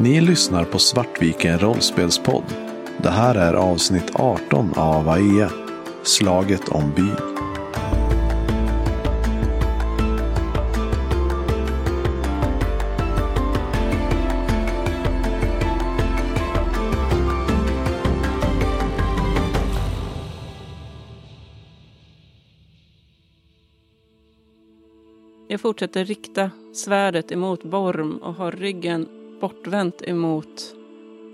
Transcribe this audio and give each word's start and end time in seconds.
Ni 0.00 0.20
lyssnar 0.20 0.64
på 0.64 0.78
Svartviken 0.78 1.58
rollspelspodd. 1.58 2.44
Det 3.02 3.10
här 3.10 3.34
är 3.34 3.54
avsnitt 3.54 4.10
18 4.14 4.72
av 4.76 5.08
AEA. 5.08 5.50
Slaget 6.02 6.68
om 6.68 6.92
byn. 6.96 7.16
Jag 25.48 25.60
fortsätter 25.60 26.04
rikta 26.04 26.50
svärdet 26.74 27.32
emot 27.32 27.64
Borm 27.64 28.16
och 28.16 28.34
har 28.34 28.52
ryggen 28.52 29.17
bortvänt 29.40 30.02
emot 30.02 30.74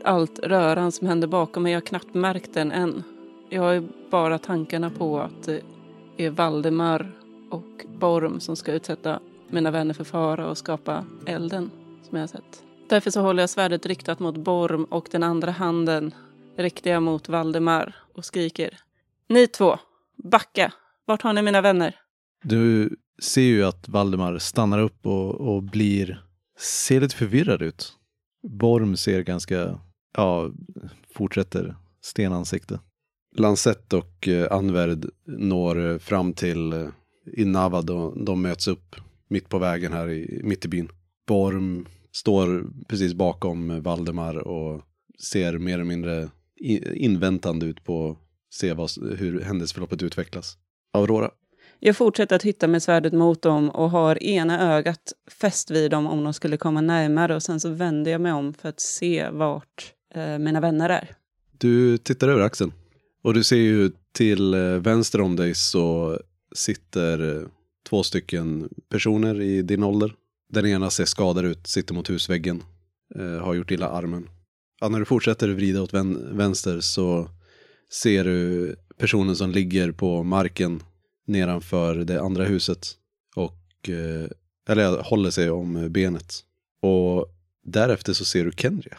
allt 0.05 0.39
röran 0.39 0.93
som 0.93 1.07
händer 1.07 1.29
bakom 1.29 1.63
mig. 1.63 1.73
Jag 1.73 1.81
har 1.81 1.87
knappt 1.87 2.15
märkt 2.15 2.55
den 2.55 2.73
än. 2.73 3.03
Jag 3.49 3.63
har 3.63 3.73
ju 3.73 3.89
bara 4.11 4.39
tankarna 4.39 4.91
på 4.91 5.21
att 5.21 5.43
det 5.43 5.61
är 6.17 6.30
Valdemar 6.30 7.13
och 7.51 7.87
Borm 7.99 8.41
som 8.41 8.57
ska 8.57 8.73
utsätta 8.73 9.21
mina 9.49 9.71
vänner 9.71 9.95
för 9.95 10.05
fara 10.05 10.49
och 10.49 10.59
skapa 10.59 11.05
elden 11.27 11.71
som 12.03 12.17
jag 12.17 12.23
har 12.23 12.29
sett. 12.29 12.63
Därför 12.89 13.11
så 13.11 13.21
håller 13.21 13.43
jag 13.43 13.51
svärdet 13.51 13.87
riktat 13.87 14.19
mot 14.19 14.37
Borm 14.37 14.85
och 14.85 15.09
den 15.11 15.23
andra 15.23 15.51
handen 15.51 16.15
riktar 16.57 16.91
jag 16.91 17.02
mot 17.02 17.29
Valdemar 17.29 17.97
och 18.15 18.25
skriker. 18.25 18.79
Ni 19.29 19.47
två, 19.47 19.79
backa! 20.16 20.73
Vart 21.05 21.23
har 21.23 21.33
ni 21.33 21.43
mina 21.43 21.61
vänner? 21.61 21.95
Du 22.43 22.97
ser 23.23 23.43
ju 23.43 23.65
att 23.65 23.89
Valdemar 23.89 24.39
stannar 24.39 24.79
upp 24.79 25.07
och, 25.07 25.35
och 25.35 25.63
blir, 25.63 26.25
ser 26.59 27.01
lite 27.01 27.17
förvirrad 27.17 27.63
ut. 27.63 27.93
Borm 28.49 28.97
ser 28.97 29.23
ganska, 29.23 29.80
ja, 30.16 30.51
fortsätter 31.15 31.77
stenansikte. 32.02 32.80
Lansett 33.37 33.93
och 33.93 34.29
eh, 34.29 34.52
Anverd 34.52 35.11
når 35.27 35.99
fram 35.99 36.33
till 36.33 36.73
eh, 36.73 36.88
Innava 37.37 37.79
Innavad 37.79 37.91
och 37.91 38.24
de 38.24 38.43
möts 38.43 38.69
upp 38.69 38.96
mitt 39.29 39.49
på 39.49 39.59
vägen 39.59 39.93
här 39.93 40.11
i, 40.11 40.41
mitt 40.45 40.65
i 40.65 40.69
byn. 40.69 40.88
Borm 41.27 41.87
står 42.13 42.66
precis 42.89 43.15
bakom 43.15 43.83
Valdemar 43.83 44.37
och 44.37 44.83
ser 45.30 45.59
mer 45.59 45.74
eller 45.74 45.85
mindre 45.85 46.29
inväntande 46.95 47.66
ut 47.66 47.85
på 47.85 48.11
att 48.11 48.18
se 48.55 48.73
vad, 48.73 48.91
hur 49.18 49.41
händelseförloppet 49.41 50.02
utvecklas. 50.02 50.59
Aurora, 50.93 51.30
jag 51.87 51.96
fortsätter 51.96 52.37
att 52.37 52.43
hitta 52.43 52.68
med 52.68 52.82
svärdet 52.82 53.13
mot 53.13 53.43
dem 53.43 53.71
och 53.71 53.90
har 53.90 54.23
ena 54.23 54.77
ögat 54.77 55.13
fäst 55.40 55.71
vid 55.71 55.90
dem 55.90 56.07
om 56.07 56.24
de 56.24 56.32
skulle 56.32 56.57
komma 56.57 56.80
närmare 56.80 57.35
och 57.35 57.43
sen 57.43 57.60
så 57.60 57.68
vänder 57.68 58.10
jag 58.10 58.21
mig 58.21 58.32
om 58.32 58.54
för 58.54 58.68
att 58.68 58.80
se 58.80 59.29
vart 59.30 59.93
eh, 60.15 60.38
mina 60.38 60.60
vänner 60.60 60.88
är. 60.90 61.15
du 61.59 61.99
tittar 61.99 62.29
över 62.29 62.43
axeln. 62.43 62.73
Och 63.23 63.35
du 63.35 63.45
ser 63.45 63.57
ju 63.57 63.90
till 64.12 64.55
eh, 64.55 64.60
vänster 64.60 65.21
om 65.21 65.37
dig 65.37 65.55
så 65.55 66.19
sitter 66.55 67.37
eh, 67.37 67.49
två 67.88 68.03
stycken 68.03 68.69
personer 68.91 69.41
i 69.41 69.62
din 69.62 69.82
ålder. 69.82 70.12
Den 70.53 70.66
ena 70.66 70.91
ser 70.91 71.05
skadad 71.05 71.44
ut, 71.44 71.66
sitter 71.66 71.94
mot 71.94 72.10
husväggen, 72.10 72.62
eh, 73.19 73.44
har 73.44 73.55
gjort 73.55 73.71
illa 73.71 73.88
armen. 73.88 74.28
Ja, 74.81 74.88
när 74.88 74.99
du 74.99 75.05
fortsätter 75.05 75.49
vrida 75.49 75.82
åt 75.82 75.94
vän- 75.94 76.37
vänster 76.37 76.81
så 76.81 77.28
ser 77.93 78.25
du 78.25 78.77
personen 78.99 79.37
som 79.37 79.50
ligger 79.50 79.93
på 79.93 80.22
marken 80.22 80.82
nedanför 81.25 81.94
det 81.94 82.21
andra 82.21 82.44
huset 82.44 82.93
och 83.37 83.89
eh, 83.89 84.28
eller 84.69 85.03
håller 85.03 85.31
sig 85.31 85.50
om 85.50 85.93
benet. 85.93 86.41
Och 86.83 87.27
därefter 87.62 88.12
så 88.12 88.25
ser 88.25 88.44
du 88.44 88.53
Kendria 88.53 88.99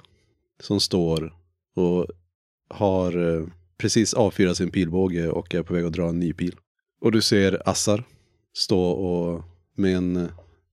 som 0.59 0.79
står 0.79 1.33
och 1.75 2.07
har 2.69 3.37
eh, 3.37 3.47
precis 3.77 4.13
avfyrat 4.13 4.57
sin 4.57 4.71
pilbåge 4.71 5.29
och 5.29 5.55
är 5.55 5.63
på 5.63 5.73
väg 5.73 5.85
att 5.85 5.93
dra 5.93 6.09
en 6.09 6.19
ny 6.19 6.33
pil. 6.33 6.55
Och 7.01 7.11
du 7.11 7.21
ser 7.21 7.69
Assar 7.69 8.03
stå 8.53 8.81
och 8.81 9.43
med 9.75 9.95
en, 9.95 10.13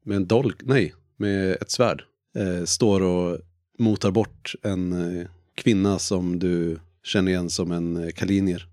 med 0.04 0.16
en 0.16 0.26
dolk, 0.26 0.56
nej, 0.62 0.94
med 1.16 1.52
ett 1.52 1.70
svärd, 1.70 2.02
eh, 2.36 2.64
står 2.64 3.02
och 3.02 3.38
motar 3.78 4.10
bort 4.10 4.54
en 4.62 4.92
eh, 4.92 5.26
kvinna 5.54 5.98
som 5.98 6.38
du 6.38 6.78
känner 7.04 7.32
igen 7.32 7.50
som 7.50 7.72
en 7.72 7.96
eh, 7.96 8.10
kalinier. 8.10 8.68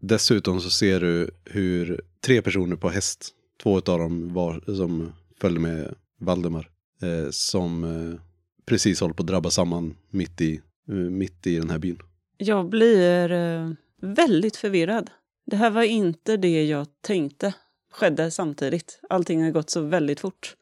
Dessutom 0.00 0.60
så 0.60 0.70
ser 0.70 1.00
du 1.00 1.30
hur 1.44 2.00
tre 2.24 2.42
personer 2.42 2.76
på 2.76 2.88
häst, 2.88 3.30
två 3.62 3.76
av 3.76 3.98
dem 3.98 4.34
var, 4.34 4.74
som 4.76 5.12
följde 5.40 5.60
med 5.60 5.94
Valdemar, 6.20 6.70
eh, 7.02 7.30
som 7.30 7.84
eh, 7.84 8.20
precis 8.66 9.00
håller 9.00 9.14
på 9.14 9.22
att 9.22 9.26
drabba 9.26 9.50
samman 9.50 9.96
mitt 10.10 10.40
i, 10.40 10.60
eh, 10.88 10.94
mitt 10.94 11.46
i 11.46 11.58
den 11.58 11.70
här 11.70 11.78
byn. 11.78 11.98
Jag 12.36 12.68
blir 12.68 13.32
eh, 13.32 13.70
väldigt 14.00 14.56
förvirrad. 14.56 15.10
Det 15.46 15.56
här 15.56 15.70
var 15.70 15.82
inte 15.82 16.36
det 16.36 16.64
jag 16.64 16.86
tänkte 17.00 17.54
skedde 17.92 18.30
samtidigt. 18.30 19.00
Allting 19.10 19.42
har 19.42 19.50
gått 19.50 19.70
så 19.70 19.80
väldigt 19.80 20.20
fort. 20.20 20.56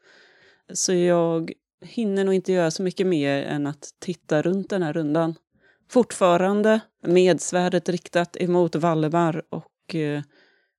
Så 0.73 0.93
jag 0.93 1.51
hinner 1.81 2.23
nog 2.23 2.33
inte 2.33 2.51
göra 2.51 2.71
så 2.71 2.83
mycket 2.83 3.07
mer 3.07 3.43
än 3.43 3.67
att 3.67 3.89
titta 3.99 4.41
runt 4.41 4.69
den 4.69 4.83
här 4.83 4.93
rundan. 4.93 5.35
Fortfarande 5.89 6.79
med 7.07 7.41
svärdet 7.41 7.89
riktat 7.89 8.37
emot 8.39 8.75
Valdemar 8.75 9.43
och 9.49 9.95
eh, 9.95 10.21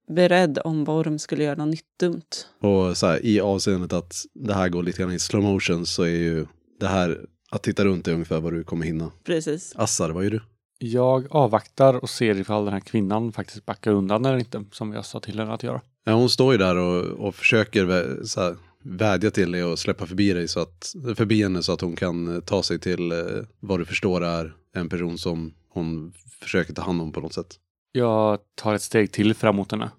beredd 0.09 0.59
om 0.65 0.85
Borm 0.85 1.19
skulle 1.19 1.45
göra 1.45 1.55
något 1.55 1.69
nytt 1.69 1.99
dumt. 2.01 2.23
Och 2.61 2.97
så 2.97 3.07
här, 3.07 3.27
i 3.27 3.41
avseendet 3.41 3.93
att 3.93 4.15
det 4.35 4.55
här 4.55 4.69
går 4.69 4.83
lite 4.83 5.03
grann 5.03 5.13
i 5.13 5.19
slow 5.19 5.43
motion 5.43 5.87
så 5.87 6.03
är 6.03 6.09
ju 6.09 6.47
det 6.81 6.87
här 6.87 7.21
att 7.51 7.63
titta 7.63 7.85
runt 7.85 8.09
är 8.09 8.13
ungefär 8.13 8.41
vad 8.41 8.53
du 8.53 8.65
kommer 8.65 8.87
hinna. 8.87 9.11
Precis. 9.25 9.73
Assar, 9.77 10.11
vad 10.11 10.25
gör 10.25 10.31
du? 10.31 10.41
Jag 10.79 11.27
avvaktar 11.31 11.95
och 11.95 12.11
ser 12.11 12.41
ifall 12.41 12.65
den 12.65 12.73
här 12.75 12.81
kvinnan 12.81 13.33
faktiskt 13.33 13.67
backar 13.67 13.93
undan 13.93 14.25
eller 14.25 14.39
inte, 14.39 14.65
som 14.73 14.93
jag 14.93 15.05
sa 15.05 15.21
till 15.21 15.39
henne 15.39 15.53
att 15.53 15.63
göra. 15.63 15.81
Ja, 16.05 16.13
hon 16.13 16.31
står 16.31 16.53
ju 16.53 16.59
där 16.59 16.77
och, 16.77 17.05
och 17.27 17.35
försöker 17.35 17.85
vä- 17.85 18.25
så 18.25 18.41
här, 18.41 18.57
vädja 18.83 19.31
till 19.31 19.53
dig 19.53 19.65
och 19.65 19.79
släppa 19.79 20.07
förbi 20.07 20.33
dig 20.33 20.49
så 20.49 20.61
att, 20.61 20.95
förbi 21.17 21.43
henne 21.43 21.63
så 21.63 21.73
att 21.73 21.81
hon 21.81 21.97
kan 21.97 22.35
eh, 22.35 22.41
ta 22.41 22.63
sig 22.63 22.79
till 22.79 23.13
eh, 23.13 23.19
vad 23.61 23.79
du 23.79 23.85
förstår 23.85 24.25
är 24.25 24.55
en 24.75 24.89
person 24.89 25.19
som 25.19 25.55
hon 25.69 26.13
försöker 26.41 26.75
ta 26.75 26.83
hand 26.83 27.01
om 27.03 27.13
på 27.13 27.21
något 27.21 27.35
sätt. 27.35 27.57
Jag 27.97 28.39
tar 28.55 28.75
ett 28.75 28.83
steg 28.83 29.13
till 29.13 29.35
fram 29.35 29.57
mot 29.57 29.71
henne 29.73 29.91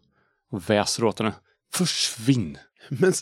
och 0.52 0.70
väser 0.70 1.04
åt 1.04 1.20
henne. 1.20 1.34
Försvinn! 1.74 2.58
Men, 2.90 3.14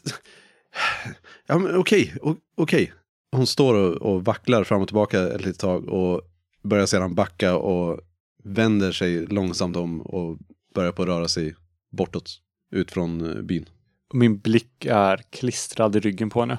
ja 1.48 1.58
men 1.58 1.76
okej, 1.78 2.16
o- 2.22 2.36
okej. 2.58 2.94
Hon 3.32 3.48
står 3.48 3.74
och, 3.74 4.14
och 4.14 4.26
vacklar 4.26 4.64
fram 4.64 4.82
och 4.82 4.88
tillbaka 4.88 5.34
ett 5.34 5.42
litet 5.46 5.60
tag 5.60 5.90
och 5.90 6.22
börjar 6.64 6.86
sedan 6.86 7.16
backa 7.16 7.58
och 7.58 8.00
vänder 8.44 8.92
sig 8.92 9.26
långsamt 9.26 9.76
om 9.76 10.02
och 10.02 10.38
börjar 10.76 10.92
på 10.92 11.02
att 11.02 11.08
röra 11.08 11.28
sig 11.28 11.56
bortåt, 11.92 12.30
ut 12.72 12.92
från 12.92 13.36
eh, 13.38 13.42
byn. 13.42 13.70
Min 14.14 14.40
blick 14.40 14.86
är 14.86 15.18
klistrad 15.18 15.96
i 15.96 16.00
ryggen 16.00 16.30
på 16.30 16.40
henne. 16.40 16.58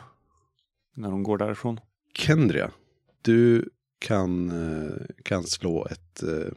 När 0.97 1.11
hon 1.11 1.23
går 1.23 1.39
därifrån. 1.39 1.81
Kendria, 2.19 2.71
du 3.23 3.71
kan, 3.99 4.51
eh, 4.51 5.07
kan 5.25 5.45
slå 5.45 5.87
ett, 5.87 6.23
eh, 6.23 6.53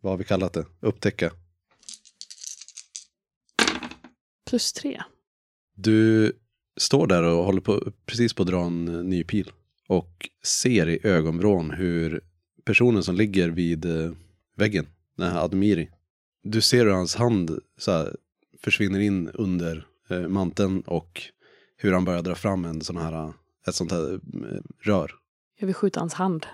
vad 0.00 0.12
har 0.12 0.18
vi 0.18 0.24
kallat 0.24 0.52
det, 0.52 0.66
upptäcka. 0.80 1.32
Plus 4.50 4.72
tre. 4.72 5.02
Du 5.74 6.32
står 6.76 7.06
där 7.06 7.22
och 7.22 7.44
håller 7.44 7.60
på, 7.60 7.92
precis 8.06 8.34
på 8.34 8.42
att 8.42 8.48
dra 8.48 8.64
en 8.64 8.88
eh, 8.88 9.04
ny 9.04 9.24
pil. 9.24 9.52
Och 9.88 10.30
ser 10.44 10.88
i 10.88 11.06
ögonvrån 11.06 11.70
hur 11.70 12.20
personen 12.64 13.02
som 13.02 13.14
ligger 13.14 13.48
vid 13.48 13.84
eh, 13.84 14.12
väggen, 14.56 14.86
den 15.16 15.32
här 15.32 15.44
Admiri. 15.44 15.90
Du 16.42 16.60
ser 16.60 16.84
hur 16.84 16.92
hans 16.92 17.16
hand 17.16 17.58
så 17.78 17.92
här, 17.92 18.16
försvinner 18.62 19.00
in 19.00 19.28
under 19.28 19.86
eh, 20.08 20.28
manteln 20.28 20.80
och 20.80 21.22
hur 21.76 21.92
han 21.92 22.04
börjar 22.04 22.22
dra 22.22 22.34
fram 22.34 22.64
en 22.64 22.80
sån 22.80 22.96
här, 22.96 23.32
ett 23.66 23.74
sånt 23.74 23.90
här 23.92 24.14
eh, 24.14 24.18
rör. 24.80 25.10
Jag 25.58 25.66
vill 25.66 25.74
skjuta 25.74 26.00
hans 26.00 26.14
hand. 26.14 26.46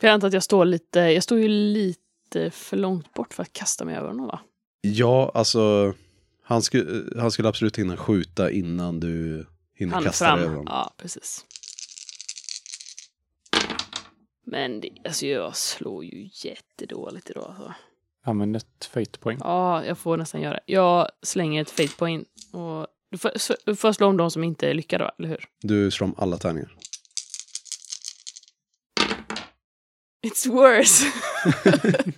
För 0.00 0.06
jag 0.06 0.14
antar 0.14 0.28
att 0.28 0.34
jag 0.34 0.42
står 0.42 0.64
lite, 0.64 1.00
jag 1.00 1.22
står 1.22 1.38
ju 1.38 1.48
lite 1.48 2.07
för 2.50 2.76
långt 2.76 3.14
bort 3.14 3.34
för 3.34 3.42
att 3.42 3.52
kasta 3.52 3.84
mig 3.84 3.96
över 3.96 4.08
honom 4.08 4.26
va? 4.26 4.40
Ja, 4.80 5.32
alltså 5.34 5.94
han, 6.42 6.62
skulle 6.62 7.20
han 7.20 7.30
skulle 7.30 7.48
absolut 7.48 7.78
hinna 7.78 7.96
skjuta 7.96 8.50
innan 8.50 9.00
du 9.00 9.46
hinner 9.74 9.94
Han 9.94 10.04
kasta 10.04 10.24
dig 10.24 10.32
över 10.32 10.42
fram. 10.44 10.56
honom. 10.56 10.66
Ja, 10.74 10.94
precis. 10.96 11.44
Men 14.46 14.80
det, 14.80 14.88
alltså 15.04 15.26
jag 15.26 15.56
slår 15.56 16.04
ju 16.04 16.28
jättedåligt 16.32 17.30
idag. 17.30 17.54
Så. 17.58 17.72
Använd 18.24 18.56
ett 18.56 18.84
fate-poäng. 18.92 19.38
Ja, 19.40 19.84
jag 19.84 19.98
får 19.98 20.16
nästan 20.16 20.40
göra 20.40 20.54
det. 20.54 20.72
Jag 20.72 21.08
slänger 21.22 21.62
ett 21.62 21.70
fate 21.70 21.96
point 21.98 22.28
och 22.52 22.86
du 23.10 23.18
får, 23.18 23.32
du 23.64 23.76
får 23.76 23.92
slå 23.92 24.06
om 24.06 24.16
de 24.16 24.30
som 24.30 24.44
inte 24.44 24.70
är 24.70 24.74
lyckade, 24.74 25.10
eller 25.18 25.28
hur? 25.28 25.44
Du 25.62 25.90
slår 25.90 26.06
om 26.06 26.14
alla 26.18 26.38
tärningar. 26.38 26.76
It's 30.28 30.48
worse! 30.48 31.04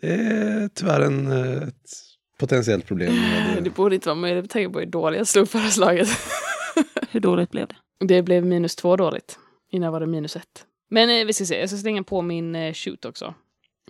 Det 0.00 0.14
är 0.14 0.68
tyvärr 0.74 1.00
en, 1.00 1.32
eh, 1.32 1.68
ett 1.68 1.90
potentiellt 2.38 2.86
problem. 2.86 3.14
Med, 3.14 3.64
det 3.64 3.70
borde 3.70 3.94
inte 3.94 4.08
vara 4.08 4.16
möjligt 4.16 4.44
med 4.44 4.50
tanke 4.50 4.72
på 4.72 4.78
hur 4.78 4.86
dåligt 4.86 5.18
jag 5.18 5.26
slog 5.26 5.48
förra 5.48 5.70
slaget. 5.70 6.08
Hur 7.10 7.20
dåligt 7.20 7.50
blev 7.50 7.68
det? 7.68 8.06
Det 8.06 8.22
blev 8.22 8.46
minus 8.46 8.76
två 8.76 8.96
dåligt. 8.96 9.38
Innan 9.70 9.92
var 9.92 10.00
det 10.00 10.06
minus 10.06 10.36
ett. 10.36 10.66
Men 10.90 11.20
eh, 11.20 11.26
vi 11.26 11.32
ska 11.32 11.44
se, 11.44 11.60
jag 11.60 11.68
ska 11.68 11.78
slänga 11.78 12.02
på 12.02 12.22
min 12.22 12.54
eh, 12.54 12.72
shoot 12.74 13.04
också. 13.04 13.34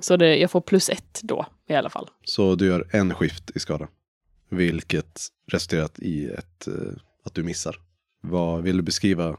Så 0.01 0.17
det, 0.17 0.37
jag 0.37 0.51
får 0.51 0.61
plus 0.61 0.89
ett 0.89 1.21
då 1.23 1.47
i 1.69 1.75
alla 1.75 1.91
fall. 1.91 2.09
Så 2.25 2.55
du 2.55 2.67
gör 2.67 2.89
en 2.93 3.15
skift 3.15 3.51
i 3.55 3.59
skada. 3.59 3.89
Vilket 4.49 5.29
resulterat 5.47 5.99
i 5.99 6.27
ett, 6.27 6.67
eh, 6.67 6.75
att 7.25 7.35
du 7.35 7.43
missar. 7.43 7.77
Vad 8.21 8.63
vill 8.63 8.77
du 8.77 8.83
beskriva 8.83 9.37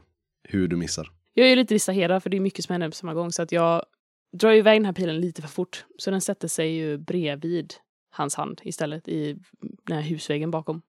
hur 0.48 0.68
du 0.68 0.76
missar? 0.76 1.10
Jag 1.40 1.46
är 1.46 1.50
ju 1.50 1.56
lite 1.56 1.74
distraherad 1.74 2.22
för 2.22 2.30
det 2.30 2.36
är 2.36 2.40
mycket 2.40 2.64
som 2.64 2.72
händer 2.72 2.88
på 2.88 2.94
samma 2.94 3.14
gång 3.14 3.32
så 3.32 3.42
att 3.42 3.52
jag 3.52 3.84
drar 4.32 4.52
iväg 4.52 4.80
den 4.80 4.84
här 4.84 4.92
pilen 4.92 5.20
lite 5.20 5.42
för 5.42 5.48
fort. 5.48 5.84
Så 5.98 6.10
den 6.10 6.20
sätter 6.20 6.48
sig 6.48 6.70
ju 6.70 6.98
bredvid 6.98 7.74
hans 8.10 8.34
hand 8.34 8.60
istället 8.64 9.08
i 9.08 9.38
den 9.86 9.96
här 9.96 10.02
husväggen 10.02 10.50
bakom. 10.50 10.82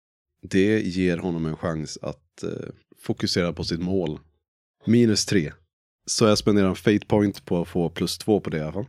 Det 0.42 0.80
ger 0.80 1.16
honom 1.16 1.46
en 1.46 1.56
chans 1.56 1.98
att 2.02 2.42
eh, 2.42 2.68
fokusera 2.98 3.52
på 3.52 3.64
sitt 3.64 3.80
mål. 3.80 4.18
Minus 4.86 5.26
tre. 5.26 5.52
Så 6.06 6.24
jag 6.24 6.38
spenderar 6.38 6.68
en 6.68 6.76
fate 6.76 7.06
point 7.06 7.44
på 7.44 7.60
att 7.60 7.68
få 7.68 7.88
plus 7.88 8.18
två 8.18 8.40
på 8.40 8.50
det 8.50 8.58
i 8.58 8.60
alla 8.60 8.72
fall. 8.72 8.86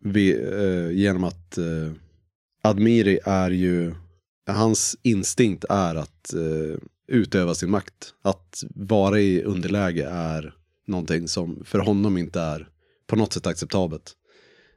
Vi, 0.00 0.42
eh, 0.42 0.90
genom 0.90 1.24
att 1.24 1.58
eh, 1.58 1.92
Admiri 2.62 3.18
är 3.24 3.50
ju, 3.50 3.94
hans 4.46 4.96
instinkt 5.02 5.64
är 5.68 5.94
att 5.94 6.34
eh, 6.34 6.78
utöva 7.08 7.54
sin 7.54 7.70
makt. 7.70 8.14
Att 8.22 8.64
vara 8.74 9.20
i 9.20 9.42
underläge 9.42 10.04
är 10.10 10.54
någonting 10.86 11.28
som 11.28 11.64
för 11.64 11.78
honom 11.78 12.18
inte 12.18 12.40
är 12.40 12.68
på 13.06 13.16
något 13.16 13.32
sätt 13.32 13.46
acceptabelt. 13.46 14.12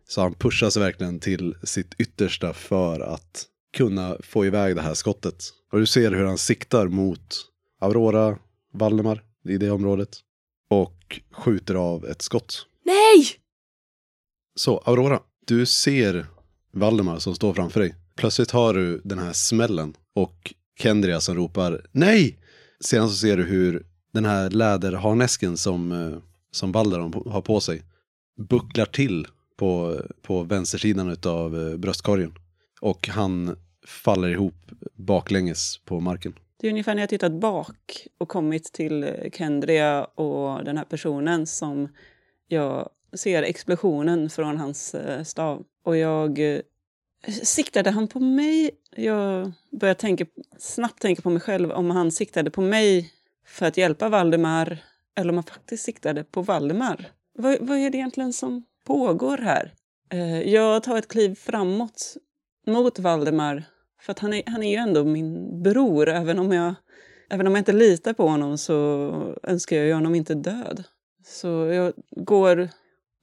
Så 0.08 0.22
han 0.22 0.34
pushas 0.34 0.78
verkligen 0.78 1.20
till 1.20 1.56
sitt 1.64 1.96
yttersta 1.98 2.54
för 2.54 3.00
att 3.00 3.46
kunna 3.74 4.18
få 4.20 4.46
iväg 4.46 4.76
det 4.76 4.82
här 4.82 4.94
skottet. 4.94 5.44
Och 5.72 5.80
du 5.80 5.86
ser 5.86 6.12
hur 6.12 6.26
han 6.26 6.38
siktar 6.38 6.88
mot 6.88 7.46
Aurora, 7.82 8.38
Valdemar 8.74 9.24
i 9.46 9.58
det 9.58 9.72
området. 9.72 10.20
Och 10.70 11.22
skjuter 11.32 11.76
av 11.76 12.06
ett 12.06 12.22
skott. 12.22 12.66
Nej! 12.86 13.28
Så 14.56 14.78
Aurora, 14.78 15.20
du 15.46 15.66
ser 15.66 16.28
Valdemar 16.74 17.20
som 17.20 17.36
står 17.36 17.54
framför 17.54 17.80
dig. 17.80 17.96
Plötsligt 18.16 18.52
hör 18.52 18.74
du 18.74 19.02
den 19.04 19.20
här 19.20 19.34
smällen 19.34 19.94
och 20.16 20.54
Kendria 20.80 21.22
som 21.22 21.36
ropar 21.36 21.86
nej. 21.92 22.40
Sedan 22.80 23.10
så 23.10 23.16
ser 23.16 23.38
du 23.38 23.44
hur 23.44 23.86
den 24.12 24.26
här 24.26 24.50
läderharnesken 24.50 25.58
som, 25.58 25.92
eh, 25.92 26.18
som 26.52 26.72
Valdemar 26.72 27.30
har 27.30 27.42
på 27.42 27.60
sig 27.60 27.84
bucklar 28.38 28.86
till 28.86 29.28
på, 29.58 30.02
på 30.22 30.44
vänstersidan 30.44 31.18
av 31.26 31.70
eh, 31.70 31.78
bröstkorgen. 31.78 32.34
Och 32.82 33.08
han 33.08 33.56
faller 33.88 34.28
ihop 34.28 34.72
baklänges 34.96 35.78
på 35.78 36.00
marken. 36.00 36.34
Det 36.58 36.68
är 36.68 36.72
ungefär 36.72 36.96
när 36.96 37.02
jag 37.02 37.10
tittat 37.10 37.32
bak 37.32 38.08
och 38.18 38.30
kommit 38.30 38.74
till 38.74 39.04
eh, 39.04 39.10
Kendria 39.34 40.06
och 40.06 40.64
den 40.64 40.78
här 40.78 40.86
personen 40.86 41.48
som 41.48 41.90
jag 42.48 42.90
ser 43.14 43.44
explosionen 43.44 44.30
från 44.30 44.58
hans 44.58 44.96
stav. 45.26 45.64
Och 45.84 45.98
jag... 45.98 46.62
Siktade 47.44 47.92
han 47.92 48.08
på 48.08 48.20
mig? 48.20 48.72
Jag 48.96 49.52
börjar 49.72 49.94
tänka, 49.94 50.26
snabbt 50.58 51.02
tänka 51.02 51.22
på 51.22 51.30
mig 51.30 51.42
själv 51.42 51.72
om 51.72 51.92
han 51.92 52.12
siktade 52.12 52.52
på 52.52 52.62
mig 52.62 53.12
för 53.48 53.66
att 53.66 53.78
hjälpa 53.78 54.10
Valdemar 54.10 54.78
eller 55.16 55.30
om 55.30 55.36
han 55.36 55.44
faktiskt 55.44 55.84
siktade 55.84 56.24
på 56.24 56.42
Valdemar. 56.42 57.12
Vad, 57.34 57.58
vad 57.60 57.78
är 57.78 57.90
det 57.90 57.98
egentligen 57.98 58.34
som 58.34 58.64
pågår 58.86 59.38
här? 59.38 59.74
Eh, 60.10 60.42
jag 60.42 60.84
tar 60.84 60.98
ett 60.98 61.08
kliv 61.08 61.36
framåt 61.36 62.18
mot 62.68 63.00
Valdemar 63.00 63.64
för 64.02 64.12
att 64.12 64.20
han 64.20 64.34
är, 64.34 64.44
han 64.46 64.64
är 64.64 64.72
ju 64.72 64.76
ändå 64.76 65.04
min 65.04 65.64
bror. 65.64 66.10
Även 66.10 66.40
om, 66.40 66.52
jag, 66.52 66.76
även 67.30 67.48
om 67.48 67.54
jag 67.54 67.62
inte 67.62 67.74
litar 67.74 68.14
på 68.14 68.28
honom 68.28 68.58
så 68.58 69.40
önskar 69.44 69.76
jag 69.78 69.86
ju 69.86 69.94
honom 69.94 70.16
inte 70.16 70.34
död. 70.34 70.84
Så 71.26 71.48
jag 71.48 71.94
går 72.12 72.70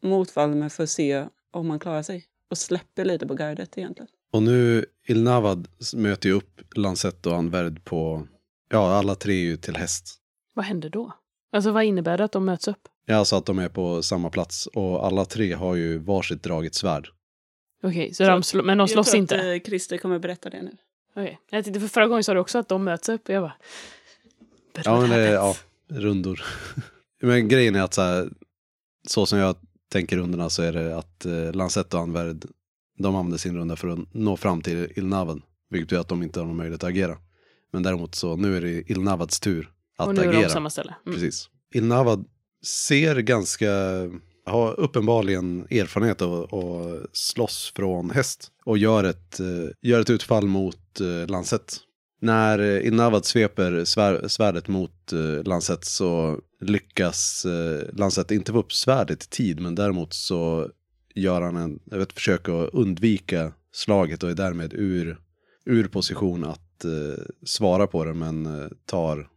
mot 0.02 0.36
Valdemar 0.36 0.68
för 0.68 0.82
att 0.82 0.90
se 0.90 1.26
om 1.50 1.70
han 1.70 1.78
klarar 1.78 2.02
sig. 2.02 2.24
Och 2.50 2.58
släpper 2.58 3.04
lite 3.04 3.26
på 3.26 3.34
guidet 3.34 3.78
egentligen. 3.78 4.08
Och 4.32 4.42
nu 4.42 4.86
Ilnavad 5.06 5.68
möter 5.94 6.28
ju 6.28 6.34
upp 6.34 6.60
Lancet 6.76 7.26
och 7.26 7.36
Anverd 7.36 7.84
på, 7.84 8.26
ja 8.74 8.96
alla 8.96 9.14
tre 9.14 9.34
är 9.34 9.44
ju 9.44 9.56
till 9.56 9.76
häst. 9.76 10.14
Vad 10.54 10.64
händer 10.64 10.88
då? 10.88 11.12
Alltså 11.52 11.70
vad 11.70 11.84
innebär 11.84 12.18
det 12.18 12.24
att 12.24 12.32
de 12.32 12.44
möts 12.44 12.68
upp? 12.68 12.88
Ja, 13.06 13.16
alltså 13.16 13.36
att 13.36 13.46
de 13.46 13.58
är 13.58 13.68
på 13.68 14.02
samma 14.02 14.30
plats 14.30 14.66
och 14.66 15.06
alla 15.06 15.24
tre 15.24 15.52
har 15.52 15.74
ju 15.74 15.98
varsitt 15.98 16.42
draget 16.42 16.74
svärd. 16.74 17.08
Okej, 17.82 18.14
så 18.14 18.24
de 18.24 18.42
slå, 18.42 18.62
men 18.62 18.78
de 18.78 18.88
slåss 18.88 19.06
jag 19.06 19.12
tror 19.12 19.20
inte? 19.20 19.38
att 19.38 19.62
eh, 19.62 19.68
Christer 19.68 19.98
kommer 19.98 20.18
berätta 20.18 20.50
det 20.50 20.62
nu. 20.62 20.76
Okej. 21.16 21.40
Jag 21.50 21.64
tänkte 21.64 21.80
för 21.80 21.88
förra 21.88 22.06
gången 22.06 22.24
sa 22.24 22.34
du 22.34 22.40
också 22.40 22.58
att 22.58 22.68
de 22.68 22.84
möts 22.84 23.08
upp. 23.08 23.28
Jag 23.28 23.42
bara... 23.42 23.54
Ja, 24.84 25.00
men 25.00 25.10
det 25.10 25.16
är 25.16 25.32
ja, 25.32 25.56
rundor. 25.88 26.44
men 27.22 27.48
grejen 27.48 27.74
är 27.74 27.82
att 27.82 27.94
så, 27.94 28.02
här, 28.02 28.28
så 29.08 29.26
som 29.26 29.38
jag 29.38 29.56
tänker 29.92 30.16
rundorna 30.16 30.50
så 30.50 30.62
är 30.62 30.72
det 30.72 30.96
att 30.98 31.26
eh, 31.26 31.52
Lancet 31.52 31.94
och 31.94 32.00
Anverd, 32.00 32.44
de 32.98 33.16
använder 33.16 33.38
sin 33.38 33.56
runda 33.56 33.76
för 33.76 33.88
att 33.88 34.14
nå 34.14 34.36
fram 34.36 34.62
till 34.62 34.92
Ilnaven. 34.96 35.42
Vilket 35.70 35.92
gör 35.92 36.00
att 36.00 36.08
de 36.08 36.22
inte 36.22 36.40
har 36.40 36.46
någon 36.46 36.56
möjlighet 36.56 36.84
att 36.84 36.90
agera. 36.90 37.18
Men 37.74 37.82
däremot 37.82 38.14
så 38.14 38.36
nu 38.36 38.56
är 38.56 38.60
det 38.60 38.90
Ilnavads 38.90 39.40
tur 39.40 39.70
att 39.96 40.08
Och 40.08 40.14
nu 40.14 40.20
är 40.20 40.24
de 40.24 40.30
agera. 40.30 40.44
på 40.44 40.50
samma 40.50 40.70
ställe. 40.70 40.94
Mm. 41.06 41.18
Precis. 41.18 41.48
Ilnavad 41.74 42.24
ser 42.64 43.16
ganska, 43.16 43.70
har 44.46 44.80
uppenbarligen 44.80 45.66
erfarenhet 45.70 46.22
av 46.22 46.54
att 46.54 47.16
slåss 47.16 47.72
från 47.76 48.10
häst. 48.10 48.50
Och 48.64 48.78
gör 48.78 49.04
ett, 49.04 49.40
eh, 49.40 49.46
gör 49.82 50.00
ett 50.00 50.10
utfall 50.10 50.46
mot 50.46 51.00
eh, 51.00 51.30
Lancet. 51.30 51.76
När 52.20 52.58
eh, 52.58 52.86
Ilnavad 52.86 53.24
sveper 53.24 53.84
svär, 53.84 54.28
svärdet 54.28 54.68
mot 54.68 55.12
Lancet 55.44 55.84
så 55.84 56.38
lyckas 56.60 57.46
Lancet 57.92 58.30
inte 58.30 58.52
få 58.52 58.58
upp 58.58 58.72
svärdet 58.72 59.24
i 59.24 59.28
tid. 59.28 59.60
Men 59.60 59.74
däremot 59.74 60.14
så 60.14 60.68
gör 61.14 61.42
han 61.42 61.56
en, 61.56 62.02
ett 62.02 62.12
försök 62.12 62.48
att 62.48 62.70
undvika 62.72 63.52
slaget 63.72 64.22
och 64.22 64.30
är 64.30 64.34
därmed 64.34 64.72
ur, 64.74 65.18
ur 65.64 65.88
position 65.88 66.44
att 66.44 66.63
eh, 66.84 67.24
svara 67.44 67.86
på 67.86 68.04
det. 68.04 68.14
Men 68.14 68.46
eh, 68.46 68.68
tar 68.86 69.28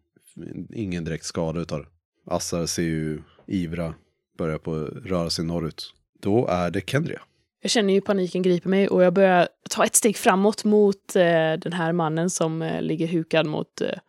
ingen 0.74 1.04
direkt 1.04 1.26
skada 1.26 1.60
utav 1.60 1.80
det. 1.80 1.88
Assar 2.26 2.66
ser 2.66 2.84
ju 2.84 3.22
ivra, 3.48 3.94
börjar 4.38 4.58
på 4.58 4.76
att 4.76 5.06
röra 5.06 5.30
sig 5.30 5.46
norrut. 5.46 5.94
Då 6.20 6.48
är 6.48 6.72
det 6.72 6.90
Kendria. 6.90 7.22
Jag 7.62 7.72
känner 7.72 7.94
ju 7.94 8.02
paniken 8.02 8.42
griper 8.42 8.70
mig 8.70 8.88
och 8.88 9.04
jag 9.04 9.14
börjar 9.14 9.48
ta 9.70 9.86
ett 9.86 9.96
steg 9.96 10.18
framåt 10.18 10.64
mot 10.64 11.16
eh, 11.16 11.54
den 11.54 11.74
här 11.74 11.92
mannen 11.92 12.30
som 12.30 12.62
eh, 12.62 12.82
ligger 12.82 13.08
hukad 13.08 13.46
mot 13.46 13.82
eh, 13.82 14.00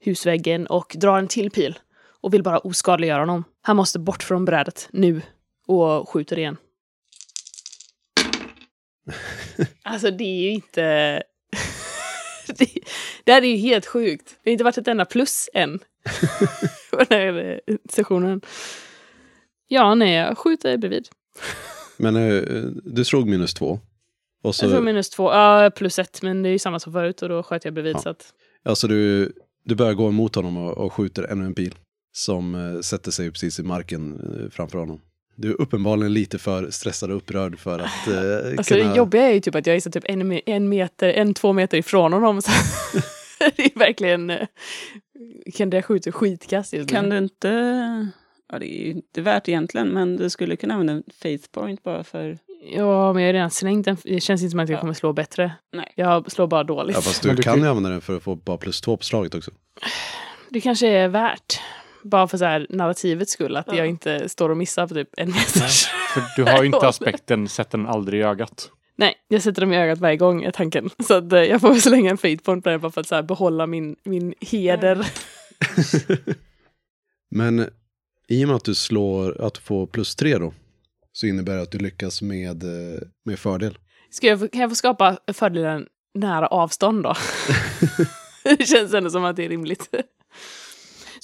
husväggen 0.00 0.66
och 0.66 0.96
drar 0.98 1.18
en 1.18 1.28
till 1.28 1.50
pil 1.50 1.78
och 2.20 2.34
vill 2.34 2.42
bara 2.42 2.58
oskadliggöra 2.58 3.20
honom. 3.20 3.44
Han 3.62 3.76
måste 3.76 3.98
bort 3.98 4.22
från 4.22 4.44
brädet 4.44 4.88
nu 4.92 5.22
och 5.66 6.08
skjuter 6.08 6.38
igen. 6.38 6.56
alltså 9.82 10.10
det 10.10 10.24
är 10.24 10.42
ju 10.42 10.50
inte... 10.50 11.22
det, 12.58 12.68
det 13.24 13.32
här 13.32 13.42
är 13.42 13.46
ju 13.46 13.56
helt 13.56 13.86
sjukt. 13.86 14.36
Det 14.42 14.50
har 14.50 14.52
inte 14.52 14.64
varit 14.64 14.78
ett 14.78 14.88
enda 14.88 15.04
plus 15.04 15.48
än. 15.54 15.78
på 16.90 16.96
den 16.96 17.06
här 17.10 17.60
eh, 17.66 17.76
sessionen. 17.90 18.40
Ja, 19.68 19.94
nej, 19.94 20.14
jag 20.14 20.38
skjuter 20.38 20.76
bredvid. 20.76 21.08
Men 21.96 22.16
eh, 22.16 22.42
du 22.84 23.04
slog 23.04 23.28
minus 23.28 23.54
två. 23.54 23.80
Och 24.42 24.54
så, 24.54 24.64
Jag 24.64 24.72
tror 24.72 24.82
minus 24.82 25.10
två, 25.10 25.32
ja 25.32 25.70
plus 25.76 25.98
ett, 25.98 26.22
men 26.22 26.42
det 26.42 26.48
är 26.48 26.50
ju 26.50 26.58
samma 26.58 26.80
som 26.80 26.92
förut 26.92 27.22
och 27.22 27.28
då 27.28 27.42
sköt 27.42 27.64
jag 27.64 27.74
bredvid 27.74 27.96
Ja. 27.96 28.00
så 28.00 28.08
att... 28.08 28.32
alltså 28.64 28.88
du, 28.88 29.32
du 29.64 29.74
börjar 29.74 29.94
gå 29.94 30.08
emot 30.08 30.34
honom 30.34 30.56
och, 30.56 30.78
och 30.78 30.92
skjuter 30.92 31.22
ännu 31.22 31.44
en 31.44 31.54
pil. 31.54 31.74
Som 32.16 32.54
eh, 32.54 32.80
sätter 32.80 33.10
sig 33.10 33.30
precis 33.30 33.58
i 33.58 33.62
marken 33.62 34.20
framför 34.52 34.78
honom. 34.78 35.00
Du 35.36 35.50
är 35.50 35.60
uppenbarligen 35.60 36.12
lite 36.14 36.38
för 36.38 36.70
stressad 36.70 37.10
och 37.10 37.16
upprörd 37.16 37.58
för 37.58 37.78
att 37.78 38.08
eh, 38.08 38.58
Alltså 38.58 38.74
kunna... 38.74 38.90
det 38.90 38.96
jobbiga 38.96 39.22
är 39.22 39.32
ju 39.34 39.40
typ 39.40 39.54
att 39.54 39.66
jag 39.66 39.76
är 39.76 39.80
så 39.80 39.90
typ 39.90 40.04
en, 40.08 40.40
en 40.46 40.68
meter, 40.68 41.08
en, 41.08 41.34
två 41.34 41.52
meter 41.52 41.78
ifrån 41.78 42.12
honom. 42.12 42.42
Så 42.42 42.50
det 43.56 43.62
är 43.74 43.78
verkligen... 43.78 44.30
eh, 44.30 44.46
Kan 45.54 45.70
det 45.70 45.82
skjuta 45.82 46.12
skitkast 46.12 46.72
just 46.72 46.90
nu. 46.90 46.94
Kan 46.96 47.08
du 47.10 47.18
inte... 47.18 47.48
Ja, 48.52 48.58
det 48.58 48.66
är 48.80 48.84
ju 48.84 48.90
inte 48.90 49.20
värt 49.22 49.48
egentligen, 49.48 49.88
men 49.88 50.16
du 50.16 50.30
skulle 50.30 50.56
kunna 50.56 50.74
använda 50.74 50.92
en 50.92 51.02
faith 51.22 51.48
point 51.50 51.82
bara 51.82 52.04
för... 52.04 52.38
Ja, 52.74 53.12
men 53.12 53.22
jag 53.22 53.28
har 53.28 53.32
redan 53.32 53.50
slängt 53.50 53.84
den. 53.84 53.96
Det 54.04 54.20
känns 54.20 54.42
inte 54.42 54.50
som 54.50 54.60
att 54.60 54.68
jag 54.68 54.76
Ja. 54.76 54.80
kommer 54.80 54.94
slå 54.94 55.12
bättre. 55.12 55.52
Nej. 55.72 55.92
Jag 55.96 56.32
slår 56.32 56.46
bara 56.46 56.64
dåligt. 56.64 56.96
Ja, 56.96 57.02
fast 57.02 57.22
du 57.22 57.28
du 57.28 57.42
kan 57.42 57.54
kan- 57.54 57.62
ju 57.62 57.68
använda 57.68 57.90
den 57.90 58.00
för 58.00 58.16
att 58.16 58.22
få 58.22 58.34
bara 58.36 58.56
plus 58.56 58.80
två 58.80 58.96
på 58.96 59.04
slaget 59.04 59.34
också. 59.34 59.50
Det 60.50 60.60
kanske 60.60 60.88
är 60.88 61.08
värt. 61.08 61.60
Bara 62.10 62.28
för 62.28 62.38
så 62.38 62.44
här 62.44 62.66
narrativets 62.70 63.32
skull, 63.32 63.56
att 63.56 63.66
Ja. 63.68 63.74
jag 63.74 63.86
inte 63.86 64.28
står 64.28 64.48
och 64.48 64.56
missar 64.56 64.86
på 64.86 64.94
typ 64.94 65.08
en 65.16 65.28
meter. 65.28 65.68
För 66.14 66.22
du 66.36 66.50
har 66.50 66.60
ju 66.60 66.66
inte 66.66 66.78
aspekten 66.88 67.48
sätt 67.48 67.70
den 67.70 67.86
aldrig 67.86 68.20
i 68.20 68.24
ögat. 68.24 68.70
Nej, 68.98 69.14
jag 69.28 69.42
sätter 69.42 69.60
dem 69.60 69.72
i 69.72 69.76
ögat 69.76 69.98
varje 69.98 70.16
gång 70.16 70.42
är 70.42 70.50
tanken. 70.50 70.90
Så 71.06 71.14
att, 71.14 71.32
eh, 71.32 71.38
jag 71.42 71.60
får 71.60 71.68
väl 71.68 71.82
slänga 71.82 72.10
en 72.10 72.18
fate 72.18 72.36
point 72.36 72.64
på 72.64 72.70
det 72.70 72.78
bara 72.78 72.92
för 72.92 73.00
att 73.00 73.06
så 73.06 73.14
här, 73.14 73.22
behålla 73.22 73.66
min, 73.66 73.96
min 74.04 74.34
heder. 74.40 75.06
Men 77.30 77.68
i 78.28 78.44
och 78.44 78.48
med 78.48 78.56
att 78.56 78.64
du 78.64 78.74
slår, 78.74 79.40
att 79.40 79.54
du 79.54 79.60
får 79.60 79.86
plus 79.86 80.16
tre 80.16 80.38
då. 80.38 80.52
Så 81.12 81.26
innebär 81.26 81.56
det 81.56 81.62
att 81.62 81.70
du 81.70 81.78
lyckas 81.78 82.22
med, 82.22 82.62
eh, 82.64 83.00
med 83.24 83.38
fördel. 83.38 83.78
Ska 84.10 84.26
jag, 84.26 84.52
kan 84.52 84.60
jag 84.60 84.70
få 84.70 84.74
skapa 84.74 85.18
fördelen 85.32 85.86
nära 86.14 86.46
avstånd 86.46 87.02
då? 87.02 87.14
det 88.58 88.66
känns 88.66 88.94
ändå 88.94 89.10
som 89.10 89.24
att 89.24 89.36
det 89.36 89.44
är 89.44 89.48
rimligt. 89.48 89.94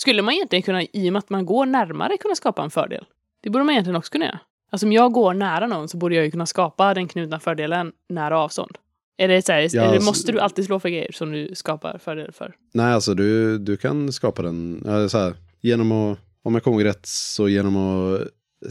Skulle 0.02 0.22
man 0.22 0.34
egentligen 0.34 0.62
kunna, 0.62 0.82
i 0.82 1.08
och 1.08 1.12
med 1.12 1.18
att 1.18 1.30
man 1.30 1.46
går 1.46 1.66
närmare, 1.66 2.16
kunna 2.16 2.34
skapa 2.34 2.62
en 2.62 2.70
fördel? 2.70 3.04
Det 3.42 3.50
borde 3.50 3.64
man 3.64 3.72
egentligen 3.72 3.96
också 3.96 4.12
kunna 4.12 4.24
göra. 4.24 4.40
Alltså 4.70 4.86
om 4.86 4.92
jag 4.92 5.12
går 5.12 5.34
nära 5.34 5.66
någon 5.66 5.88
så 5.88 5.96
borde 5.96 6.14
jag 6.14 6.24
ju 6.24 6.30
kunna 6.30 6.46
skapa 6.46 6.94
den 6.94 7.08
knutna 7.08 7.40
fördelen 7.40 7.92
nära 8.08 8.38
avstånd. 8.38 8.78
Är 9.16 9.28
det 9.28 9.42
så 9.46 9.52
här, 9.52 9.60
Ja, 9.72 9.82
eller 9.82 9.94
alltså- 9.94 10.06
måste 10.10 10.32
du 10.32 10.40
alltid 10.40 10.64
slå 10.64 10.80
för 10.80 10.88
grejer 10.88 11.12
som 11.12 11.32
du 11.32 11.54
skapar 11.54 11.98
fördel 11.98 12.32
för? 12.32 12.54
Nej, 12.74 12.92
alltså 12.92 13.14
du, 13.14 13.58
du 13.58 13.76
kan 13.76 14.12
skapa 14.12 14.42
den 14.42 14.84
så 15.10 15.18
här, 15.18 15.34
genom 15.60 15.92
att, 15.92 16.18
om 16.42 16.54
jag 16.54 16.62
kommer 16.62 16.84
rätt, 16.84 17.06
så 17.06 17.48
genom 17.48 17.76
att 17.76 18.20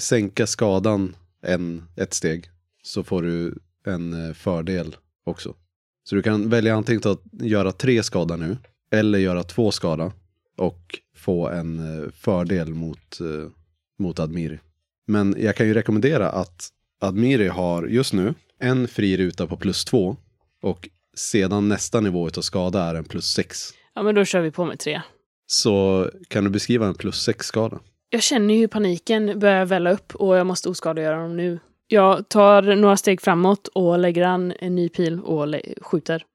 sänka 0.01 0.47
skadan 0.47 1.15
en, 1.45 1.83
ett 1.97 2.13
steg 2.13 2.45
så 2.83 3.03
får 3.03 3.21
du 3.21 3.59
en 3.85 4.27
eh, 4.27 4.33
fördel 4.33 4.95
också. 5.25 5.55
Så 6.03 6.15
du 6.15 6.21
kan 6.21 6.49
välja 6.49 6.75
antingen 6.75 7.01
att 7.05 7.21
göra 7.41 7.71
tre 7.71 8.03
skada 8.03 8.35
nu 8.35 8.57
eller 8.91 9.19
göra 9.19 9.43
två 9.43 9.71
skada 9.71 10.11
och 10.57 10.99
få 11.15 11.49
en 11.49 11.79
eh, 12.03 12.09
fördel 12.11 12.73
mot, 12.73 13.19
eh, 13.19 13.51
mot 13.99 14.19
Admiri. 14.19 14.59
Men 15.07 15.35
jag 15.37 15.55
kan 15.55 15.67
ju 15.67 15.73
rekommendera 15.73 16.29
att 16.29 16.69
Admiri 16.99 17.47
har 17.47 17.87
just 17.87 18.13
nu 18.13 18.33
en 18.59 18.87
fri 18.87 19.17
ruta 19.17 19.47
på 19.47 19.57
plus 19.57 19.85
två 19.85 20.15
och 20.61 20.89
sedan 21.15 21.69
nästa 21.69 21.99
nivå 21.99 22.27
av 22.37 22.41
skada 22.41 22.83
är 22.83 22.95
en 22.95 23.03
plus 23.03 23.25
sex. 23.25 23.73
Ja, 23.93 24.03
men 24.03 24.15
då 24.15 24.25
kör 24.25 24.41
vi 24.41 24.51
på 24.51 24.65
med 24.65 24.79
tre. 24.79 25.01
Så 25.47 26.09
kan 26.27 26.43
du 26.43 26.49
beskriva 26.49 26.87
en 26.87 26.95
plus 26.95 27.21
sex 27.21 27.45
skada? 27.45 27.79
Jag 28.09 28.23
känner 28.23 28.53
ju 28.53 28.67
paniken 28.67 29.39
börjar 29.39 29.65
välla 29.65 29.91
upp 29.91 30.15
och 30.15 30.37
jag 30.37 30.47
måste 30.47 30.69
oskadliggöra 30.69 31.21
dem 31.21 31.37
nu. 31.37 31.59
Jag 31.87 32.29
tar 32.29 32.61
några 32.75 32.97
steg 32.97 33.21
framåt 33.21 33.67
och 33.67 33.99
lägger 33.99 34.23
an 34.23 34.53
en 34.59 34.75
ny 34.75 34.89
pil 34.89 35.19
och 35.19 35.55
skjuter. 35.81 36.25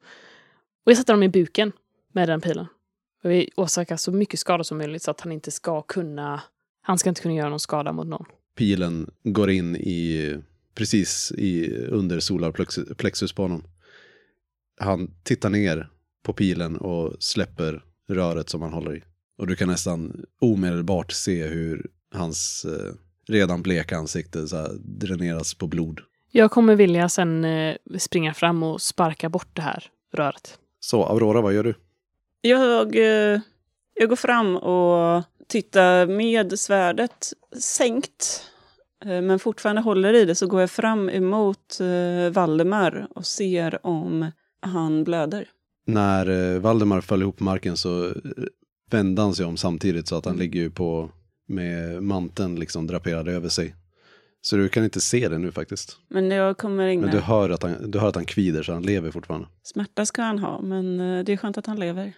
Och 0.84 0.90
jag 0.90 0.98
sätter 0.98 1.12
dem 1.12 1.22
i 1.22 1.28
buken 1.28 1.72
med 2.12 2.28
den 2.28 2.40
pilen. 2.40 2.66
Jag 3.26 3.30
vill 3.30 3.50
orsaka 3.56 3.98
så 3.98 4.12
mycket 4.12 4.40
skada 4.40 4.64
som 4.64 4.78
möjligt 4.78 5.02
så 5.02 5.10
att 5.10 5.20
han 5.20 5.32
inte 5.32 5.50
ska 5.50 5.82
kunna... 5.82 6.42
Han 6.82 6.98
ska 6.98 7.08
inte 7.08 7.22
kunna 7.22 7.34
göra 7.34 7.48
någon 7.48 7.60
skada 7.60 7.92
mot 7.92 8.06
någon. 8.06 8.24
Pilen 8.56 9.10
går 9.24 9.50
in 9.50 9.76
i 9.76 10.34
precis 10.74 11.32
i, 11.32 11.76
under 11.76 12.20
solarplexus 12.20 13.32
på 13.32 13.42
honom. 13.42 13.64
Han 14.80 15.10
tittar 15.22 15.50
ner 15.50 15.90
på 16.22 16.32
pilen 16.32 16.76
och 16.76 17.16
släpper 17.18 17.84
röret 18.08 18.48
som 18.48 18.62
han 18.62 18.72
håller 18.72 18.96
i. 18.96 19.02
Och 19.38 19.46
du 19.46 19.56
kan 19.56 19.68
nästan 19.68 20.24
omedelbart 20.40 21.12
se 21.12 21.46
hur 21.46 21.86
hans 22.12 22.64
eh, 22.64 22.94
redan 23.28 23.62
bleka 23.62 23.96
ansikte 23.96 24.48
så 24.48 24.56
här, 24.56 24.70
dräneras 24.78 25.54
på 25.54 25.66
blod. 25.66 26.00
Jag 26.30 26.50
kommer 26.50 26.76
vilja 26.76 27.08
sen 27.08 27.44
eh, 27.44 27.76
springa 27.98 28.34
fram 28.34 28.62
och 28.62 28.82
sparka 28.82 29.28
bort 29.28 29.48
det 29.52 29.62
här 29.62 29.84
röret. 30.12 30.58
Så 30.80 31.04
Aurora, 31.04 31.40
vad 31.40 31.54
gör 31.54 31.64
du? 31.64 31.74
Jag, 32.46 32.96
eh, 32.96 33.40
jag 33.94 34.08
går 34.08 34.16
fram 34.16 34.56
och 34.56 35.24
tittar 35.48 36.06
med 36.06 36.58
svärdet 36.58 37.32
sänkt 37.60 38.42
eh, 39.04 39.20
men 39.20 39.38
fortfarande 39.38 39.82
håller 39.82 40.14
i 40.14 40.24
det 40.24 40.34
så 40.34 40.46
går 40.46 40.60
jag 40.60 40.70
fram 40.70 41.08
emot 41.08 41.80
eh, 41.80 42.32
Valdemar 42.32 43.06
och 43.10 43.26
ser 43.26 43.86
om 43.86 44.30
han 44.60 45.04
blöder. 45.04 45.48
När 45.86 46.58
Valdemar 46.58 47.00
föll 47.00 47.22
ihop 47.22 47.36
på 47.36 47.44
marken 47.44 47.76
så 47.76 48.12
vände 48.90 49.22
han 49.22 49.34
sig 49.34 49.46
om 49.46 49.56
samtidigt 49.56 50.08
så 50.08 50.16
att 50.16 50.24
han 50.24 50.36
ligger 50.36 50.60
ju 50.60 50.70
på 50.70 51.10
med 51.48 52.02
manteln 52.02 52.56
liksom 52.56 52.86
draperad 52.86 53.28
över 53.28 53.48
sig. 53.48 53.74
Så 54.40 54.56
du 54.56 54.68
kan 54.68 54.84
inte 54.84 55.00
se 55.00 55.28
det 55.28 55.38
nu 55.38 55.52
faktiskt. 55.52 55.96
Men 56.08 56.30
jag 56.30 56.58
kommer 56.58 56.88
in 56.88 57.00
Men 57.00 57.10
du 57.10 57.18
hör 57.18 57.50
att 57.50 57.62
han, 57.62 57.90
du 57.90 57.98
hör 57.98 58.08
att 58.08 58.14
han 58.14 58.24
kvider 58.24 58.62
så 58.62 58.72
han 58.72 58.82
lever 58.82 59.10
fortfarande. 59.10 59.48
Smärta 59.62 60.06
ska 60.06 60.22
han 60.22 60.38
ha, 60.38 60.60
men 60.60 60.98
det 60.98 61.32
är 61.32 61.36
skönt 61.36 61.58
att 61.58 61.66
han 61.66 61.80
lever. 61.80 62.12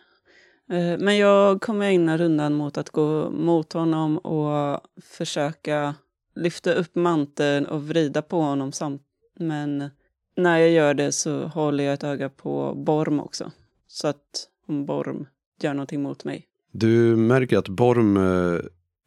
Eh, 0.70 0.98
Men 0.98 1.16
jag 1.16 1.60
kommer 1.60 1.87
ägna 1.87 2.16
rundan 2.16 2.54
mot 2.54 2.78
att 2.78 2.90
gå 2.90 3.30
mot 3.30 3.72
honom 3.72 4.18
och 4.18 4.80
försöka 5.02 5.94
lyfta 6.34 6.72
upp 6.72 6.94
manteln 6.94 7.66
och 7.66 7.88
vrida 7.88 8.22
på 8.22 8.40
honom. 8.40 8.72
Samt. 8.72 9.02
Men 9.38 9.90
när 10.37 10.58
jag 10.58 10.70
gör 10.70 10.94
det 10.94 11.12
så 11.12 11.46
håller 11.46 11.84
jag 11.84 11.94
ett 11.94 12.04
öga 12.04 12.28
på 12.28 12.75
Borm 12.75 13.20
också. 13.20 13.50
Så 13.87 14.08
att 14.08 14.48
om 14.68 14.87
Borm 14.87 15.26
gör 15.60 15.75
någonting 15.75 16.02
mot 16.02 16.25
mig. 16.25 16.46
Du 16.72 17.16
märker 17.16 17.58
att 17.58 17.68
Borm 17.68 18.16
eh, 18.16 18.60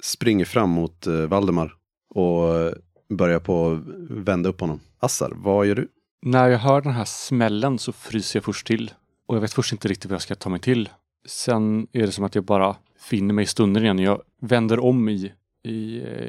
springer 0.04 0.46
fram 0.46 0.70
mot 0.70 1.08
eh, 1.08 1.14
Valdemar 1.14 1.74
och 2.10 2.74
börjar 3.10 3.40
på 3.40 3.72
att 3.72 3.80
vända 4.10 4.50
upp 4.50 4.62
honom. 4.62 4.80
Assar, 5.00 5.34
vad 5.36 5.66
gör 5.66 5.76
du? 5.76 5.88
När 6.22 6.50
jag 6.50 6.60
hör 6.60 6.82
den 6.82 6.94
här 6.94 7.06
smällen 7.06 7.80
så 7.80 7.92
fryser 7.92 8.38
jag 8.38 8.44
först 8.44 8.68
till. 8.68 8.94
Och 9.28 9.36
jag 9.36 9.42
vet 9.42 9.54
först 9.54 9.72
inte 9.72 9.88
riktigt 9.88 10.12
vad 10.12 10.16
jag 10.16 10.22
ska 10.22 10.36
ta 10.36 10.50
mig 10.50 10.60
till. 10.60 10.90
Sen 11.26 11.88
är 11.92 12.02
det 12.06 12.12
som 12.12 12.24
att 12.24 12.36
jag 12.36 12.44
bara 12.44 12.76
finner 13.00 13.34
mig 13.34 13.44
i 13.44 13.48
stunden 13.48 13.84
igen. 13.84 14.00
Jag 14.00 14.22
vänder 14.42 14.80
om 14.80 15.10
i, 15.10 15.34
i, 15.64 15.74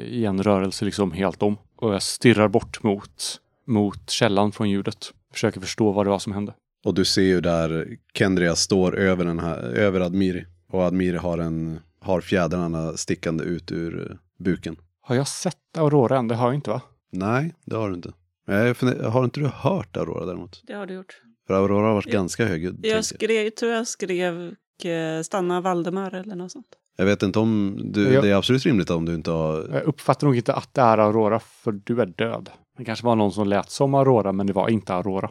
i 0.07 0.25
en 0.25 0.43
rörelse 0.43 0.85
liksom 0.85 1.11
helt 1.11 1.43
om. 1.43 1.57
Och 1.75 1.93
jag 1.93 2.01
stirrar 2.03 2.47
bort 2.47 2.83
mot, 2.83 3.39
mot 3.67 4.09
källan 4.09 4.51
från 4.51 4.69
ljudet. 4.69 5.13
Försöker 5.33 5.61
förstå 5.61 5.91
vad 5.91 6.05
det 6.05 6.09
var 6.09 6.19
som 6.19 6.33
hände. 6.33 6.53
Och 6.85 6.93
du 6.93 7.05
ser 7.05 7.21
ju 7.21 7.41
där 7.41 7.97
Kendria 8.13 8.55
står 8.55 8.97
över, 8.97 9.25
den 9.25 9.39
här, 9.39 9.57
över 9.57 9.99
Admiri. 9.99 10.45
Och 10.69 10.81
Admiri 10.83 11.17
har, 11.17 11.37
en, 11.37 11.79
har 11.99 12.21
fjädrarna 12.21 12.97
stickande 12.97 13.43
ut 13.43 13.71
ur 13.71 14.17
buken. 14.39 14.75
Har 15.01 15.15
jag 15.15 15.27
sett 15.27 15.77
Aurora 15.77 16.17
än? 16.17 16.27
Det 16.27 16.35
har 16.35 16.47
jag 16.47 16.55
inte 16.55 16.69
va? 16.69 16.81
Nej, 17.11 17.53
det 17.65 17.75
har 17.75 17.89
du 17.89 17.95
inte. 17.95 18.13
Jag 18.47 18.75
Har 19.09 19.23
inte 19.23 19.39
du 19.39 19.47
hört 19.47 19.97
Aurora 19.97 20.25
däremot? 20.25 20.61
Det 20.67 20.73
har 20.73 20.85
du 20.85 20.93
gjort. 20.93 21.21
För 21.47 21.53
Aurora 21.53 21.87
har 21.87 21.93
varit 21.93 22.05
Jag- 22.05 22.13
ganska 22.13 22.45
högljudd. 22.45 22.79
Jag 22.85 23.05
skrev, 23.05 23.49
tror 23.49 23.71
jag 23.71 23.87
skrev 23.87 24.55
stanna 25.23 25.61
Valdemar 25.61 26.13
eller 26.15 26.35
något 26.35 26.51
sånt. 26.51 26.67
Jag 26.97 27.05
vet 27.05 27.23
inte 27.23 27.39
om 27.39 27.81
du, 27.83 28.13
Jag- 28.13 28.23
det 28.23 28.29
är 28.29 28.35
absolut 28.35 28.65
rimligt 28.65 28.89
om 28.89 29.05
du 29.05 29.15
inte 29.15 29.31
har... 29.31 29.69
Jag 29.71 29.83
uppfattar 29.83 30.27
nog 30.27 30.35
inte 30.35 30.53
att 30.53 30.73
det 30.73 30.81
är 30.81 30.97
Aurora 30.97 31.39
för 31.39 31.71
du 31.71 32.01
är 32.01 32.05
död. 32.05 32.49
Det 32.77 32.85
kanske 32.85 33.05
var 33.05 33.15
någon 33.15 33.31
som 33.31 33.47
lät 33.47 33.69
som 33.69 33.93
Aurora 33.93 34.31
men 34.31 34.47
det 34.47 34.53
var 34.53 34.69
inte 34.69 34.93
Aurora. 34.93 35.29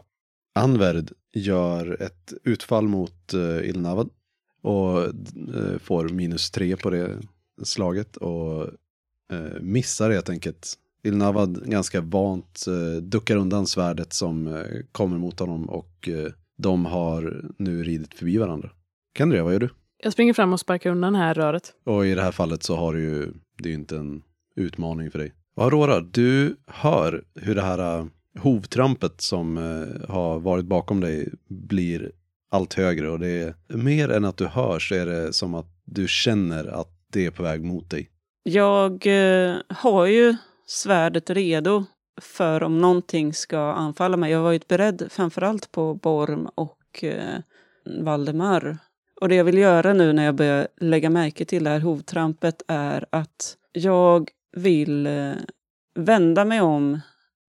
Anverd 0.54 1.10
gör 1.34 2.02
ett 2.02 2.32
utfall 2.44 2.88
mot 2.88 3.34
uh, 3.34 3.68
Ilnavad 3.68 4.10
och 4.62 5.02
eh, 5.04 5.78
får 5.82 6.08
minus 6.08 6.50
tre 6.50 6.76
på 6.76 6.90
det 6.90 7.18
slaget 7.62 8.16
och 8.16 8.62
eh, 9.32 9.60
missar 9.60 10.10
helt 10.10 10.30
enkelt. 10.30 10.74
Ilnavad 11.04 11.70
ganska 11.70 12.00
vant 12.00 12.64
uh, 12.68 13.02
duckar 13.02 13.36
undan 13.36 13.66
svärdet 13.66 14.12
som 14.12 14.46
eh, 14.46 14.62
kommer 14.92 15.18
mot 15.18 15.38
honom 15.40 15.68
och 15.68 16.08
eh, 16.08 16.32
de 16.58 16.84
har 16.86 17.50
nu 17.58 17.82
ridit 17.82 18.14
förbi 18.14 18.38
varandra. 18.38 18.70
Kendria, 19.18 19.44
vad 19.44 19.52
gör 19.52 19.60
du? 19.60 19.68
Jag 19.98 20.12
springer 20.12 20.32
fram 20.32 20.52
och 20.52 20.60
sparkar 20.60 20.90
undan 20.90 21.12
det 21.12 21.18
här 21.18 21.34
röret. 21.34 21.74
Och 21.84 22.06
i 22.06 22.14
det 22.14 22.22
här 22.22 22.32
fallet 22.32 22.62
så 22.62 22.76
har 22.76 22.92
du 22.92 23.00
ju, 23.00 23.32
det 23.58 23.68
är 23.68 23.68
ju 23.68 23.74
inte 23.74 23.96
en 23.96 24.22
utmaning 24.56 25.10
för 25.10 25.18
dig. 25.18 25.32
Aurora, 25.56 26.00
du 26.00 26.56
hör 26.66 27.24
hur 27.34 27.54
det 27.54 27.62
här 27.62 27.98
uh, 27.98 28.06
hovtrampet 28.38 29.20
som 29.20 29.58
eh, 29.58 30.10
har 30.10 30.40
varit 30.40 30.64
bakom 30.64 31.00
dig 31.00 31.28
blir 31.48 32.12
allt 32.50 32.74
högre 32.74 33.10
och 33.10 33.18
det 33.18 33.28
är 33.28 33.54
mer 33.76 34.10
än 34.10 34.24
att 34.24 34.36
du 34.36 34.46
hör 34.46 34.78
så 34.78 34.94
är 34.94 35.06
det 35.06 35.32
som 35.32 35.54
att 35.54 35.66
du 35.84 36.08
känner 36.08 36.66
att 36.66 36.88
det 37.12 37.26
är 37.26 37.30
på 37.30 37.42
väg 37.42 37.64
mot 37.64 37.90
dig. 37.90 38.10
Jag 38.42 39.06
eh, 39.06 39.56
har 39.68 40.06
ju 40.06 40.36
svärdet 40.66 41.30
redo 41.30 41.84
för 42.20 42.62
om 42.62 42.80
någonting 42.80 43.34
ska 43.34 43.58
anfalla 43.58 44.16
mig. 44.16 44.30
Jag 44.30 44.38
har 44.38 44.44
varit 44.44 44.68
beredd 44.68 45.08
framförallt 45.10 45.72
på 45.72 45.94
Borm 45.94 46.46
och 46.54 47.04
eh, 47.04 47.38
Valdemar. 48.02 48.78
Och 49.22 49.28
det 49.28 49.34
jag 49.34 49.44
vill 49.44 49.58
göra 49.58 49.92
nu 49.92 50.12
när 50.12 50.24
jag 50.24 50.34
börjar 50.34 50.68
lägga 50.80 51.10
märke 51.10 51.44
till 51.44 51.64
det 51.64 51.70
här 51.70 51.80
hovtrampet 51.80 52.62
är 52.68 53.06
att 53.10 53.56
jag 53.72 54.30
vill 54.56 55.06
eh, 55.06 55.32
vända 55.94 56.44
mig 56.44 56.60
om 56.60 57.00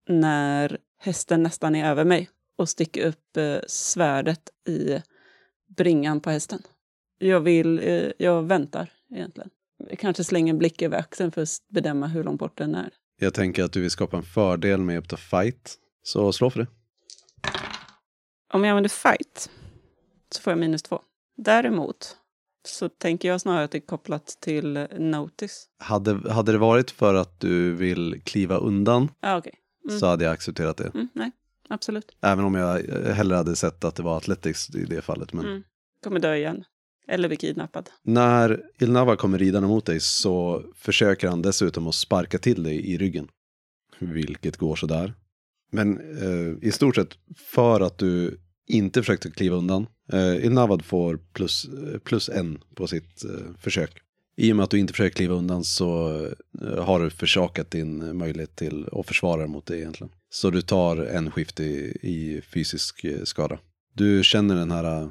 när 0.09 0.77
hästen 0.99 1.43
nästan 1.43 1.75
är 1.75 1.89
över 1.89 2.05
mig 2.05 2.29
och 2.57 2.69
sticka 2.69 3.07
upp 3.07 3.37
eh, 3.37 3.57
svärdet 3.67 4.49
i 4.67 5.01
bringan 5.77 6.21
på 6.21 6.29
hästen. 6.29 6.61
Jag 7.17 7.39
vill, 7.39 7.79
eh, 7.79 8.11
jag 8.17 8.43
väntar 8.43 8.91
egentligen. 9.11 9.49
Jag 9.89 9.99
kanske 9.99 10.23
slänger 10.23 10.53
en 10.53 10.59
blick 10.59 10.81
över 10.81 10.97
axeln 10.97 11.31
för 11.31 11.41
att 11.41 11.49
bedöma 11.69 12.07
hur 12.07 12.23
långt 12.23 12.39
bort 12.39 12.57
den 12.57 12.75
är. 12.75 12.89
Jag 13.19 13.33
tänker 13.33 13.63
att 13.63 13.73
du 13.73 13.81
vill 13.81 13.91
skapa 13.91 14.17
en 14.17 14.23
fördel 14.23 14.81
med 14.81 14.97
Up 14.97 15.07
to 15.07 15.17
Fight. 15.17 15.75
Så 16.03 16.33
slå 16.33 16.49
för 16.49 16.59
det. 16.59 16.67
Om 18.53 18.63
jag 18.63 18.69
använder 18.69 18.89
fight 18.89 19.49
så 20.31 20.41
får 20.41 20.51
jag 20.51 20.57
minus 20.57 20.83
två. 20.83 21.01
Däremot 21.37 22.17
så 22.67 22.89
tänker 22.89 23.27
jag 23.27 23.41
snarare 23.41 23.63
att 23.63 23.71
det 23.71 23.77
är 23.77 23.85
kopplat 23.85 24.37
till 24.39 24.87
notice. 24.99 25.67
Hade, 25.79 26.31
hade 26.31 26.51
det 26.51 26.57
varit 26.57 26.91
för 26.91 27.13
att 27.13 27.39
du 27.39 27.73
vill 27.73 28.21
kliva 28.23 28.57
undan 28.57 29.09
Ja, 29.21 29.37
okej. 29.37 29.53
Mm. 29.89 29.99
så 29.99 30.05
hade 30.05 30.23
jag 30.23 30.33
accepterat 30.33 30.77
det. 30.77 30.91
Mm, 30.93 31.07
nej, 31.13 31.31
absolut. 31.69 32.15
Även 32.21 32.45
om 32.45 32.55
jag 32.55 32.89
eh, 32.89 33.13
hellre 33.13 33.35
hade 33.35 33.55
sett 33.55 33.83
att 33.83 33.95
det 33.95 34.03
var 34.03 34.17
Athletics 34.17 34.75
i 34.75 34.85
det 34.85 35.01
fallet. 35.01 35.33
Men... 35.33 35.45
Mm. 35.45 35.63
Kommer 36.03 36.19
dö 36.19 36.35
igen. 36.35 36.63
Eller 37.07 37.27
bli 37.27 37.37
kidnappad. 37.37 37.89
När 38.01 38.61
Ilnava 38.79 39.15
kommer 39.15 39.37
ridande 39.37 39.67
mot 39.67 39.85
dig 39.85 39.99
så 39.99 40.63
försöker 40.75 41.27
han 41.27 41.41
dessutom 41.41 41.87
att 41.87 41.95
sparka 41.95 42.37
till 42.37 42.63
dig 42.63 42.91
i 42.93 42.97
ryggen. 42.97 43.27
Vilket 43.99 44.57
går 44.57 44.75
sådär. 44.75 45.13
Men 45.71 45.97
eh, 46.17 46.67
i 46.67 46.71
stort 46.71 46.95
sett 46.95 47.17
för 47.37 47.81
att 47.81 47.97
du 47.97 48.39
inte 48.67 49.01
försökte 49.01 49.31
kliva 49.31 49.55
undan. 49.55 49.87
Eh, 50.11 50.45
Ilnavad 50.45 50.85
får 50.85 51.19
plus, 51.33 51.69
plus 52.03 52.29
en 52.29 52.59
på 52.75 52.87
sitt 52.87 53.25
eh, 53.25 53.55
försök. 53.59 54.03
I 54.35 54.51
och 54.51 54.55
med 54.55 54.63
att 54.63 54.69
du 54.69 54.79
inte 54.79 54.93
försöker 54.93 55.15
kliva 55.15 55.35
undan 55.35 55.63
så 55.63 56.19
eh, 56.61 56.83
har 56.83 56.99
du 56.99 57.09
försakat 57.09 57.71
din 57.71 58.17
möjlighet 58.17 58.55
till 58.55 58.87
att 58.91 59.07
försvara 59.07 59.39
dig 59.39 59.47
mot 59.47 59.65
det 59.65 59.79
egentligen. 59.79 60.13
Så 60.29 60.49
du 60.49 60.61
tar 60.61 60.97
en 60.97 61.31
skift 61.31 61.59
i, 61.59 61.97
i 62.01 62.41
fysisk 62.41 63.03
eh, 63.03 63.23
skada. 63.23 63.59
Du 63.93 64.23
känner 64.23 64.55
den 64.55 64.71
här 64.71 65.01
eh, 65.01 65.09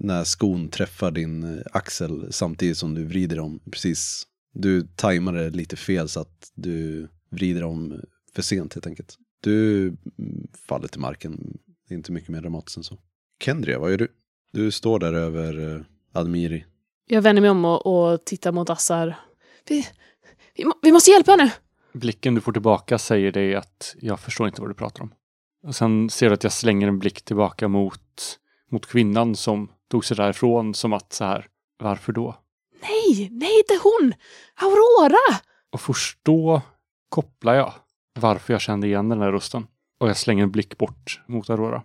när 0.00 0.24
skon 0.24 0.68
träffar 0.68 1.10
din 1.10 1.42
eh, 1.42 1.62
axel 1.72 2.32
samtidigt 2.32 2.76
som 2.76 2.94
du 2.94 3.04
vrider 3.04 3.38
om 3.38 3.60
precis. 3.70 4.26
Du 4.54 4.88
tajmar 4.96 5.32
det 5.32 5.50
lite 5.50 5.76
fel 5.76 6.08
så 6.08 6.20
att 6.20 6.52
du 6.54 7.08
vrider 7.30 7.64
om 7.64 8.00
för 8.34 8.42
sent 8.42 8.74
helt 8.74 8.86
enkelt. 8.86 9.16
Du 9.40 9.86
mm, 9.88 9.98
faller 10.68 10.88
till 10.88 11.00
marken. 11.00 11.58
Det 11.90 11.94
är 11.94 11.96
inte 11.96 12.12
mycket 12.12 12.28
mer 12.28 12.40
dramatiskt 12.40 12.76
än 12.76 12.84
så. 12.84 12.98
Kendria, 13.44 13.78
vad 13.78 13.90
gör 13.90 13.98
du? 13.98 14.08
Du 14.52 14.70
står 14.70 14.98
där 14.98 15.12
över 15.12 15.74
eh, 15.74 15.82
Admiri. 16.12 16.64
Jag 17.06 17.22
vänder 17.22 17.42
mig 17.42 17.50
om 17.50 17.64
och, 17.64 17.86
och 17.86 18.24
tittar 18.24 18.52
mot 18.52 18.70
Assar. 18.70 19.16
Vi, 19.68 19.86
vi, 20.54 20.64
må, 20.64 20.74
vi 20.82 20.92
måste 20.92 21.10
hjälpa 21.10 21.30
henne! 21.30 21.52
Blicken 21.92 22.34
du 22.34 22.40
får 22.40 22.52
tillbaka 22.52 22.98
säger 22.98 23.32
dig 23.32 23.54
att 23.54 23.96
jag 24.00 24.20
förstår 24.20 24.46
inte 24.46 24.60
vad 24.60 24.70
du 24.70 24.74
pratar 24.74 25.02
om. 25.02 25.14
Och 25.66 25.74
sen 25.74 26.10
ser 26.10 26.28
du 26.28 26.34
att 26.34 26.42
jag 26.42 26.52
slänger 26.52 26.88
en 26.88 26.98
blick 26.98 27.22
tillbaka 27.22 27.68
mot, 27.68 28.38
mot 28.70 28.86
kvinnan 28.86 29.36
som 29.36 29.68
tog 29.90 30.04
sig 30.04 30.16
därifrån 30.16 30.74
som 30.74 30.92
att 30.92 31.12
så 31.12 31.24
här, 31.24 31.46
varför 31.78 32.12
då? 32.12 32.36
Nej, 32.82 33.28
nej, 33.30 33.58
inte 33.58 33.78
hon! 33.82 34.14
Aurora! 34.54 35.40
Och 35.70 35.80
först 35.80 36.18
då 36.22 36.62
kopplar 37.08 37.54
jag 37.54 37.72
varför 38.20 38.54
jag 38.54 38.60
kände 38.60 38.86
igen 38.86 39.08
den 39.08 39.20
här 39.20 39.32
rösten. 39.32 39.66
Och 40.00 40.08
jag 40.08 40.16
slänger 40.16 40.42
en 40.42 40.50
blick 40.50 40.78
bort 40.78 41.20
mot 41.26 41.50
Aurora. 41.50 41.82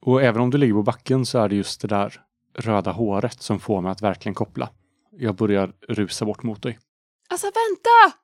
Och 0.00 0.22
även 0.22 0.42
om 0.42 0.50
du 0.50 0.58
ligger 0.58 0.74
på 0.74 0.82
backen 0.82 1.26
så 1.26 1.38
är 1.38 1.48
det 1.48 1.56
just 1.56 1.80
det 1.80 1.88
där 1.88 2.20
röda 2.54 2.92
håret 2.92 3.42
som 3.42 3.60
får 3.60 3.80
mig 3.80 3.92
att 3.92 4.02
verkligen 4.02 4.34
koppla. 4.34 4.70
Jag 5.10 5.34
börjar 5.34 5.72
rusa 5.88 6.24
bort 6.24 6.42
mot 6.42 6.62
dig. 6.62 6.78
Alltså 7.28 7.46
vänta! 7.46 8.18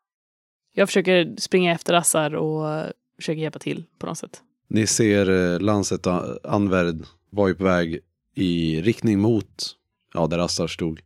Jag 0.75 0.89
försöker 0.89 1.35
springa 1.39 1.73
efter 1.73 1.95
Assar 1.95 2.35
och 2.35 2.85
försöker 3.17 3.43
hjälpa 3.43 3.59
till 3.59 3.85
på 3.99 4.07
något 4.07 4.19
sätt. 4.19 4.43
Ni 4.69 4.87
ser 4.87 5.31
eh, 5.31 5.61
Lanset 5.61 6.07
och 6.07 6.23
Anverd 6.45 7.05
var 7.31 7.49
ju 7.49 7.55
på 7.55 7.65
väg 7.65 8.01
i 8.35 8.83
riktning 8.83 9.21
mot 9.21 9.77
ja, 10.15 10.27
där 10.27 10.39
Assar 10.39 10.67
stod. 10.67 11.01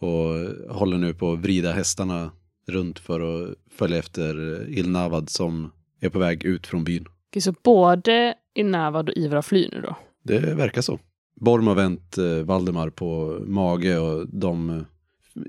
Och 0.00 0.76
håller 0.76 0.98
nu 0.98 1.14
på 1.14 1.32
att 1.32 1.38
vrida 1.38 1.72
hästarna 1.72 2.30
runt 2.66 2.98
för 2.98 3.20
att 3.20 3.54
följa 3.70 3.98
efter 3.98 4.60
eh, 4.60 4.78
Ilnavad 4.78 5.30
som 5.30 5.72
är 6.00 6.08
på 6.08 6.18
väg 6.18 6.44
ut 6.44 6.66
från 6.66 6.84
byn. 6.84 7.06
Okej, 7.34 7.42
så 7.42 7.54
både 7.62 8.34
Inavad 8.54 9.08
och 9.08 9.16
Ivra 9.16 9.42
flyr 9.42 9.68
nu 9.72 9.80
då? 9.80 9.96
Det 10.22 10.38
verkar 10.38 10.82
så. 10.82 10.98
Borm 11.40 11.66
har 11.66 11.74
vänt 11.74 12.18
eh, 12.18 12.24
Valdemar 12.24 12.90
på 12.90 13.38
mage 13.46 13.98
och 13.98 14.28
de 14.28 14.70
eh, 14.70 14.82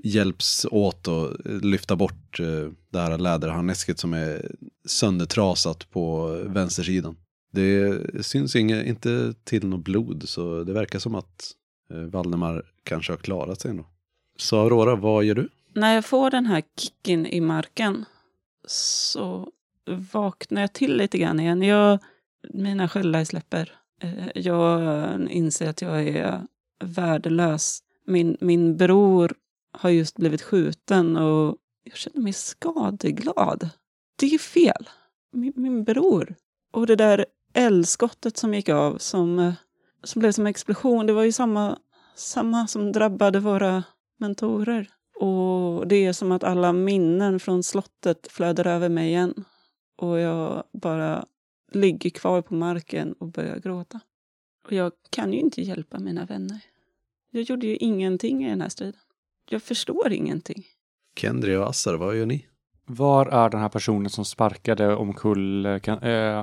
hjälps 0.02 0.66
åt 0.70 1.08
att 1.08 1.46
lyfta 1.64 1.96
bort 1.96 2.40
eh, 2.40 2.70
det 2.90 2.98
här 2.98 3.18
läderharnesket 3.18 3.98
som 3.98 4.14
är 4.14 4.50
söndertrasat 4.86 5.90
på 5.90 6.26
vänstersidan. 6.46 7.16
Det 7.52 8.00
syns 8.26 8.56
inga, 8.56 8.84
inte 8.84 9.34
till 9.44 9.66
något 9.66 9.84
blod 9.84 10.28
så 10.28 10.64
det 10.64 10.72
verkar 10.72 10.98
som 10.98 11.14
att 11.14 11.52
eh, 11.90 11.98
Valdemar 11.98 12.62
kanske 12.82 13.12
har 13.12 13.18
klarat 13.18 13.60
sig 13.60 13.70
ändå. 13.70 13.86
Så 14.36 14.60
Aurora, 14.60 14.96
vad 14.96 15.24
gör 15.24 15.34
du? 15.34 15.48
När 15.72 15.94
jag 15.94 16.04
får 16.04 16.30
den 16.30 16.46
här 16.46 16.62
kicken 16.76 17.26
i 17.26 17.40
marken 17.40 18.04
så 18.68 19.52
vaknar 19.86 20.60
jag 20.60 20.72
till 20.72 20.96
lite 20.96 21.18
grann 21.18 21.40
igen. 21.40 21.62
Jag, 21.62 21.98
mina 22.48 22.88
sköldar 22.88 23.24
släpper. 23.24 23.72
Eh, 24.00 24.28
jag 24.34 25.30
inser 25.30 25.70
att 25.70 25.82
jag 25.82 26.08
är 26.08 26.42
värdelös. 26.84 27.82
Min, 28.06 28.36
min 28.40 28.76
bror 28.76 29.34
har 29.72 29.90
just 29.90 30.16
blivit 30.16 30.42
skjuten 30.42 31.16
och 31.16 31.56
jag 31.84 31.96
känner 31.96 32.20
mig 32.20 32.32
skadeglad. 32.32 33.68
Det 34.16 34.26
är 34.26 34.38
fel. 34.38 34.88
Min, 35.32 35.52
min 35.56 35.84
bror. 35.84 36.34
Och 36.72 36.86
det 36.86 36.96
där 36.96 37.26
eldskottet 37.54 38.36
som 38.36 38.54
gick 38.54 38.68
av 38.68 38.98
som, 38.98 39.38
eh, 39.38 39.52
som 40.04 40.20
blev 40.20 40.32
som 40.32 40.46
explosion, 40.46 41.06
det 41.06 41.12
var 41.12 41.22
ju 41.22 41.32
samma, 41.32 41.78
samma 42.14 42.66
som 42.66 42.92
drabbade 42.92 43.40
våra 43.40 43.84
mentorer. 44.18 44.90
Och 45.20 45.86
det 45.86 46.06
är 46.06 46.12
som 46.12 46.32
att 46.32 46.44
alla 46.44 46.72
minnen 46.72 47.40
från 47.40 47.62
slottet 47.62 48.26
flödar 48.30 48.66
över 48.66 48.88
mig 48.88 49.08
igen. 49.08 49.44
Och 49.96 50.18
jag 50.18 50.64
bara 50.72 51.26
ligger 51.72 52.10
kvar 52.10 52.42
på 52.42 52.54
marken 52.54 53.12
och 53.12 53.28
börjar 53.28 53.58
gråta. 53.58 54.00
Och 54.66 54.72
jag 54.72 54.92
kan 55.10 55.32
ju 55.32 55.38
inte 55.38 55.62
hjälpa 55.62 55.98
mina 55.98 56.24
vänner. 56.24 56.60
Jag 57.30 57.42
gjorde 57.42 57.66
ju 57.66 57.76
ingenting 57.76 58.44
i 58.44 58.50
den 58.50 58.60
här 58.60 58.68
striden. 58.68 59.00
Jag 59.50 59.62
förstår 59.62 60.12
ingenting. 60.12 60.64
Kendria 61.16 61.60
och 61.60 61.68
Assar, 61.68 61.94
vad 61.94 62.16
gör 62.16 62.26
ni? 62.26 62.46
Var 62.84 63.26
är 63.26 63.50
den 63.50 63.60
här 63.60 63.68
personen 63.68 64.10
som 64.10 64.24
sparkade 64.24 64.94
omkull 64.94 65.66
eh, 65.66 65.78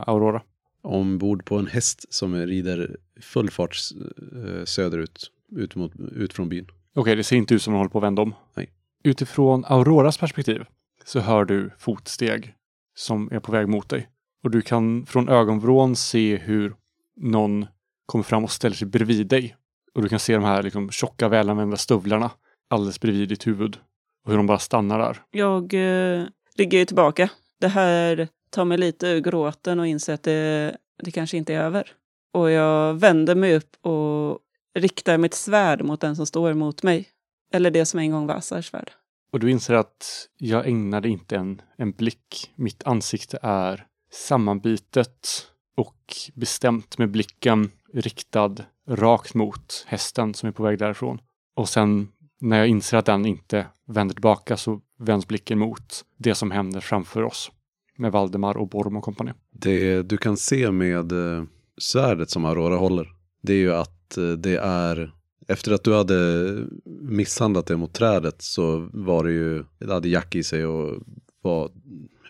Aurora? 0.07 0.41
Ombord 0.81 1.45
på 1.45 1.57
en 1.57 1.67
häst 1.67 2.13
som 2.13 2.35
rider 2.35 2.97
full 3.21 3.49
fart 3.49 3.75
eh, 3.75 4.65
söderut, 4.65 5.31
ut, 5.51 5.75
mot, 5.75 5.91
ut 5.95 6.33
från 6.33 6.49
byn. 6.49 6.67
Okej, 6.93 7.15
det 7.15 7.23
ser 7.23 7.35
inte 7.35 7.53
ut 7.53 7.61
som 7.61 7.73
hon 7.73 7.79
håller 7.79 7.89
på 7.89 7.97
att 7.97 8.03
vända 8.03 8.21
om. 8.21 8.35
Nej. 8.53 8.69
Utifrån 9.03 9.65
Auroras 9.65 10.17
perspektiv 10.17 10.63
så 11.05 11.19
hör 11.19 11.45
du 11.45 11.71
fotsteg 11.77 12.55
som 12.95 13.29
är 13.31 13.39
på 13.39 13.51
väg 13.51 13.67
mot 13.67 13.89
dig. 13.89 14.09
Och 14.43 14.51
du 14.51 14.61
kan 14.61 15.05
från 15.05 15.29
ögonvrån 15.29 15.95
se 15.95 16.37
hur 16.37 16.75
någon 17.15 17.65
kommer 18.05 18.23
fram 18.23 18.43
och 18.43 18.51
ställer 18.51 18.75
sig 18.75 18.87
bredvid 18.87 19.27
dig. 19.27 19.55
Och 19.93 20.01
du 20.01 20.09
kan 20.09 20.19
se 20.19 20.33
de 20.33 20.43
här 20.43 20.63
liksom, 20.63 20.91
tjocka 20.91 21.29
välanvända 21.29 21.77
stövlarna 21.77 22.31
alldeles 22.69 22.99
bredvid 22.99 23.29
ditt 23.29 23.47
huvud. 23.47 23.77
Och 24.25 24.31
hur 24.31 24.37
de 24.37 24.47
bara 24.47 24.59
stannar 24.59 24.99
där. 24.99 25.21
Jag 25.31 25.73
eh, 25.73 26.25
ligger 26.55 26.77
ju 26.77 26.85
tillbaka. 26.85 27.29
Det 27.59 27.67
här 27.67 28.27
tar 28.49 28.65
mig 28.65 28.77
lite 28.77 29.07
ur 29.07 29.21
gråten 29.21 29.79
och 29.79 29.87
inser 29.87 30.13
att 30.13 30.23
det, 30.23 30.77
det 31.03 31.11
kanske 31.11 31.37
inte 31.37 31.53
är 31.53 31.59
över. 31.59 31.91
Och 32.33 32.51
jag 32.51 32.93
vänder 32.93 33.35
mig 33.35 33.55
upp 33.55 33.85
och 33.85 34.39
riktar 34.79 35.17
mitt 35.17 35.33
svärd 35.33 35.83
mot 35.83 36.01
den 36.01 36.15
som 36.15 36.25
står 36.25 36.53
mot 36.53 36.83
mig. 36.83 37.09
Eller 37.53 37.71
det 37.71 37.85
som 37.85 37.99
en 37.99 38.11
gång 38.11 38.27
var 38.27 38.35
Assars 38.35 38.69
svärd. 38.69 38.91
Och 39.33 39.39
du 39.39 39.51
inser 39.51 39.73
att 39.73 40.29
jag 40.37 40.67
ägnade 40.67 41.09
inte 41.09 41.35
en, 41.35 41.61
en 41.77 41.91
blick. 41.91 42.51
Mitt 42.55 42.83
ansikte 42.83 43.39
är 43.41 43.85
sammanbitet 44.11 45.47
och 45.75 46.15
bestämt 46.33 46.97
med 46.97 47.11
blicken 47.11 47.71
riktad 47.93 48.55
rakt 48.87 49.33
mot 49.33 49.85
hästen 49.87 50.33
som 50.33 50.49
är 50.49 50.53
på 50.53 50.63
väg 50.63 50.79
därifrån. 50.79 51.19
Och 51.55 51.69
sen 51.69 52.07
när 52.41 52.57
jag 52.57 52.67
inser 52.67 52.97
att 52.97 53.05
den 53.05 53.25
inte 53.25 53.65
vänder 53.87 54.13
tillbaka 54.13 54.57
så 54.57 54.81
vänds 54.99 55.27
blicken 55.27 55.59
mot 55.59 56.05
det 56.17 56.35
som 56.35 56.51
händer 56.51 56.79
framför 56.79 57.23
oss. 57.23 57.51
Med 57.97 58.11
Valdemar 58.11 58.57
och 58.57 58.69
Borm 58.69 58.97
och 58.97 59.03
kompani. 59.03 59.31
Det 59.51 60.01
du 60.01 60.17
kan 60.17 60.37
se 60.37 60.71
med 60.71 61.11
eh, 61.11 61.43
svärdet 61.77 62.29
som 62.29 62.45
Aurora 62.45 62.75
håller, 62.75 63.07
det 63.41 63.53
är 63.53 63.57
ju 63.57 63.73
att 63.73 64.17
eh, 64.17 64.31
det 64.31 64.57
är, 64.57 65.13
efter 65.47 65.71
att 65.71 65.83
du 65.83 65.93
hade 65.95 66.53
misshandlat 67.01 67.65
det 67.65 67.77
mot 67.77 67.93
trädet 67.93 68.41
så 68.41 68.89
var 68.93 69.23
det 69.23 69.31
ju, 69.31 69.63
det 69.79 69.93
hade 69.93 70.09
jack 70.09 70.35
i 70.35 70.43
sig 70.43 70.65
och 70.65 71.03
var, 71.41 71.71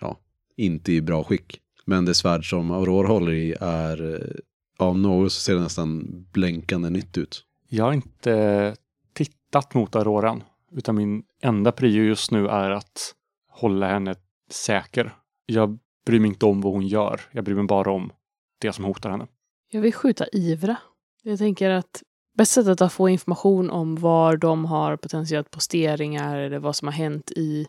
ja, 0.01 0.19
inte 0.55 0.93
i 0.93 1.01
bra 1.01 1.23
skick. 1.23 1.59
Men 1.85 2.05
det 2.05 2.13
svärd 2.13 2.49
som 2.49 2.71
Aurora 2.71 3.07
håller 3.07 3.31
i 3.31 3.55
är, 3.61 4.29
av 4.77 4.99
något 4.99 5.31
så 5.31 5.39
ser 5.39 5.53
det 5.53 5.61
nästan 5.61 6.05
blänkande 6.31 6.89
nytt 6.89 7.17
ut. 7.17 7.43
Jag 7.69 7.85
har 7.85 7.93
inte 7.93 8.75
tittat 9.13 9.73
mot 9.73 9.95
Auroran, 9.95 10.43
utan 10.71 10.95
min 10.95 11.23
enda 11.41 11.71
prio 11.71 12.03
just 12.03 12.31
nu 12.31 12.47
är 12.47 12.69
att 12.69 13.15
hålla 13.49 13.87
henne 13.87 14.15
säker. 14.51 15.15
Jag 15.45 15.79
bryr 16.05 16.19
mig 16.19 16.27
inte 16.27 16.45
om 16.45 16.61
vad 16.61 16.73
hon 16.73 16.87
gör. 16.87 17.21
Jag 17.31 17.43
bryr 17.43 17.55
mig 17.55 17.65
bara 17.65 17.91
om 17.91 18.11
det 18.59 18.73
som 18.73 18.85
hotar 18.85 19.09
henne. 19.09 19.27
Jag 19.71 19.81
vill 19.81 19.93
skjuta 19.93 20.25
Ivra. 20.31 20.77
Jag 21.23 21.37
tänker 21.37 21.69
att 21.69 22.03
bästa 22.33 22.63
sättet 22.63 22.81
att 22.81 22.93
få 22.93 23.09
information 23.09 23.69
om 23.69 23.95
var 23.95 24.37
de 24.37 24.65
har 24.65 24.97
potentiellt 24.97 25.51
posteringar 25.51 26.37
eller 26.37 26.59
vad 26.59 26.75
som 26.75 26.87
har 26.87 26.93
hänt 26.93 27.31
i 27.31 27.67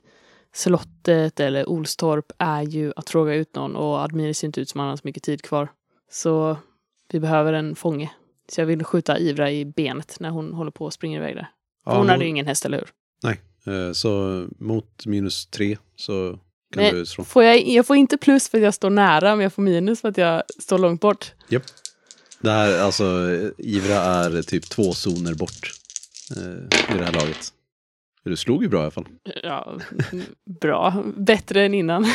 slottet 0.55 1.41
eller 1.41 1.69
Olstorp 1.69 2.33
är 2.39 2.63
ju 2.63 2.93
att 2.97 3.11
fråga 3.11 3.35
ut 3.35 3.55
någon 3.55 3.77
och 3.77 3.99
Admir 3.99 4.33
ser 4.33 4.47
inte 4.49 4.61
ut 4.61 4.69
som 4.69 4.81
han 4.81 4.89
har 4.89 4.97
så 4.97 5.03
mycket 5.05 5.23
tid 5.23 5.43
kvar. 5.43 5.69
Så 6.11 6.57
vi 7.13 7.21
behöver 7.21 7.53
en 7.53 7.77
fånge. 7.77 8.11
Så 8.49 8.61
jag 8.61 8.67
vill 8.67 8.85
skjuta 8.85 9.19
Ivra 9.19 9.51
i 9.51 9.65
benet 9.65 10.17
när 10.21 10.31
hon 10.31 10.53
håller 10.55 10.71
på 10.71 10.85
och 10.85 10.93
springer 10.93 11.19
iväg 11.19 11.37
där. 11.37 11.49
Ja, 11.87 11.99
hon 11.99 12.09
hade 12.09 12.25
ju 12.25 12.31
ingen 12.31 12.47
häst, 12.47 12.65
eller 12.65 12.79
hur? 12.79 12.89
Nej, 13.23 13.41
eh, 13.67 13.93
så 13.93 14.45
mot 14.59 15.07
minus 15.07 15.47
tre 15.47 15.77
så 15.97 16.39
kan 16.73 16.83
Men 16.83 16.95
du 16.95 17.07
slå. 17.07 17.25
får 17.25 17.45
jag, 17.45 17.67
jag 17.69 17.87
får 17.87 17.97
inte 17.97 18.17
plus 18.17 18.49
för 18.49 18.59
att 18.59 18.65
jag 18.65 18.75
står 18.75 18.91
nära, 18.91 19.37
men 19.37 19.43
jag 19.43 19.53
får 19.53 19.63
minus 19.63 20.01
för 20.01 20.09
att 20.09 20.19
jag 20.19 20.43
står 20.63 20.79
långt 20.79 21.01
bort. 21.01 21.33
Det 22.45 22.51
här, 22.51 22.79
alltså, 22.81 23.05
Ivra 23.59 23.95
är 23.97 24.43
typ 24.43 24.71
två 24.71 24.93
zoner 24.93 25.35
bort 25.35 25.73
eh, 26.37 26.95
i 26.95 26.99
det 26.99 27.05
här 27.05 27.13
laget. 27.13 27.53
Du 28.25 28.37
slog 28.37 28.63
ju 28.63 28.69
bra 28.69 28.79
i 28.79 28.83
alla 28.83 28.91
fall. 28.91 29.07
Ja, 29.43 29.79
bra. 30.61 31.05
Bättre 31.17 31.63
än 31.65 31.75
innan. 31.75 32.07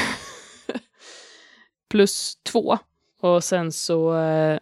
Plus 1.89 2.37
två. 2.43 2.77
Och 3.21 3.43
sen 3.43 3.71
så... 3.71 4.17
Eh, 4.17 4.59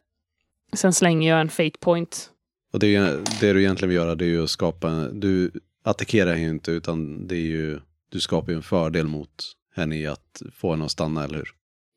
sen 0.73 0.93
slänger 0.93 1.29
jag 1.29 1.41
en 1.41 1.49
fate 1.49 1.77
point. 1.79 2.29
Och 2.73 2.79
det, 2.79 2.87
är 2.95 3.11
ju- 3.11 3.23
det 3.39 3.53
du 3.53 3.59
egentligen 3.61 3.89
vill 3.89 3.95
göra 3.95 4.15
det 4.15 4.25
är 4.25 4.29
ju 4.29 4.43
att 4.43 4.49
skapa, 4.49 4.89
du 5.07 5.51
attackerar 5.83 6.35
henne 6.35 6.49
inte 6.49 6.71
utan 6.71 7.27
det 7.27 7.35
är 7.35 7.39
ju, 7.39 7.79
du 8.09 8.19
skapar 8.19 8.51
ju 8.51 8.55
en 8.55 8.63
fördel 8.63 9.07
mot 9.07 9.53
henne 9.75 9.97
i 9.97 10.07
att 10.07 10.41
få 10.53 10.71
henne 10.71 10.85
att 10.85 10.91
stanna, 10.91 11.23
eller 11.23 11.37
hur? 11.37 11.49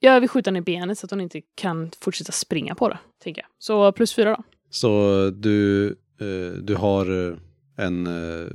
Jag 0.02 0.20
vill 0.20 0.28
skjuta 0.28 0.50
ner 0.50 0.60
benet 0.60 0.98
så 0.98 1.06
att 1.06 1.10
hon 1.10 1.20
inte 1.20 1.40
kan 1.54 1.90
fortsätta 2.00 2.32
springa 2.32 2.74
på 2.74 2.88
det, 2.88 2.98
tänker 3.22 3.42
jag. 3.42 3.48
Så 3.58 3.92
plus 3.92 4.14
fyra 4.14 4.30
då. 4.30 4.42
Så 4.70 5.30
du, 5.30 5.88
eh, 6.20 6.52
du 6.62 6.74
har 6.74 7.28
eh, 7.28 7.36
en 7.76 8.06
eh, 8.06 8.48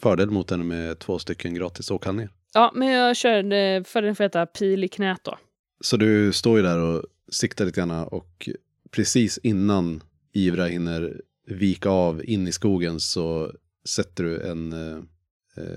fördel 0.00 0.30
mot 0.30 0.50
henne 0.50 0.64
med 0.64 0.98
två 0.98 1.18
stycken 1.18 1.54
gratis 1.54 1.90
åkhandlingar. 1.90 2.32
Ja, 2.54 2.72
men 2.74 2.88
jag 2.88 3.16
kör 3.16 3.52
eh, 3.52 3.82
för 3.82 4.02
den 4.02 4.16
får 4.16 4.24
heta 4.24 4.46
pil 4.46 4.84
i 4.84 4.88
knät 4.88 5.20
då. 5.22 5.38
Så 5.80 5.96
du 5.96 6.32
står 6.32 6.56
ju 6.56 6.62
där 6.62 6.78
och 6.78 7.04
siktar 7.30 7.64
lite 7.64 7.80
grann 7.80 7.90
och 7.90 8.48
precis 8.90 9.38
innan 9.38 10.02
Ivra 10.32 10.66
hinner 10.66 11.20
vika 11.46 11.88
av 11.88 12.24
in 12.24 12.48
i 12.48 12.52
skogen 12.52 13.00
så 13.00 13.52
sätter 13.88 14.24
du 14.24 14.42
en, 14.42 14.72
eh, 14.72 15.02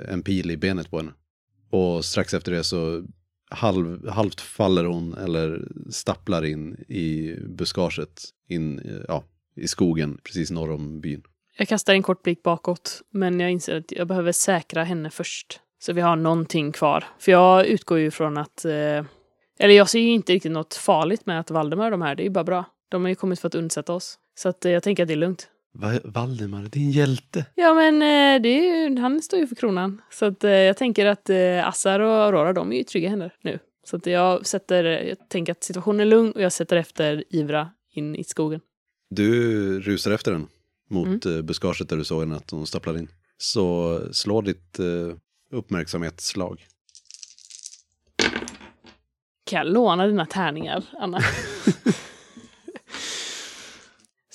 en 0.07 0.23
pil 0.23 0.51
i 0.51 0.57
benet 0.57 0.89
på 0.91 0.97
henne. 0.97 1.11
Och 1.69 2.05
strax 2.05 2.33
efter 2.33 2.51
det 2.51 2.63
så 2.63 3.03
halv, 3.49 4.09
halvt 4.09 4.41
faller 4.41 4.83
hon 4.83 5.13
eller 5.13 5.67
stapplar 5.89 6.45
in 6.45 6.85
i 6.87 7.35
buskaget 7.39 8.23
in 8.47 8.81
ja, 9.07 9.23
i 9.55 9.67
skogen 9.67 10.19
precis 10.23 10.51
norr 10.51 10.71
om 10.71 11.01
byn. 11.01 11.23
Jag 11.57 11.67
kastar 11.67 11.93
en 11.93 12.03
kort 12.03 12.23
blick 12.23 12.43
bakåt, 12.43 13.01
men 13.09 13.39
jag 13.39 13.51
inser 13.51 13.77
att 13.77 13.91
jag 13.91 14.07
behöver 14.07 14.31
säkra 14.31 14.83
henne 14.83 15.09
först. 15.09 15.59
Så 15.79 15.93
vi 15.93 16.01
har 16.01 16.15
någonting 16.15 16.71
kvar. 16.71 17.03
För 17.19 17.31
jag 17.31 17.65
utgår 17.65 17.99
ju 17.99 18.11
från 18.11 18.37
att... 18.37 18.65
Eh, 18.65 19.05
eller 19.59 19.73
jag 19.73 19.89
ser 19.89 19.99
ju 19.99 20.09
inte 20.09 20.33
riktigt 20.33 20.51
något 20.51 20.73
farligt 20.73 21.25
med 21.25 21.39
att 21.39 21.51
Valdemar 21.51 21.85
och 21.85 21.91
de 21.91 22.01
här, 22.01 22.15
det 22.15 22.23
är 22.23 22.25
ju 22.25 22.29
bara 22.29 22.43
bra. 22.43 22.65
De 22.89 23.01
har 23.01 23.09
ju 23.09 23.15
kommit 23.15 23.39
för 23.39 23.47
att 23.47 23.55
undsätta 23.55 23.93
oss. 23.93 24.19
Så 24.35 24.49
att 24.49 24.65
eh, 24.65 24.71
jag 24.71 24.83
tänker 24.83 25.03
att 25.03 25.07
det 25.07 25.13
är 25.13 25.15
lugnt. 25.15 25.47
Va 25.81 25.99
Valdemar, 26.03 26.61
din 26.63 26.91
hjälte. 26.91 27.45
Ja, 27.55 27.73
men 27.73 27.95
eh, 28.01 28.41
det 28.41 28.49
är 28.49 28.89
ju, 28.89 28.99
han 28.99 29.21
står 29.21 29.39
ju 29.39 29.47
för 29.47 29.55
kronan. 29.55 30.01
Så 30.11 30.25
att 30.25 30.43
eh, 30.43 30.51
jag 30.51 30.77
tänker 30.77 31.05
att 31.05 31.29
eh, 31.29 31.67
Assar 31.67 31.99
och 31.99 32.13
Aurora, 32.13 32.53
de 32.53 32.71
är 32.71 32.77
ju 32.77 32.83
trygga 32.83 33.09
händer 33.09 33.33
nu. 33.41 33.59
Så 33.83 33.95
att 33.95 34.05
jag 34.05 34.45
sätter, 34.45 34.83
jag 34.83 35.29
tänker 35.29 35.51
att 35.51 35.63
situationen 35.63 35.99
är 35.99 36.05
lugn 36.05 36.31
och 36.31 36.41
jag 36.41 36.51
sätter 36.53 36.75
efter 36.77 37.23
Ivra 37.29 37.69
in 37.93 38.15
i 38.15 38.23
skogen. 38.23 38.61
Du 39.09 39.79
rusar 39.81 40.11
efter 40.11 40.31
den 40.31 40.47
mot 40.89 41.25
Mm. 41.25 41.45
buskaget 41.45 41.89
där 41.89 41.97
du 41.97 42.03
såg 42.03 42.19
henne 42.19 42.35
att 42.35 42.51
hon 42.51 42.67
stapplar 42.67 42.97
in. 42.97 43.07
Så 43.37 43.99
slå 44.11 44.41
ditt 44.41 44.79
uppmärksamhetsslag. 45.51 46.65
Kan 49.45 49.57
jag 49.57 49.67
låna 49.67 50.07
dina 50.07 50.25
tärningar, 50.25 50.83
Anna? 50.99 51.19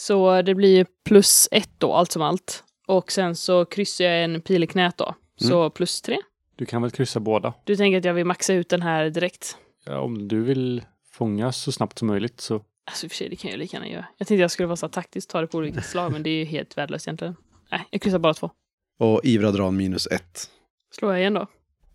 så 0.05 0.43
det 0.43 0.55
blir 0.55 0.87
plus 1.05 1.49
ett 1.51 1.71
då, 1.79 1.93
allt 1.93 2.13
som 2.13 2.23
allt. 2.23 2.65
Och 2.87 3.13
sen 3.13 3.37
så 3.37 3.65
kryssar 3.65 4.05
jag 4.05 4.25
en 4.25 4.41
pil 4.41 4.65
i 4.65 4.67
knät 4.67 4.99
då. 4.99 5.15
Så 5.37 5.71
plus 5.71 6.03
tre. 6.03 6.19
Du 6.57 6.67
kan 6.67 6.83
väl 6.83 6.91
kryssa 6.91 7.21
båda? 7.21 7.55
Du 7.65 7.77
tänker 7.77 7.99
att 7.99 8.05
jag 8.05 8.15
vill 8.15 8.25
maxa 8.25 8.55
ut 8.55 8.69
den 8.69 8.83
här 8.83 9.11
direkt? 9.11 9.57
Ja, 9.85 10.01
om 10.01 10.29
du 10.29 10.43
vill 10.43 10.83
fånga 11.13 11.53
så 11.53 11.73
snabbt 11.73 11.99
som 11.99 12.09
möjligt 12.09 12.41
så 12.41 12.55
Alltså 12.87 13.07
i 13.07 13.09
och 13.09 13.11
för 13.11 13.17
sig, 13.17 13.29
det 13.29 13.37
kan 13.37 13.51
jag 13.51 13.59
lika 13.59 13.77
gärna 13.77 13.89
göra. 13.89 14.07
Jag 14.19 14.29
tänkte 14.29 14.41
jag 14.41 14.51
skulle 14.51 14.67
vara 14.67 14.77
så 14.77 14.89
taktiskt, 14.89 15.31
ta 15.31 15.41
det 15.41 15.47
på 15.47 15.59
olika 15.59 15.83
slag, 15.83 16.13
men 16.13 16.23
det 16.23 16.31
är 16.31 16.39
ju 16.39 16.45
helt 16.45 16.79
värdelöst 16.79 17.09
egentligen. 17.09 17.37
Nej, 17.71 17.89
jag 17.91 18.01
kryssar 18.01 18.19
bara 18.19 18.35
två. 18.35 18.51
Och 18.99 19.21
Ivra 19.25 19.51
drar 19.51 19.69
en 19.69 19.77
minus 19.77 20.07
ett. 20.07 20.51
Slår 20.95 21.13
jag 21.13 21.21
igen 21.21 21.35
då? 21.35 21.47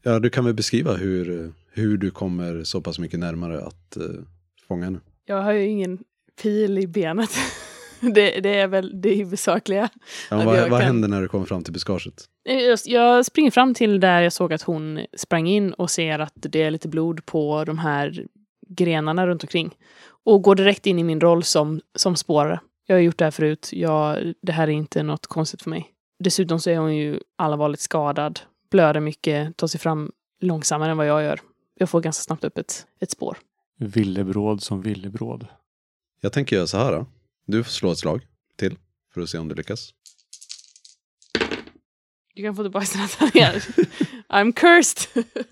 Ja, 0.04 0.20
du 0.20 0.30
kan 0.30 0.46
väl 0.46 0.54
beskriva 0.54 0.94
hur, 0.94 1.54
hur 1.72 1.98
du 1.98 2.12
kommer 2.12 2.64
så 2.64 2.82
pass 2.82 3.00
mycket 3.00 3.20
närmare 3.20 3.62
att 3.62 3.98
eh, 3.98 4.04
fånga 4.68 4.86
henne. 4.86 5.00
Jag 5.26 5.42
har 5.42 5.52
ju 5.52 5.66
ingen 5.66 6.04
pil 6.42 6.78
i 6.78 6.88
benet. 6.88 7.30
det, 8.14 8.40
det 8.40 8.56
är 8.60 8.68
väl 8.68 9.02
det 9.02 9.16
huvudsakliga. 9.16 9.90
Ja, 10.30 10.38
vad, 10.38 10.46
vad 10.46 10.70
kan- 10.70 10.82
händer 10.82 11.08
när 11.08 11.22
du 11.22 11.28
kommer 11.28 11.46
fram 11.46 11.64
till 11.64 11.74
buskaget? 11.74 12.24
Jag- 12.44 12.80
Jag 12.86 13.26
springer 13.26 13.52
fram 13.52 13.74
till 13.74 14.00
där 14.00 14.22
jag 14.22 14.34
såg 14.34 14.54
att 14.54 14.62
hon 14.62 15.00
sprang 15.18 15.48
in 15.48 15.74
och 15.74 15.90
ser 15.92 16.20
att 16.20 16.34
det 16.36 16.62
är 16.62 16.72
lite 16.72 16.88
blod 16.88 17.26
på 17.26 17.64
de 17.66 17.78
här 17.80 18.26
grenarna 18.68 19.28
runt 19.28 19.44
omkring. 19.44 19.76
Och 20.26 20.42
går 20.42 20.56
direkt 20.56 20.86
in 20.86 21.00
i 21.00 21.04
min 21.04 21.22
roll 21.22 21.44
som, 21.44 21.82
som 21.96 22.16
spårare. 22.16 22.60
Jag 22.86 22.96
har 22.96 23.02
gjort 23.02 23.18
det 23.18 23.24
här 23.26 23.32
förut. 23.32 23.70
Jag, 23.74 24.34
det 24.42 24.52
här 24.52 24.68
är 24.68 24.72
inte 24.72 25.04
något 25.04 25.28
konstigt 25.28 25.62
för 25.62 25.70
mig. 25.70 25.88
Dessutom 26.24 26.60
så 26.60 26.70
är 26.70 26.78
hon 26.78 26.96
ju 26.96 27.20
allvarligt 27.36 27.80
skadad, 27.80 28.40
blöder 28.72 29.00
mycket, 29.00 29.58
tar 29.58 29.68
sig 29.68 29.80
fram 29.80 30.12
långsammare 30.42 30.92
än 30.92 30.98
vad 30.98 31.08
jag 31.08 31.24
gör. 31.24 31.40
Jag 31.80 31.90
får 31.90 32.02
ganska 32.02 32.22
snabbt 32.22 32.44
upp 32.44 32.58
ett, 32.58 32.86
ett 33.00 33.12
spår. 33.12 33.38
villebråd 33.78 34.62
som 34.64 34.82
villebråd. 34.82 35.48
Jag 36.22 36.34
tänker 36.34 36.56
göra 36.56 36.68
så 36.68 36.78
här. 36.78 36.92
Då. 36.92 37.06
Du 37.52 37.64
får 37.64 37.72
slå 37.72 37.92
ett 37.92 37.98
slag 37.98 38.28
till 38.58 38.78
för 39.14 39.22
att 39.22 39.30
se 39.30 39.38
om 39.38 39.48
du 39.48 39.56
lyckas. 39.56 39.94
Du 42.36 42.44
kan 42.44 42.56
få 42.56 42.64
tillbaka 42.64 42.86
dina 42.94 43.08
tärningar. 43.08 43.54
I'm 44.30 44.54
cursed! 44.54 45.26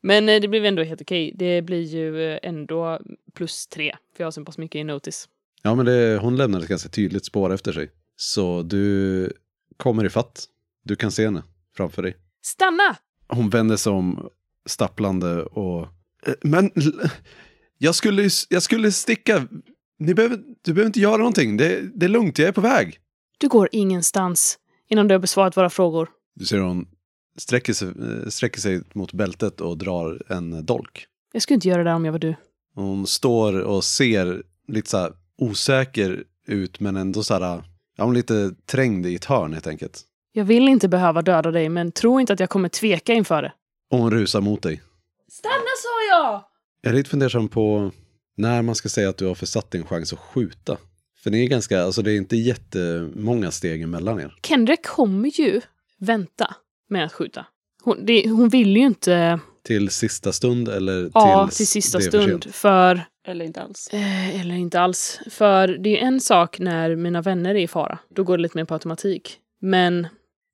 Men 0.00 0.28
eh, 0.28 0.40
det 0.40 0.48
blev 0.48 0.64
ändå 0.64 0.82
helt 0.82 1.00
okej. 1.00 1.32
Det 1.34 1.62
blir 1.62 1.82
ju 1.82 2.22
eh, 2.32 2.38
ändå 2.42 3.00
plus 3.34 3.66
tre, 3.66 3.96
för 4.16 4.22
jag 4.24 4.26
har 4.26 4.30
så 4.30 4.44
pass 4.44 4.58
mycket 4.58 4.78
i 4.78 4.84
notice. 4.84 5.28
Ja, 5.62 5.74
men 5.74 5.86
det, 5.86 6.18
hon 6.22 6.36
lämnar 6.36 6.60
ett 6.60 6.68
ganska 6.68 6.88
tydligt 6.88 7.24
spår 7.26 7.52
efter 7.54 7.72
sig. 7.72 7.90
Så 8.16 8.62
du 8.62 9.32
kommer 9.76 10.04
i 10.04 10.10
fatt. 10.10 10.44
Du 10.84 10.96
kan 10.96 11.10
se 11.12 11.24
henne 11.24 11.42
framför 11.76 12.02
dig. 12.02 12.16
Stanna! 12.42 12.96
Hon 13.28 13.50
vänder 13.50 13.76
sig 13.76 13.92
om 13.92 14.28
stapplande 14.66 15.42
och... 15.42 15.82
"Eh, 16.26 16.34
Men 16.42 16.70
jag 17.78 17.94
skulle, 17.94 18.28
jag 18.48 18.62
skulle 18.62 18.92
sticka. 18.92 19.48
Ni 19.98 20.14
behöver, 20.14 20.38
du 20.62 20.72
behöver 20.72 20.86
inte 20.86 21.00
göra 21.00 21.16
någonting. 21.16 21.56
Det, 21.56 21.80
det 21.94 22.06
är 22.06 22.10
lugnt, 22.10 22.38
jag 22.38 22.48
är 22.48 22.52
på 22.52 22.60
väg. 22.60 22.98
Du 23.38 23.48
går 23.48 23.68
ingenstans 23.72 24.58
innan 24.88 25.08
du 25.08 25.14
har 25.14 25.18
besvarat 25.18 25.56
våra 25.56 25.70
frågor. 25.70 26.08
Du 26.34 26.44
ser 26.44 26.58
hon 26.58 26.86
sträcker 27.40 27.72
sig, 27.72 27.88
eh, 27.88 28.28
sträcker 28.28 28.60
sig 28.60 28.80
mot 28.92 29.12
bältet 29.12 29.60
och 29.60 29.78
drar 29.78 30.22
en 30.28 30.66
dolk. 30.66 31.06
Jag 31.32 31.42
skulle 31.42 31.54
inte 31.54 31.68
göra 31.68 31.78
det 31.84 31.90
där 31.90 31.94
om 31.94 32.04
jag 32.04 32.12
var 32.12 32.18
du. 32.18 32.34
Hon 32.74 33.06
står 33.06 33.60
och 33.60 33.84
ser 33.84 34.42
lite 34.68 34.90
så 34.90 34.98
här 34.98 35.12
osäker 35.38 36.24
ut 36.46 36.80
men 36.80 36.96
ändå 36.96 37.22
så 37.22 37.34
här, 37.34 37.62
ja, 37.96 38.04
hon 38.04 38.12
är 38.12 38.16
lite 38.16 38.54
trängd 38.66 39.06
i 39.06 39.14
ett 39.14 39.24
hörn 39.24 39.52
helt 39.52 39.66
enkelt. 39.66 40.02
Jag 40.32 40.44
vill 40.44 40.68
inte 40.68 40.88
behöva 40.88 41.22
döda 41.22 41.50
dig, 41.50 41.68
men 41.68 41.92
tro 41.92 42.20
inte 42.20 42.32
att 42.32 42.40
jag 42.40 42.50
kommer 42.50 42.68
tveka 42.68 43.12
inför 43.12 43.42
det. 43.42 43.52
Och 43.90 43.98
hon 43.98 44.10
rusar 44.10 44.40
mot 44.40 44.62
dig. 44.62 44.82
Stanna 45.28 45.52
sa 45.54 46.16
jag! 46.16 46.44
Jag 46.80 46.92
är 46.92 46.96
lite 46.96 47.10
fundersam 47.10 47.48
på 47.48 47.90
när 48.38 48.62
man 48.62 48.74
ska 48.74 48.88
säga 48.88 49.08
att 49.08 49.16
du 49.16 49.26
har 49.26 49.34
försatt 49.34 49.70
din 49.70 49.86
chans 49.86 50.12
att 50.12 50.18
skjuta. 50.18 50.76
För 51.22 51.30
det 51.30 51.38
är 51.38 51.46
ganska, 51.46 51.82
alltså 51.82 52.02
det 52.02 52.12
är 52.12 52.16
inte 52.16 52.36
jättemånga 52.36 53.50
steg 53.50 53.82
emellan 53.82 54.20
er. 54.20 54.34
Kendrick 54.42 54.86
kommer 54.86 55.40
ju 55.40 55.60
vänta 55.98 56.54
med 56.88 57.04
att 57.04 57.12
skjuta. 57.12 57.46
Hon, 57.82 58.04
det, 58.06 58.28
hon 58.28 58.48
vill 58.48 58.76
ju 58.76 58.82
inte... 58.86 59.40
Till 59.62 59.90
sista 59.90 60.32
stund 60.32 60.68
eller 60.68 61.10
Ja, 61.14 61.48
till 61.52 61.66
sista 61.66 61.98
för 61.98 62.08
stund. 62.08 62.44
sent? 62.44 62.54
För... 62.54 63.00
Eller 63.26 63.44
inte 63.44 63.62
alls. 63.62 63.88
Eh, 63.92 64.40
eller 64.40 64.54
inte 64.54 64.80
alls. 64.80 65.20
För 65.30 65.68
det 65.68 66.00
är 66.00 66.06
en 66.06 66.20
sak 66.20 66.58
när 66.58 66.96
mina 66.96 67.22
vänner 67.22 67.50
är 67.54 67.58
i 67.58 67.68
fara. 67.68 67.98
Då 68.08 68.24
går 68.24 68.36
det 68.36 68.42
lite 68.42 68.56
mer 68.58 68.64
på 68.64 68.74
automatik. 68.74 69.38
Men 69.60 70.06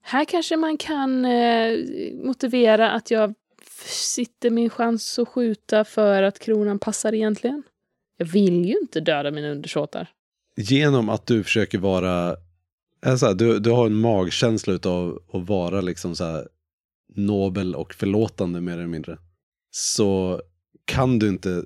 här 0.02 0.24
kanske 0.24 0.56
man 0.56 0.76
kan 0.76 1.24
eh, 1.24 1.78
motivera 2.24 2.90
att 2.90 3.10
jag 3.10 3.34
sitter 3.86 4.50
min 4.50 4.70
chans 4.70 5.18
att 5.18 5.28
skjuta 5.28 5.84
för 5.84 6.22
att 6.22 6.38
kronan 6.38 6.78
passar 6.78 7.14
egentligen. 7.14 7.62
Jag 8.16 8.26
vill 8.26 8.64
ju 8.64 8.78
inte 8.82 9.00
döda 9.00 9.30
mina 9.30 9.48
undersåtar. 9.48 10.08
Genom 10.56 11.08
att 11.08 11.26
du 11.26 11.44
försöker 11.44 11.78
vara, 11.78 12.36
alltså, 13.06 13.34
du, 13.34 13.58
du 13.58 13.70
har 13.70 13.86
en 13.86 13.94
magkänsla 13.94 14.78
av 14.84 15.22
att 15.32 15.48
vara 15.48 15.80
liksom 15.80 16.16
så 16.16 16.24
här 16.24 16.48
nobel 17.14 17.74
och 17.74 17.94
förlåtande 17.94 18.60
mer 18.60 18.72
eller 18.72 18.86
mindre. 18.86 19.18
Så 19.70 20.42
kan 20.84 21.18
du 21.18 21.28
inte, 21.28 21.64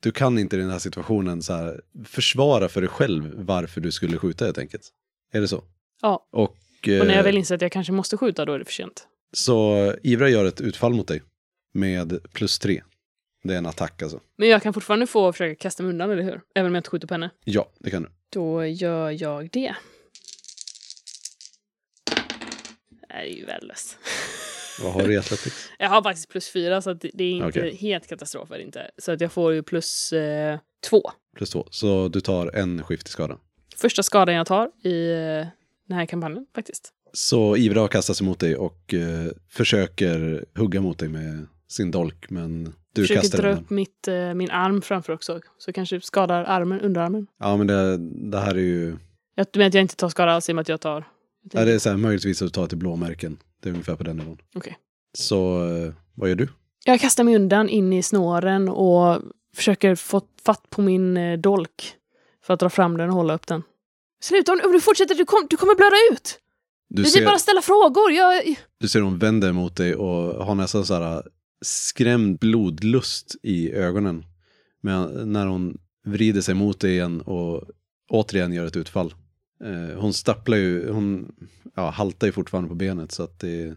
du 0.00 0.12
kan 0.12 0.38
inte 0.38 0.56
i 0.56 0.58
den 0.58 0.70
här 0.70 0.78
situationen 0.78 1.42
så 1.42 1.52
här 1.52 1.80
försvara 2.04 2.68
för 2.68 2.80
dig 2.80 2.90
själv 2.90 3.32
varför 3.36 3.80
du 3.80 3.92
skulle 3.92 4.18
skjuta 4.18 4.44
helt 4.44 4.58
enkelt. 4.58 4.88
Är 5.32 5.40
det 5.40 5.48
så? 5.48 5.64
Ja. 6.02 6.28
Och, 6.32 6.42
Och 6.42 6.88
när 6.88 7.06
jag 7.06 7.18
eh, 7.18 7.22
väl 7.22 7.36
inser 7.36 7.54
att 7.54 7.62
jag 7.62 7.72
kanske 7.72 7.92
måste 7.92 8.16
skjuta, 8.16 8.44
då 8.44 8.52
är 8.52 8.58
det 8.58 8.64
för 8.64 8.72
sent. 8.72 9.08
Så 9.32 9.92
Ivra 10.02 10.28
gör 10.28 10.44
ett 10.44 10.60
utfall 10.60 10.94
mot 10.94 11.08
dig 11.08 11.22
med 11.72 12.32
plus 12.32 12.58
tre. 12.58 12.82
Det 13.44 13.54
är 13.54 13.58
en 13.58 13.66
attack 13.66 14.02
alltså. 14.02 14.20
Men 14.36 14.48
jag 14.48 14.62
kan 14.62 14.72
fortfarande 14.72 15.06
få 15.06 15.32
försöka 15.32 15.54
kasta 15.54 15.82
mig 15.82 15.90
undan, 15.90 16.10
eller 16.10 16.22
hur? 16.22 16.40
Även 16.54 16.66
om 16.66 16.74
jag 16.74 16.80
inte 16.80 16.90
skjuter 16.90 17.06
på 17.06 17.14
henne. 17.14 17.30
Ja, 17.44 17.70
det 17.78 17.90
kan 17.90 18.02
du. 18.02 18.08
Då 18.30 18.66
gör 18.66 19.10
jag 19.10 19.50
det. 19.52 19.74
Det 23.08 23.14
är 23.14 23.24
ju 23.24 23.44
värdelöst. 23.44 23.98
Vad 24.82 24.92
har 24.92 25.02
du 25.02 25.14
i 25.14 25.16
Athletics? 25.18 25.70
Jag 25.78 25.88
har 25.88 26.02
faktiskt 26.02 26.28
plus 26.28 26.48
fyra, 26.48 26.82
så 26.82 26.92
det 26.92 27.24
är 27.24 27.30
inte 27.30 27.46
Okej. 27.60 27.76
helt 27.76 28.06
katastrof. 28.08 28.50
Är 28.50 28.58
det 28.58 28.62
inte. 28.64 28.90
Så 28.98 29.12
att 29.12 29.20
jag 29.20 29.32
får 29.32 29.52
ju 29.52 29.62
plus 29.62 30.12
eh, 30.12 30.58
två. 30.90 31.02
Plus 31.36 31.50
två. 31.50 31.66
Så 31.70 32.08
du 32.08 32.20
tar 32.20 32.56
en 32.56 32.82
skift 32.82 33.08
i 33.08 33.10
skada. 33.10 33.38
Första 33.76 34.02
skadan 34.02 34.34
jag 34.34 34.46
tar 34.46 34.70
i 34.84 35.10
eh, 35.12 35.46
den 35.88 35.98
här 35.98 36.06
kampanjen, 36.06 36.46
faktiskt. 36.54 36.92
Så 37.12 37.56
Ivra 37.56 37.80
har 37.80 37.88
kastat 37.88 38.16
sig 38.16 38.26
mot 38.26 38.40
dig 38.40 38.56
och 38.56 38.94
eh, 38.94 39.32
försöker 39.50 40.44
hugga 40.58 40.80
mot 40.80 40.98
dig 40.98 41.08
med 41.08 41.46
sin 41.74 41.90
dolk, 41.90 42.30
men 42.30 42.74
du 42.92 43.02
Försöker 43.02 43.20
kastar 43.20 43.38
dra 43.42 43.48
den. 43.48 43.58
upp 43.58 43.70
mitt, 43.70 44.08
eh, 44.08 44.34
min 44.34 44.50
arm 44.50 44.82
framför 44.82 45.12
också, 45.12 45.40
så 45.58 45.72
kanske 45.72 46.00
skadar 46.00 46.44
armen, 46.44 46.80
underarmen. 46.80 47.26
Ja, 47.40 47.56
men 47.56 47.66
det, 47.66 47.96
det 48.30 48.38
här 48.40 48.54
är 48.54 48.58
ju... 48.58 48.96
Jag 49.34 49.46
menar 49.54 49.66
att 49.68 49.74
jag 49.74 49.80
inte 49.80 49.96
tar 49.96 50.08
skada 50.08 50.32
alls 50.32 50.48
i 50.48 50.52
och 50.52 50.56
med 50.56 50.62
att 50.62 50.68
jag 50.68 50.80
tar... 50.80 51.04
Ja, 51.52 51.64
det 51.64 51.72
är 51.72 51.78
så 51.78 51.88
här, 51.90 51.96
möjligtvis 51.96 52.42
att 52.42 52.52
ta 52.52 52.66
till 52.66 52.78
blåmärken. 52.78 53.36
Det 53.62 53.68
är 53.68 53.72
ungefär 53.72 53.96
på 53.96 54.04
den 54.04 54.16
nivån. 54.16 54.38
Okej. 54.54 54.76
Så 55.18 55.66
eh, 55.68 55.92
vad 56.14 56.28
gör 56.28 56.36
du? 56.36 56.48
Jag 56.84 57.00
kastar 57.00 57.24
mig 57.24 57.36
undan 57.36 57.68
in 57.68 57.92
i 57.92 58.02
snåren 58.02 58.68
och 58.68 59.18
försöker 59.56 59.94
få 59.94 60.20
fatt 60.44 60.70
på 60.70 60.82
min 60.82 61.16
eh, 61.16 61.38
dolk 61.38 61.94
för 62.46 62.54
att 62.54 62.60
dra 62.60 62.70
fram 62.70 62.96
den 62.96 63.08
och 63.10 63.16
hålla 63.16 63.34
upp 63.34 63.46
den. 63.46 63.62
Sluta, 64.22 64.52
om 64.52 64.72
du 64.72 64.80
fortsätter, 64.80 65.14
du, 65.14 65.24
kom, 65.24 65.46
du 65.50 65.56
kommer 65.56 65.74
blöda 65.74 65.96
ut! 66.12 66.38
Du 66.88 67.02
Du 67.02 67.08
ser, 67.08 67.18
vill 67.20 67.26
bara 67.26 67.38
ställa 67.38 67.62
frågor. 67.62 68.10
Jag... 68.12 68.56
du 68.80 68.88
ser 68.88 69.00
hon 69.00 69.18
vänder 69.18 69.52
mot 69.52 69.76
dig 69.76 69.94
och 69.94 70.44
har 70.46 70.54
nästan 70.54 70.86
så 70.86 70.94
här 70.94 71.22
skrämd 71.64 72.38
blodlust 72.38 73.36
i 73.42 73.72
ögonen. 73.72 74.24
Men 74.80 75.32
när 75.32 75.46
hon 75.46 75.78
vrider 76.04 76.40
sig 76.40 76.54
mot 76.54 76.80
dig 76.80 76.92
igen 76.92 77.20
och 77.20 77.64
återigen 78.08 78.52
gör 78.52 78.66
ett 78.66 78.76
utfall. 78.76 79.14
Eh, 79.64 79.98
hon 80.00 80.12
stapplar 80.12 80.56
ju, 80.56 80.90
hon 80.90 81.34
ja, 81.74 81.90
haltar 81.90 82.26
ju 82.26 82.32
fortfarande 82.32 82.68
på 82.68 82.74
benet 82.74 83.12
så 83.12 83.22
att 83.22 83.38
det, 83.38 83.76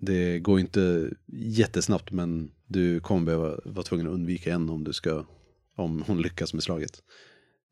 det 0.00 0.38
går 0.38 0.60
inte 0.60 1.10
jättesnabbt 1.26 2.12
men 2.12 2.50
du 2.66 3.00
kommer 3.00 3.26
behöva 3.26 3.60
vara 3.64 3.82
tvungen 3.82 4.06
att 4.06 4.12
undvika 4.12 4.54
en 4.54 4.70
om 4.70 4.84
du 4.84 4.92
ska, 4.92 5.24
om 5.76 6.04
hon 6.06 6.22
lyckas 6.22 6.54
med 6.54 6.62
slaget. 6.62 7.02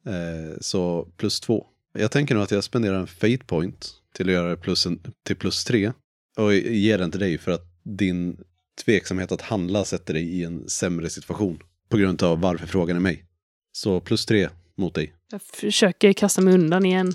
Eh, 0.07 0.59
så 0.61 1.09
plus 1.17 1.41
två. 1.41 1.67
Jag 1.93 2.11
tänker 2.11 2.35
nog 2.35 2.45
att 2.45 2.51
jag 2.51 2.65
spenderar 2.65 2.99
en 2.99 3.07
fate 3.07 3.45
point 3.47 3.95
till 4.15 4.29
att 4.29 4.33
göra 4.33 4.51
det 4.51 4.57
plus 4.57 4.87
en, 4.87 5.01
till 5.23 5.37
plus 5.37 5.65
tre. 5.65 5.93
Och 6.37 6.55
ger 6.55 6.99
den 6.99 7.11
till 7.11 7.21
dig 7.21 7.39
för 7.39 7.53
att 7.53 7.67
din 7.83 8.45
tveksamhet 8.85 9.33
att 9.33 9.43
handla 9.43 9.85
sätter 9.85 10.15
dig 10.15 10.23
i 10.23 10.45
en 10.45 10.69
sämre 10.69 11.11
situation. 11.11 11.63
På 11.89 11.97
grund 11.97 12.23
av 12.23 12.41
varför 12.41 12.67
frågan 12.67 12.97
är 12.97 13.01
mig. 13.01 13.25
Så 13.73 14.01
plus 14.01 14.27
tre 14.27 14.49
mot 14.75 14.95
dig. 14.95 15.15
jag 15.31 15.43
försöker 15.43 16.13
kasta 16.13 16.41
mig 16.41 16.55
undan 16.55 16.87
igen. 16.87 17.15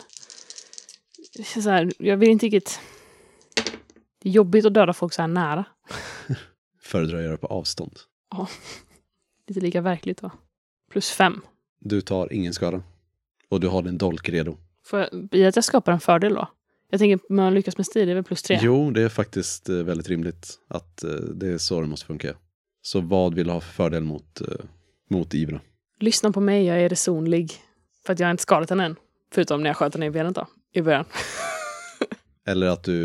Så 1.45 1.69
här, 1.69 1.91
jag 1.99 2.17
vill 2.17 2.29
inte 2.29 2.45
riktigt... 2.45 2.79
Det 4.21 4.29
är 4.29 4.33
jobbigt 4.33 4.65
att 4.65 4.73
döda 4.73 4.93
folk 4.93 5.13
så 5.13 5.21
här 5.21 5.27
nära. 5.27 5.65
Föredrar 6.81 7.17
att 7.17 7.23
göra 7.23 7.37
på 7.37 7.47
avstånd. 7.47 7.99
Lite 9.47 9.59
lika 9.59 9.81
verkligt 9.81 10.21
va? 10.21 10.31
Plus 10.91 11.11
fem. 11.11 11.41
Du 11.79 12.01
tar 12.01 12.33
ingen 12.33 12.53
skada. 12.53 12.83
Och 13.49 13.59
du 13.59 13.67
har 13.67 13.81
din 13.81 13.97
dolk 13.97 14.29
redo. 14.29 14.57
Får 14.85 14.99
jag, 14.99 15.47
att 15.47 15.55
jag 15.55 15.63
skapar 15.63 15.91
en 15.91 15.99
fördel 15.99 16.33
då? 16.33 16.47
Jag 16.91 16.99
tänker, 16.99 17.19
om 17.29 17.35
man 17.35 17.53
lyckas 17.53 17.77
med 17.77 17.85
stil, 17.85 18.05
det 18.05 18.11
är 18.13 18.15
väl 18.15 18.23
plus 18.23 18.41
tre? 18.43 18.59
Jo, 18.61 18.91
det 18.91 19.01
är 19.01 19.09
faktiskt 19.09 19.69
eh, 19.69 19.75
väldigt 19.75 20.09
rimligt 20.09 20.59
att 20.67 21.03
eh, 21.03 21.09
det 21.11 21.47
är 21.47 21.57
så 21.57 21.81
det 21.81 21.87
måste 21.87 22.05
funka. 22.05 22.35
Så 22.81 23.01
vad 23.01 23.33
vill 23.33 23.47
du 23.47 23.53
ha 23.53 23.61
för 23.61 23.73
fördel 23.73 24.03
mot, 24.03 24.41
eh, 24.41 24.47
mot 25.09 25.33
Ivra? 25.33 25.61
Lyssna 25.99 26.31
på 26.31 26.41
mig, 26.41 26.65
jag 26.65 26.81
är 26.81 26.89
resonlig. 26.89 27.51
För 28.05 28.13
att 28.13 28.19
jag 28.19 28.27
har 28.27 28.31
inte 28.31 28.43
skadat 28.43 28.69
henne 28.69 28.85
än. 28.85 28.95
Förutom 29.33 29.63
när 29.63 29.69
jag 29.69 29.77
sköt 29.77 29.93
henne 29.93 30.05
i 30.05 30.09
benet 30.11 30.35
då. 30.35 30.47
I 30.73 30.81
början. 30.81 31.05
Eller 32.47 32.67
att 32.67 32.83
du 32.83 32.95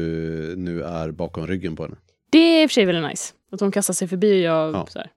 nu 0.56 0.82
är 0.82 1.10
bakom 1.10 1.46
ryggen 1.46 1.76
på 1.76 1.82
henne. 1.82 1.96
Det 2.32 2.38
är 2.38 2.62
i 2.62 2.66
och 2.66 2.70
för 2.70 2.74
sig 2.74 2.84
väldigt 2.84 3.10
nice. 3.10 3.34
Att 3.52 3.60
hon 3.60 3.72
kastar 3.72 3.94
sig 3.94 4.08
förbi 4.08 4.32
och 4.32 4.44
jag 4.50 4.74
Ja. 4.74 4.86
så 4.90 4.98
här. 4.98 5.10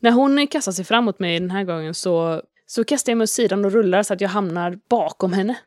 När 0.00 0.10
hon 0.10 0.46
kastar 0.46 0.72
sig 0.72 0.84
framåt 0.84 1.18
mig 1.18 1.40
den 1.40 1.50
här 1.50 1.64
gången 1.64 1.94
så, 1.94 2.42
så 2.66 2.84
kastar 2.84 3.12
jag 3.12 3.16
mig 3.16 3.22
åt 3.24 3.30
sidan 3.30 3.64
och 3.64 3.72
rullar 3.72 4.02
så 4.02 4.14
att 4.14 4.20
jag 4.20 4.28
hamnar 4.28 4.78
bakom 4.90 5.32
henne. 5.32 5.58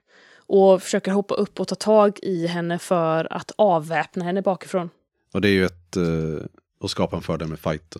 Och 0.46 0.82
försöker 0.82 1.12
hoppa 1.12 1.36
upp 1.36 1.60
och 1.60 1.68
ta 1.68 1.76
tag 1.76 2.20
i 2.22 2.48
henne 2.48 2.80
för 2.80 3.34
att 3.34 3.52
avväpna 3.56 4.26
henne 4.26 4.42
bakifrån. 4.42 4.90
Och 5.34 5.42
det 5.42 5.48
är 5.48 5.52
ju 5.52 5.66
ett, 5.66 5.98
eh, 5.98 6.46
att 6.80 6.90
skapa 6.90 7.16
en 7.16 7.22
fördel 7.22 7.48
med 7.48 7.60
fight. 7.60 7.96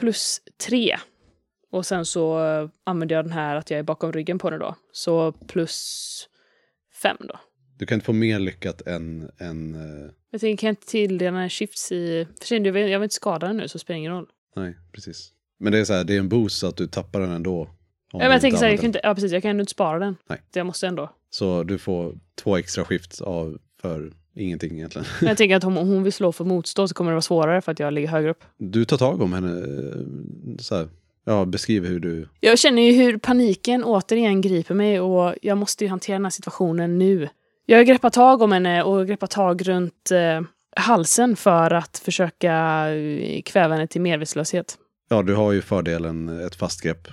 Plus 0.00 0.40
tre. 0.68 0.96
Och 1.72 1.86
sen 1.86 2.06
så 2.06 2.44
eh, 2.44 2.68
använder 2.84 3.16
jag 3.16 3.24
den 3.24 3.32
här 3.32 3.56
att 3.56 3.70
jag 3.70 3.78
är 3.78 3.82
bakom 3.84 4.12
ryggen 4.12 4.38
på 4.38 4.46
henne 4.46 4.58
då. 4.58 4.74
Så 4.92 5.32
plus 5.32 6.28
fem 7.02 7.16
då. 7.20 7.40
Du 7.78 7.86
kan 7.86 7.94
inte 7.94 8.04
få 8.04 8.12
mer 8.12 8.38
lyckat 8.38 8.82
än, 8.86 9.30
än 9.38 9.74
eh, 9.74 10.10
Jag 10.30 10.40
tänker, 10.40 10.60
kan 10.60 10.66
jag 10.66 10.72
inte 10.72 10.86
tilldela 10.86 11.48
shifts 11.48 11.92
i... 11.92 12.26
För 12.38 12.46
sig, 12.46 12.62
jag 12.62 12.72
vill 12.72 12.88
jag 12.88 12.98
vill 12.98 13.04
inte 13.04 13.14
skada 13.14 13.46
den 13.46 13.56
nu 13.56 13.68
så 13.68 13.78
det 13.78 13.82
spelar 13.82 13.98
ingen 13.98 14.12
roll. 14.12 14.26
nej, 14.56 14.76
precis. 14.92 15.32
Men 15.58 15.72
det 15.72 15.78
är 15.78 15.84
så 15.84 15.92
här, 15.92 16.04
det 16.04 16.14
är 16.14 16.18
en 16.18 16.28
boost 16.28 16.58
så 16.58 16.66
att 16.66 16.76
du 16.76 16.86
tappar 16.86 17.20
den 17.20 17.30
ändå. 17.30 17.70
Om 18.12 18.18
men 18.18 18.30
jag 18.30 18.40
tänker 18.40 18.58
så 18.58 18.64
här, 18.64 18.70
jag 18.70 18.80
kan 18.80 18.86
inte, 18.86 19.00
ja, 19.02 19.14
precis, 19.14 19.32
jag 19.32 19.42
kan 19.42 19.50
ändå 19.50 19.60
inte 19.60 19.70
spara 19.72 19.98
den. 19.98 20.16
Nej. 20.28 20.38
Jag 20.52 20.66
måste 20.66 20.86
ändå. 20.86 21.10
Så 21.30 21.62
du 21.62 21.78
får 21.78 22.14
två 22.42 22.56
extra 22.56 22.84
skift 22.84 23.20
av 23.20 23.58
för 23.82 24.12
ingenting 24.34 24.76
egentligen. 24.76 25.06
Men 25.20 25.28
jag 25.28 25.36
tänker 25.38 25.56
att 25.56 25.64
om 25.64 25.76
hon 25.76 26.02
vill 26.02 26.12
slå 26.12 26.32
för 26.32 26.44
motstånd 26.44 26.88
så 26.88 26.94
kommer 26.94 27.10
det 27.10 27.14
vara 27.14 27.22
svårare 27.22 27.60
för 27.60 27.72
att 27.72 27.78
jag 27.78 27.92
ligger 27.92 28.08
högre 28.08 28.30
upp. 28.30 28.44
Du 28.58 28.84
tar 28.84 28.96
tag 28.96 29.22
om 29.22 29.32
henne, 29.32 29.58
eh, 29.58 30.58
så 30.58 30.76
här, 30.76 30.88
ja, 31.24 31.44
beskriv 31.44 31.86
hur 31.86 32.00
du, 32.00 32.28
Jag 32.40 32.58
känner 32.58 32.82
ju 32.82 32.92
hur 32.92 33.18
paniken 33.18 33.84
återigen 33.84 34.40
griper 34.40 34.74
mig 34.74 35.00
och 35.00 35.34
jag 35.42 35.58
måste 35.58 35.84
ju 35.84 35.90
hantera 35.90 36.14
den 36.14 36.24
här 36.24 36.30
situationen 36.30 36.98
nu. 36.98 37.28
Jag 37.66 37.86
greppar 37.86 38.10
tag 38.10 38.42
om 38.42 38.52
henne 38.52 38.82
och 38.82 39.06
greppar 39.06 39.26
tag 39.26 39.68
runt 39.68 40.10
eh, 40.10 40.40
halsen 40.76 41.36
för 41.36 41.70
att 41.70 41.98
försöka 42.04 42.54
eh, 42.94 43.42
kväva 43.42 43.74
henne 43.74 43.86
till 43.86 44.00
medvetslöshet. 44.00 44.78
ja, 45.08 45.22
du 45.22 45.34
har 45.34 45.52
ju 45.52 45.62
fördelen 45.62 46.46
ett 46.46 46.54
fast 46.54 46.82
grepp. 46.82 47.08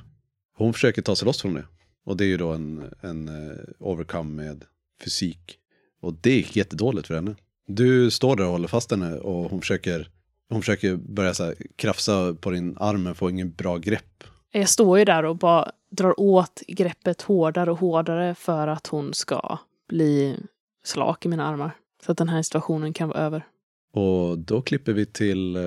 Hon 0.58 0.74
försöker 0.74 1.02
ta 1.02 1.15
sig 1.15 1.26
loss 1.26 1.41
från 1.41 1.54
det. 1.54 1.65
Och 2.06 2.17
det 2.17 2.24
är 2.24 2.28
ju 2.28 2.38
då 2.38 2.52
en, 2.52 2.93
en 3.02 3.28
eh, 3.28 3.58
overcome 3.80 4.43
med 4.43 4.63
fysik. 5.04 5.58
Och 6.02 6.13
det 6.13 6.36
gick 6.36 6.56
jättedåligt 6.56 7.08
för 7.08 7.15
henne. 7.15 7.36
Du 7.67 8.12
står 8.12 8.36
där 8.36 8.46
och 8.46 8.52
håller 8.52 8.67
fast 8.67 8.91
henne 8.91 9.17
och 9.17 9.50
hon 9.50 9.62
försöker, 9.62 10.10
hon 10.50 10.62
försöker 10.62 10.96
börja 10.96 11.34
så 11.34 11.43
här, 11.43 11.56
krafsa 11.76 12.34
på 12.34 12.50
din 12.50 12.78
arm 12.80 13.04
men 13.04 13.15
får 13.15 13.30
ingen 13.30 13.52
bra 13.52 13.78
grepp. 13.78 14.24
Jag 14.52 14.70
står 14.70 15.00
ju 15.00 15.06
där 15.06 15.26
och 15.26 15.38
bara 15.38 15.72
drar 15.89 16.20
åt 16.20 16.63
greppet 16.67 17.22
hårdare 17.22 17.72
och 17.72 17.80
hårdare 17.80 18.36
för 18.36 18.67
att 18.67 18.88
hon 18.88 19.13
ska 19.13 19.60
bli 19.89 20.39
slak 20.84 21.26
i 21.26 21.30
mina 21.30 21.48
armar. 21.48 21.72
Så 22.06 22.12
att 22.12 22.17
den 22.17 22.30
här 22.30 22.41
situationen 22.41 22.93
kan 22.93 23.10
vara 23.10 23.20
över. 23.20 23.46
Och 23.93 24.39
då 24.39 24.62
klipper 24.62 24.93
vi 24.93 25.06
till 25.06 25.56
eh, 25.56 25.62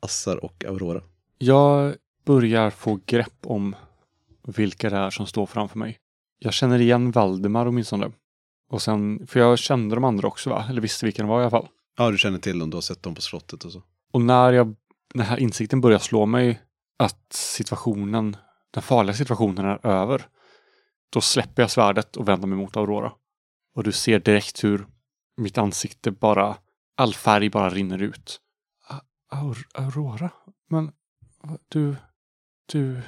Assar 0.00 0.44
och 0.44 0.64
Aurora. 0.64 1.02
Jag 1.38 1.94
börjar 2.24 2.70
få 2.70 3.00
grepp 3.06 3.38
om 3.42 3.76
vilka 4.46 4.90
det 4.90 4.96
är 4.96 5.10
som 5.10 5.26
står 5.26 5.46
framför 5.46 5.78
mig. 5.78 5.98
Jag 6.38 6.52
känner 6.52 6.80
igen 6.80 7.10
Valdemar 7.10 7.66
åtminstone. 7.66 8.12
Och 8.70 8.82
sen, 8.82 9.26
för 9.26 9.40
jag 9.40 9.58
kände 9.58 9.94
de 9.94 10.04
andra 10.04 10.28
också 10.28 10.50
va? 10.50 10.66
Eller 10.70 10.80
visste 10.80 11.06
vilka 11.06 11.22
de 11.22 11.28
var 11.28 11.38
i 11.40 11.42
alla 11.42 11.50
fall. 11.50 11.68
Ja, 11.96 12.10
du 12.10 12.18
känner 12.18 12.38
till 12.38 12.58
dem, 12.58 12.70
du 12.70 12.76
har 12.76 12.82
sett 12.82 13.02
dem 13.02 13.14
på 13.14 13.20
slottet 13.20 13.64
och 13.64 13.72
så. 13.72 13.82
Och 14.12 14.20
när 14.20 14.52
jag, 14.52 14.74
den 15.14 15.26
här 15.26 15.36
insikten 15.40 15.80
börjar 15.80 15.98
slå 15.98 16.26
mig 16.26 16.60
att 16.98 17.32
situationen, 17.32 18.36
den 18.72 18.82
farliga 18.82 19.14
situationen 19.14 19.64
är 19.64 19.86
över. 19.86 20.26
Då 21.12 21.20
släpper 21.20 21.62
jag 21.62 21.70
svärdet 21.70 22.16
och 22.16 22.28
vänder 22.28 22.48
mig 22.48 22.58
mot 22.58 22.76
Aurora. 22.76 23.12
Och 23.74 23.84
du 23.84 23.92
ser 23.92 24.18
direkt 24.18 24.64
hur 24.64 24.86
mitt 25.36 25.58
ansikte 25.58 26.10
bara, 26.10 26.56
all 26.96 27.14
färg 27.14 27.50
bara 27.50 27.70
rinner 27.70 28.02
ut. 28.02 28.40
A- 28.88 29.00
Aur, 29.36 29.58
Aurora? 29.74 30.30
Men 30.70 30.92
du, 31.68 31.96
du... 32.72 33.00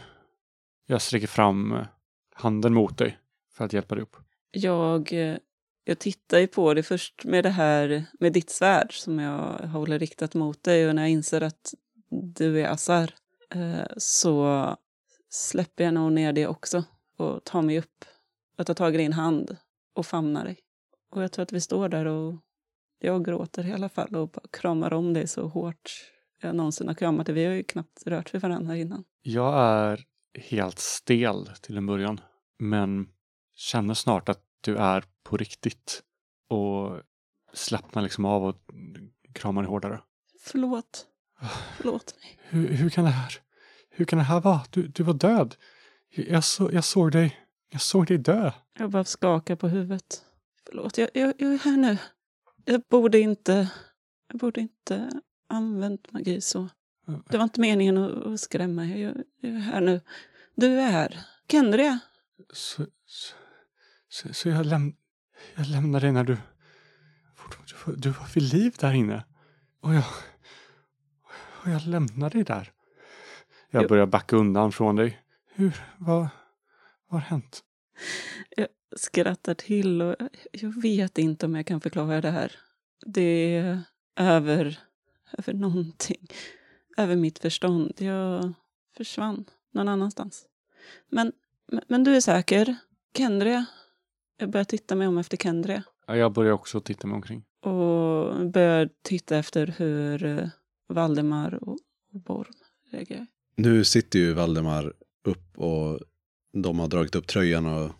Jag 0.86 1.02
sträcker 1.02 1.26
fram 1.26 1.72
eh, 1.72 1.86
handen 2.34 2.74
mot 2.74 2.98
dig 2.98 3.18
för 3.52 3.64
att 3.64 3.72
hjälpa 3.72 3.94
dig 3.94 4.02
upp. 4.02 4.16
Jag, 4.50 5.12
eh, 5.12 5.36
jag 5.84 5.98
tittar 5.98 6.38
ju 6.38 6.46
på 6.46 6.74
det 6.74 6.82
först 6.82 7.24
med 7.24 7.44
det 7.44 7.50
här 7.50 8.04
med 8.20 8.32
ditt 8.32 8.50
svärd 8.50 8.92
som 8.92 9.18
jag 9.18 9.58
håller 9.58 9.98
riktat 9.98 10.34
mot 10.34 10.62
dig 10.62 10.88
och 10.88 10.94
när 10.94 11.02
jag 11.02 11.10
inser 11.10 11.40
att 11.40 11.74
du 12.34 12.60
är 12.60 12.68
Assar 12.68 13.14
eh, 13.54 13.86
så 13.96 14.76
släpper 15.28 15.84
jag 15.84 15.94
nog 15.94 16.12
ner 16.12 16.32
det 16.32 16.46
också 16.46 16.84
och 17.16 17.44
tar 17.44 17.62
mig 17.62 17.78
upp 17.78 18.04
och 18.58 18.66
tar 18.66 18.74
tag 18.74 18.94
i 18.94 18.98
din 18.98 19.12
hand 19.12 19.56
och 19.94 20.06
famnar 20.06 20.44
dig. 20.44 20.58
Och 21.10 21.22
jag 21.22 21.32
tror 21.32 21.42
att 21.42 21.52
vi 21.52 21.60
står 21.60 21.88
där 21.88 22.04
och 22.04 22.34
jag 22.98 23.24
gråter 23.24 23.66
i 23.66 23.72
alla 23.72 23.88
fall 23.88 24.16
och 24.16 24.36
kramar 24.52 24.92
om 24.92 25.12
dig 25.12 25.26
så 25.26 25.48
hårt 25.48 26.12
jag 26.42 26.54
någonsin 26.54 26.88
har 26.88 26.94
kramat 26.94 27.26
dig. 27.26 27.34
Vi 27.34 27.44
har 27.44 27.52
ju 27.52 27.62
knappt 27.62 28.06
rört 28.06 28.34
vid 28.34 28.42
varandra 28.42 28.76
innan. 28.76 29.04
Jag 29.22 29.58
är 29.58 30.04
helt 30.34 30.78
stel 30.78 31.50
till 31.60 31.76
en 31.76 31.86
början. 31.86 32.20
Men 32.58 33.08
känner 33.54 33.94
snart 33.94 34.28
att 34.28 34.42
du 34.60 34.76
är 34.76 35.04
på 35.22 35.36
riktigt. 35.36 36.02
Och 36.48 37.00
slappnar 37.52 38.02
liksom 38.02 38.24
av 38.24 38.44
och 38.44 38.56
kramar 39.32 39.62
dig 39.62 39.68
hårdare. 39.68 40.00
Förlåt. 40.40 41.06
Förlåt 41.76 42.14
mig. 42.20 42.38
Hur, 42.42 42.68
hur 42.68 42.90
kan 42.90 43.04
det 43.04 43.10
här? 43.10 43.32
Hur 43.90 44.04
kan 44.04 44.18
det 44.18 44.24
här 44.24 44.40
vara? 44.40 44.60
Du, 44.70 44.88
du 44.88 45.02
var 45.02 45.14
död. 45.14 45.54
Jag, 46.10 46.44
så, 46.44 46.70
jag 46.72 46.84
såg 46.84 47.12
dig. 47.12 47.40
Jag 47.70 47.80
såg 47.80 48.06
dig 48.06 48.18
dö. 48.18 48.52
Jag 48.78 48.90
bara 48.90 49.04
skakar 49.04 49.56
på 49.56 49.68
huvudet. 49.68 50.24
Förlåt, 50.66 50.98
jag, 50.98 51.10
jag, 51.14 51.34
jag 51.38 51.54
är 51.54 51.58
här 51.58 51.76
nu. 51.76 51.98
Jag 52.64 52.82
borde 52.90 53.18
inte... 53.18 53.70
Jag 54.28 54.38
borde 54.40 54.60
inte 54.60 55.20
använt 55.48 56.12
magi 56.12 56.40
så. 56.40 56.68
Det 57.06 57.36
var 57.36 57.44
inte 57.44 57.60
meningen 57.60 57.98
att, 57.98 58.40
skrämma. 58.40 58.86
Jag, 58.86 59.16
jag 59.40 59.52
är 59.52 59.58
här 59.58 59.80
nu. 59.80 60.00
Du 60.54 60.66
är 60.80 60.90
här. 60.90 61.20
Kände 61.50 61.76
det? 61.76 61.98
Så, 62.52 62.86
så, 64.08 64.34
så, 64.34 64.48
jag, 64.48 64.66
läm, 64.66 64.96
jag 65.56 65.66
lämnar 65.66 66.00
dig 66.00 66.12
när 66.12 66.24
du... 66.24 66.36
Du, 67.66 67.74
var- 67.86 67.96
du 67.96 68.10
var 68.10 68.34
vid 68.34 68.42
liv 68.42 68.74
där 68.80 68.92
inne. 68.92 69.24
Och 69.80 69.94
jag... 69.94 70.04
Och 71.62 71.70
jag 71.70 71.86
lämnar 71.86 72.30
dig 72.30 72.44
där. 72.44 72.72
Jag 73.70 73.88
börjar 73.88 74.06
backa 74.06 74.36
undan 74.36 74.72
från 74.72 74.96
dig. 74.96 75.22
Hur? 75.54 75.84
Vad, 75.98 76.28
vad 77.08 77.20
har 77.22 77.28
hänt? 77.28 77.60
Jag 78.56 78.68
skrattar 78.96 79.54
till 79.54 80.02
och 80.02 80.16
jag 80.52 80.82
vet 80.82 81.18
inte 81.18 81.46
om 81.46 81.54
jag 81.54 81.66
kan 81.66 81.80
förklara 81.80 82.20
det 82.20 82.30
här. 82.30 82.52
Det 83.06 83.56
är 83.56 83.82
över, 84.16 84.78
över 85.38 85.52
någonting. 85.54 86.28
Över 86.96 87.16
mitt 87.16 87.38
förstånd. 87.38 87.92
Jag 87.98 88.52
försvann 88.96 89.44
någon 89.72 89.88
annanstans. 89.88 90.44
Men, 91.10 91.32
men, 91.88 92.04
du 92.04 92.16
är 92.16 92.20
säker? 92.20 92.76
Kendria? 93.16 93.66
Jag 94.38 94.50
börjar 94.50 94.64
titta 94.64 94.94
mig 94.94 95.08
om 95.08 95.18
efter 95.18 95.36
Kendria. 95.36 95.82
Ja, 96.06 96.16
jag 96.16 96.32
börjar 96.32 96.52
också 96.52 96.80
titta 96.80 97.06
mig 97.06 97.14
omkring. 97.14 97.44
Och 97.60 98.50
börjar 98.50 98.90
titta 99.02 99.36
efter 99.36 99.74
hur 99.78 100.24
eh, 100.24 100.48
Valdemar 100.88 101.68
och, 101.68 101.78
Borm 102.12 102.52
reagerar. 102.90 103.26
Nu 103.56 103.84
sitter 103.84 104.18
ju 104.18 104.32
Valdemar 104.32 104.92
upp 105.24 105.58
och 105.58 106.00
de 106.52 106.78
har 106.78 106.88
dragit 106.88 107.14
upp 107.14 107.26
tröjan 107.26 107.66
och 107.66 107.90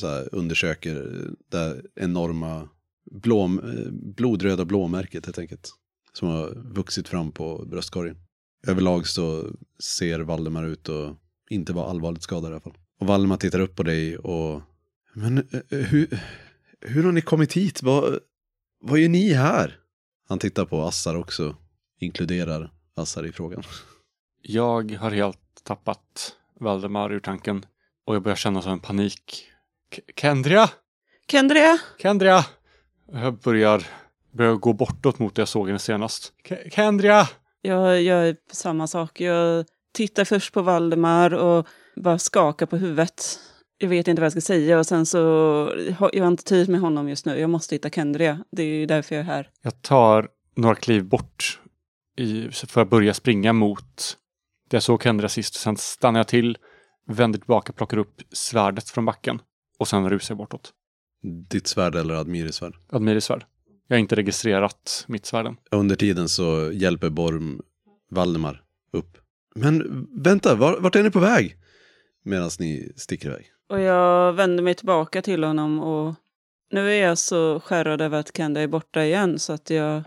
så 0.00 0.06
här 0.06 0.34
undersöker 0.34 1.24
det 1.48 1.82
enorma 1.94 2.68
blå, 3.10 3.44
eh, 3.44 3.90
blodröda 3.90 4.64
blåmärket 4.64 5.26
helt 5.26 5.38
enkelt. 5.38 5.74
Som 6.12 6.28
har 6.28 6.54
vuxit 6.54 7.08
fram 7.08 7.32
på 7.32 7.64
bröstkorgen. 7.66 8.16
Överlag 8.66 9.06
så 9.06 9.44
ser 9.82 10.20
Valdemar 10.20 10.64
ut 10.66 10.88
att 10.88 11.16
inte 11.50 11.72
vara 11.72 11.90
allvarligt 11.90 12.22
skadad 12.22 12.50
i 12.50 12.52
alla 12.52 12.60
fall. 12.60 12.76
Och 13.00 13.06
Valdemar 13.06 13.36
tittar 13.36 13.60
upp 13.60 13.76
på 13.76 13.82
dig 13.82 14.18
och... 14.18 14.62
Men 15.14 15.38
eh, 15.38 15.78
hur, 15.78 16.20
hur 16.80 17.04
har 17.04 17.12
ni 17.12 17.20
kommit 17.20 17.52
hit? 17.52 17.82
Vad, 17.82 18.18
vad 18.80 18.98
gör 18.98 19.08
ni 19.08 19.32
här? 19.32 19.78
Han 20.28 20.38
tittar 20.38 20.64
på 20.64 20.82
Assar 20.82 21.14
också. 21.14 21.56
Inkluderar 22.00 22.72
Assar 22.94 23.26
i 23.26 23.32
frågan. 23.32 23.62
Jag 24.42 24.92
har 24.92 25.10
helt 25.10 25.40
tappat 25.64 26.32
Valdemar 26.60 27.12
ur 27.12 27.20
tanken 27.20 27.66
och 28.06 28.14
jag 28.14 28.22
börjar 28.22 28.36
känna 28.36 28.62
som 28.62 28.72
en 28.72 28.80
panik. 28.80 29.44
K- 29.96 30.02
Kendria! 30.16 30.70
Kendria! 31.30 31.78
Kendria! 32.02 32.44
Jag 33.12 33.38
börjar, 33.38 33.82
börjar 34.32 34.54
gå 34.54 34.72
bortåt 34.72 35.18
mot 35.18 35.34
det 35.34 35.40
jag 35.40 35.48
såg 35.48 35.66
henne 35.66 35.78
senast. 35.78 36.32
K- 36.48 36.56
Kendria! 36.70 37.28
Jag 37.62 38.02
gör 38.02 38.36
samma 38.52 38.86
sak. 38.86 39.20
Jag 39.20 39.64
tittar 39.94 40.24
först 40.24 40.52
på 40.52 40.62
Valdemar 40.62 41.34
och 41.34 41.66
bara 41.96 42.18
skakar 42.18 42.66
på 42.66 42.76
huvudet. 42.76 43.38
Jag 43.78 43.88
vet 43.88 44.08
inte 44.08 44.22
vad 44.22 44.26
jag 44.26 44.32
ska 44.32 44.40
säga 44.40 44.78
och 44.78 44.86
sen 44.86 45.06
så 45.06 45.18
har 45.98 46.10
jag 46.12 46.24
har 46.24 46.30
inte 46.30 46.44
tid 46.44 46.68
med 46.68 46.80
honom 46.80 47.08
just 47.08 47.26
nu. 47.26 47.38
Jag 47.40 47.50
måste 47.50 47.74
hitta 47.74 47.90
Kendria. 47.90 48.44
Det 48.50 48.62
är 48.62 48.86
därför 48.86 49.14
jag 49.14 49.20
är 49.20 49.26
här. 49.26 49.50
Jag 49.62 49.82
tar 49.82 50.28
några 50.56 50.74
kliv 50.74 51.04
bort 51.04 51.60
i, 52.16 52.48
för 52.50 52.80
att 52.80 52.90
börja 52.90 53.14
springa 53.14 53.52
mot 53.52 54.16
det 54.70 54.76
jag 54.76 54.82
såg 54.82 55.02
Kendra 55.02 55.28
sist. 55.28 55.54
Sen 55.54 55.76
stannar 55.76 56.20
jag 56.20 56.28
till, 56.28 56.58
vänder 57.06 57.38
tillbaka, 57.38 57.72
plockar 57.72 57.96
upp 57.96 58.22
svärdet 58.32 58.90
från 58.90 59.04
backen 59.04 59.40
och 59.78 59.88
sen 59.88 60.10
rusar 60.10 60.32
jag 60.34 60.38
bortåt. 60.38 60.72
Ditt 61.50 61.66
svärd 61.66 61.94
eller 61.94 62.14
Admiris 62.14 62.54
svärd? 62.54 62.74
Admiris 62.92 63.24
svärd. 63.24 63.44
Jag 63.88 63.96
har 63.96 64.00
inte 64.00 64.16
registrerat 64.16 65.04
mitt 65.08 65.26
svärd 65.26 65.46
än. 65.46 65.56
Under 65.70 65.96
tiden 65.96 66.28
så 66.28 66.70
hjälper 66.72 67.10
Borm 67.10 67.62
Valdemar 68.10 68.62
upp. 68.92 69.18
Men 69.54 70.06
vänta, 70.22 70.54
var, 70.54 70.80
vart 70.80 70.96
är 70.96 71.02
ni 71.02 71.10
på 71.10 71.18
väg? 71.20 71.56
Medan 72.24 72.50
ni 72.58 72.92
sticker 72.96 73.28
iväg. 73.28 73.46
Och 73.68 73.80
jag 73.80 74.32
vänder 74.32 74.62
mig 74.62 74.74
tillbaka 74.74 75.22
till 75.22 75.44
honom 75.44 75.80
och 75.80 76.14
nu 76.70 76.90
är 76.90 77.06
jag 77.06 77.18
så 77.18 77.60
skärrad 77.60 78.00
över 78.00 78.18
att 78.18 78.36
Kendra 78.36 78.62
är 78.62 78.66
borta 78.68 79.04
igen 79.04 79.38
så 79.38 79.52
att 79.52 79.70
jag... 79.70 80.02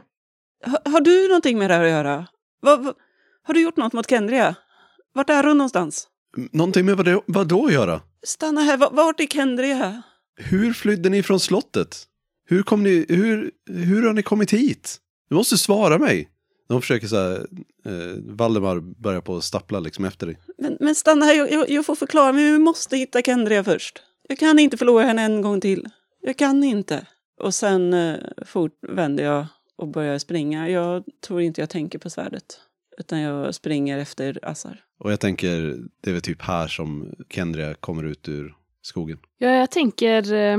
Har, 0.65 0.91
har 0.91 1.01
du 1.01 1.27
någonting 1.27 1.57
med 1.57 1.69
det 1.69 1.73
här 1.73 1.83
att 1.83 1.89
göra? 1.89 2.27
Vad, 2.59 2.83
vad, 2.83 2.95
har 3.43 3.53
du 3.53 3.61
gjort 3.61 3.77
något 3.77 3.93
mot 3.93 4.09
Kendria? 4.09 4.55
Vart 5.13 5.29
är 5.29 5.43
hon 5.43 5.57
någonstans? 5.57 6.07
Någonting 6.51 6.85
med 6.85 6.97
vad, 6.97 7.05
det, 7.05 7.21
vad 7.25 7.47
då 7.47 7.65
att 7.65 7.73
göra? 7.73 8.01
Stanna 8.23 8.61
här, 8.61 8.77
Va- 8.77 8.89
vart 8.91 9.19
är 9.19 9.27
Kendria? 9.27 10.01
Hur 10.35 10.73
flydde 10.73 11.09
ni 11.09 11.23
från 11.23 11.39
slottet? 11.39 12.07
Hur, 12.51 12.63
kom 12.63 12.83
ni, 12.83 13.05
hur, 13.09 13.51
hur 13.69 14.07
har 14.07 14.13
ni 14.13 14.23
kommit 14.23 14.53
hit? 14.53 14.97
Du 15.29 15.35
måste 15.35 15.57
svara 15.57 15.97
mig. 15.97 16.29
De 16.69 16.81
försöker 16.81 17.07
så 17.07 17.15
här, 17.15 17.47
eh, 17.85 18.17
Valdemar 18.17 18.79
börjar 18.79 19.21
på 19.21 19.35
att 19.35 19.43
stappla 19.43 19.79
liksom 19.79 20.05
efter 20.05 20.27
dig. 20.27 20.37
Men, 20.57 20.77
men 20.79 20.95
stanna 20.95 21.25
här, 21.25 21.33
jag, 21.35 21.51
jag, 21.51 21.69
jag 21.69 21.85
får 21.85 21.95
förklara, 21.95 22.31
men 22.31 22.43
vi 22.43 22.59
måste 22.59 22.97
hitta 22.97 23.21
Kendria 23.21 23.63
först. 23.63 24.01
Jag 24.29 24.37
kan 24.37 24.59
inte 24.59 24.77
förlora 24.77 25.05
henne 25.05 25.21
en 25.21 25.41
gång 25.41 25.61
till. 25.61 25.87
Jag 26.21 26.37
kan 26.37 26.63
inte. 26.63 27.07
Och 27.39 27.53
sen 27.53 27.93
eh, 27.93 28.15
fort 28.45 28.77
vänder 28.87 29.23
jag 29.23 29.45
och 29.77 29.87
börjar 29.87 30.17
springa. 30.17 30.69
Jag 30.69 31.03
tror 31.27 31.41
inte 31.41 31.61
jag 31.61 31.69
tänker 31.69 31.99
på 31.99 32.09
svärdet. 32.09 32.59
Utan 32.97 33.19
jag 33.19 33.55
springer 33.55 33.97
efter 33.97 34.39
Assar. 34.41 34.83
Och 34.99 35.11
jag 35.11 35.19
tänker, 35.19 35.77
det 36.01 36.09
är 36.09 36.13
väl 36.13 36.21
typ 36.21 36.41
här 36.41 36.67
som 36.67 37.15
Kendria 37.29 37.73
kommer 37.73 38.03
ut 38.03 38.29
ur 38.29 38.55
skogen. 38.81 39.19
Ja, 39.37 39.49
jag 39.49 39.71
tänker... 39.71 40.33
Eh, 40.33 40.57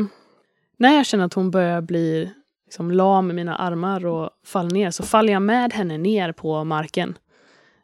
när 0.82 0.96
jag 0.96 1.06
känner 1.06 1.24
att 1.24 1.34
hon 1.34 1.50
börjar 1.50 1.80
bli 1.80 2.30
liksom, 2.64 2.90
lam 2.90 3.30
i 3.30 3.34
mina 3.34 3.56
armar 3.56 4.06
och 4.06 4.30
faller 4.46 4.70
ner 4.70 4.90
så 4.90 5.02
faller 5.02 5.32
jag 5.32 5.42
med 5.42 5.72
henne 5.72 5.98
ner 5.98 6.32
på 6.32 6.64
marken. 6.64 7.18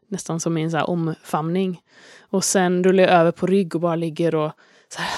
Nästan 0.09 0.41
som 0.41 0.59
i 0.59 0.63
en 0.63 0.71
så 0.71 0.77
här 0.77 0.91
omfamning. 0.91 1.81
Och 2.21 2.45
sen 2.45 2.85
rullar 2.85 3.05
jag 3.05 3.13
över 3.13 3.33
på 3.33 3.47
rygg 3.47 3.75
och 3.75 3.81
bara 3.81 3.97
ligger 3.97 4.35
och 4.35 4.53
så 4.89 5.01
här, 5.01 5.11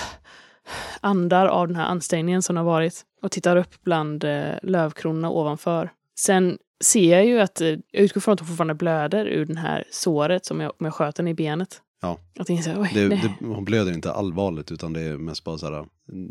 andar 1.00 1.46
av 1.46 1.66
den 1.66 1.76
här 1.76 1.84
ansträngningen 1.84 2.42
som 2.42 2.56
har 2.56 2.64
varit. 2.64 3.02
Och 3.22 3.30
tittar 3.30 3.56
upp 3.56 3.82
bland 3.82 4.24
eh, 4.24 4.54
lövkronorna 4.62 5.30
ovanför. 5.30 5.90
Sen 6.18 6.58
ser 6.84 7.16
jag 7.16 7.26
ju 7.26 7.40
att, 7.40 7.60
eh, 7.60 7.68
jag 7.68 8.02
utgår 8.02 8.20
från 8.20 8.32
att 8.32 8.40
hon 8.40 8.48
fortfarande 8.48 8.74
blöder 8.74 9.26
ur 9.26 9.44
det 9.44 9.58
här 9.58 9.84
såret 9.90 10.44
som 10.44 10.60
jag, 10.60 10.72
om 10.78 10.86
jag 10.86 10.94
sköt 10.94 11.18
henne 11.18 11.30
i 11.30 11.34
benet. 11.34 11.82
Ja. 12.00 12.18
Så 12.44 12.52
här, 12.54 12.80
oj, 12.80 12.90
Det, 12.94 13.08
det, 13.08 13.34
hon 13.40 13.64
blöder 13.64 13.92
inte 13.92 14.12
allvarligt 14.12 14.72
utan 14.72 14.92
det 14.92 15.00
är 15.00 15.16
mest 15.16 15.44
bara 15.44 15.58
så 15.58 15.66
här, 15.66 15.86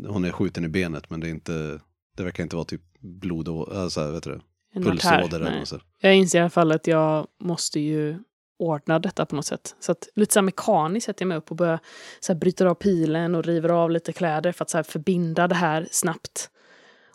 hon 0.08 0.24
är 0.24 0.32
skjuten 0.32 0.64
i 0.64 0.68
benet 0.68 1.10
men 1.10 1.20
det 1.20 1.28
är 1.28 1.30
inte, 1.30 1.80
det 2.16 2.22
verkar 2.22 2.42
inte 2.42 2.56
vara 2.56 2.64
typ 2.64 2.82
blod 3.00 3.48
och, 3.48 3.76
alltså, 3.76 4.10
vet 4.10 4.22
du 4.22 4.40
en 4.72 4.82
pulsåder 4.82 5.40
eller 5.40 5.64
så. 5.64 5.74
här. 5.74 5.84
Jag 6.00 6.16
inser 6.16 6.38
i 6.38 6.40
alla 6.40 6.50
fall 6.50 6.72
att 6.72 6.86
jag 6.86 7.26
måste 7.40 7.80
ju 7.80 8.18
ordna 8.58 8.98
detta 8.98 9.26
på 9.26 9.36
något 9.36 9.46
sätt. 9.46 9.76
Så 9.80 9.92
att 9.92 10.08
lite 10.14 10.32
så 10.32 10.38
här 10.40 10.44
mekaniskt 10.44 11.06
sätter 11.06 11.22
jag 11.22 11.28
mig 11.28 11.38
upp 11.38 11.50
och 11.50 11.56
börjar 11.56 11.78
så 12.20 12.32
här 12.32 12.40
bryter 12.40 12.66
av 12.66 12.74
pilen 12.74 13.34
och 13.34 13.44
river 13.44 13.68
av 13.68 13.90
lite 13.90 14.12
kläder 14.12 14.52
för 14.52 14.64
att 14.64 14.70
så 14.70 14.78
här 14.78 14.82
förbinda 14.82 15.48
det 15.48 15.54
här 15.54 15.88
snabbt. 15.90 16.50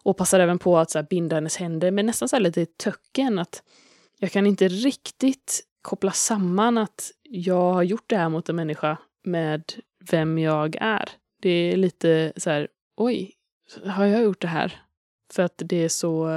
Och 0.03 0.17
passar 0.17 0.39
även 0.39 0.59
på 0.59 0.77
att 0.77 0.91
så 0.91 0.97
här 0.97 1.07
binda 1.09 1.35
hennes 1.35 1.57
händer 1.57 1.91
med 1.91 2.05
nästan 2.05 2.29
så 2.29 2.35
här 2.35 2.41
lite 2.43 2.65
töcken 2.65 3.39
att 3.39 3.63
jag 4.19 4.31
kan 4.31 4.47
inte 4.47 4.67
riktigt 4.67 5.61
koppla 5.85 6.11
samman 6.11 6.77
att 6.77 7.11
jag 7.23 7.73
har 7.73 7.83
gjort 7.83 8.03
det 8.07 8.17
här 8.17 8.29
mot 8.29 8.49
en 8.49 8.55
människa 8.55 8.97
med 9.23 9.73
vem 10.11 10.37
jag 10.37 10.75
är. 10.81 11.09
Det 11.41 11.49
är 11.49 11.77
lite 11.77 12.33
så 12.37 12.49
här, 12.49 12.67
oj, 12.97 13.31
har 13.85 14.05
jag 14.05 14.23
gjort 14.23 14.41
det 14.41 14.47
här? 14.47 14.81
För 15.33 15.43
att 15.43 15.61
det 15.65 15.83
är 15.83 15.89
så, 15.89 16.27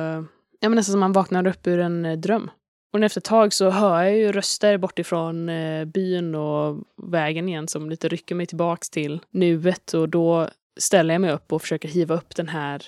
ja 0.60 0.68
men 0.68 0.76
nästan 0.76 0.92
som 0.92 1.00
man 1.00 1.12
vaknar 1.12 1.46
upp 1.46 1.66
ur 1.66 1.78
en 1.78 2.04
eh, 2.04 2.18
dröm. 2.18 2.50
Och 2.92 3.00
efter 3.00 3.20
ett 3.20 3.24
tag 3.24 3.52
så 3.52 3.70
hör 3.70 4.02
jag 4.02 4.16
ju 4.16 4.32
röster 4.32 4.78
bortifrån 4.78 5.48
eh, 5.48 5.84
byn 5.84 6.34
och 6.34 6.84
vägen 7.02 7.48
igen 7.48 7.68
som 7.68 7.90
lite 7.90 8.08
rycker 8.08 8.34
mig 8.34 8.46
tillbaks 8.46 8.90
till 8.90 9.20
nuet 9.30 9.94
och 9.94 10.08
då 10.08 10.48
ställer 10.76 11.14
jag 11.14 11.20
mig 11.20 11.32
upp 11.32 11.52
och 11.52 11.62
försöker 11.62 11.88
hiva 11.88 12.14
upp 12.14 12.36
den 12.36 12.48
här 12.48 12.82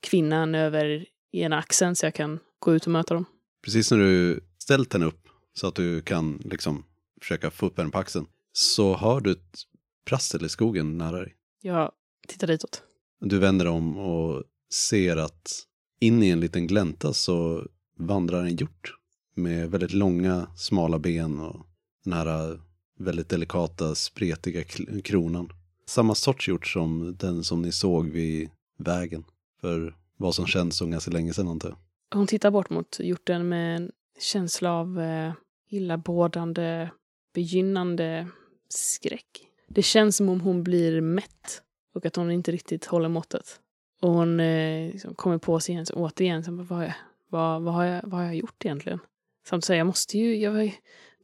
kvinnan 0.00 0.54
över 0.54 1.06
ena 1.32 1.58
axeln 1.58 1.96
så 1.96 2.06
jag 2.06 2.14
kan 2.14 2.38
gå 2.58 2.74
ut 2.74 2.86
och 2.86 2.92
möta 2.92 3.14
dem. 3.14 3.24
Precis 3.64 3.90
när 3.90 3.98
du 3.98 4.40
ställt 4.58 4.92
henne 4.92 5.06
upp 5.06 5.27
så 5.58 5.66
att 5.66 5.74
du 5.74 6.02
kan 6.02 6.42
liksom 6.44 6.84
försöka 7.20 7.50
få 7.50 7.66
upp 7.66 7.78
henne 7.78 7.90
på 7.90 7.98
axeln 7.98 8.26
så 8.52 8.96
hör 8.96 9.20
du 9.20 9.32
ett 9.32 9.58
prassel 10.04 10.44
i 10.44 10.48
skogen 10.48 10.98
nära 10.98 11.20
dig. 11.20 11.34
Jag 11.62 11.92
tittar 12.28 12.46
ditåt. 12.46 12.82
Du 13.20 13.38
vänder 13.38 13.66
om 13.66 13.98
och 13.98 14.44
ser 14.72 15.16
att 15.16 15.66
in 16.00 16.22
i 16.22 16.28
en 16.28 16.40
liten 16.40 16.66
glänta 16.66 17.12
så 17.12 17.66
vandrar 17.96 18.42
en 18.42 18.56
hjort 18.56 18.94
med 19.34 19.70
väldigt 19.70 19.92
långa, 19.92 20.46
smala 20.56 20.98
ben 20.98 21.40
och 21.40 21.66
den 22.04 22.12
här 22.12 22.60
väldigt 22.98 23.28
delikata, 23.28 23.94
spretiga 23.94 24.64
kronan. 25.04 25.52
Samma 25.86 26.14
sorts 26.14 26.48
hjort 26.48 26.66
som 26.66 27.16
den 27.18 27.44
som 27.44 27.62
ni 27.62 27.72
såg 27.72 28.08
vid 28.08 28.50
vägen 28.78 29.24
för 29.60 29.96
vad 30.16 30.34
som 30.34 30.46
känns 30.46 30.76
som 30.76 30.90
ganska 30.90 31.10
länge 31.10 31.32
sedan 31.34 31.48
antar 31.48 31.68
jag. 31.68 31.78
Hon 32.18 32.26
tittar 32.26 32.50
bort 32.50 32.70
mot 32.70 33.00
hjorten 33.00 33.48
med 33.48 33.76
en 33.76 33.90
känsla 34.18 34.72
av 34.72 35.00
eh, 35.00 35.32
illabådande, 35.68 36.88
begynnande 37.34 38.28
skräck. 38.68 39.48
Det 39.68 39.82
känns 39.82 40.16
som 40.16 40.28
om 40.28 40.40
hon 40.40 40.62
blir 40.62 41.00
mätt 41.00 41.62
och 41.94 42.06
att 42.06 42.16
hon 42.16 42.30
inte 42.30 42.52
riktigt 42.52 42.84
håller 42.84 43.08
måttet. 43.08 43.60
Och 44.00 44.10
hon 44.10 44.40
eh, 44.40 44.92
liksom 44.92 45.14
kommer 45.14 45.38
på 45.38 45.60
sig 45.60 45.72
igen, 45.72 45.86
så 45.86 45.94
återigen, 45.94 46.44
så, 46.44 46.52
bara, 46.52 46.64
vad, 46.64 46.84
jag, 46.84 46.94
vad, 47.28 47.62
vad, 47.62 47.74
har 47.74 47.84
jag, 47.84 48.02
vad 48.04 48.20
har 48.20 48.26
jag 48.26 48.36
gjort 48.36 48.64
egentligen? 48.64 49.00
Samtidigt 49.48 49.64
säger 49.64 49.78
jag 49.78 49.86
måste 49.86 50.18
ju, 50.18 50.36
jag 50.36 50.72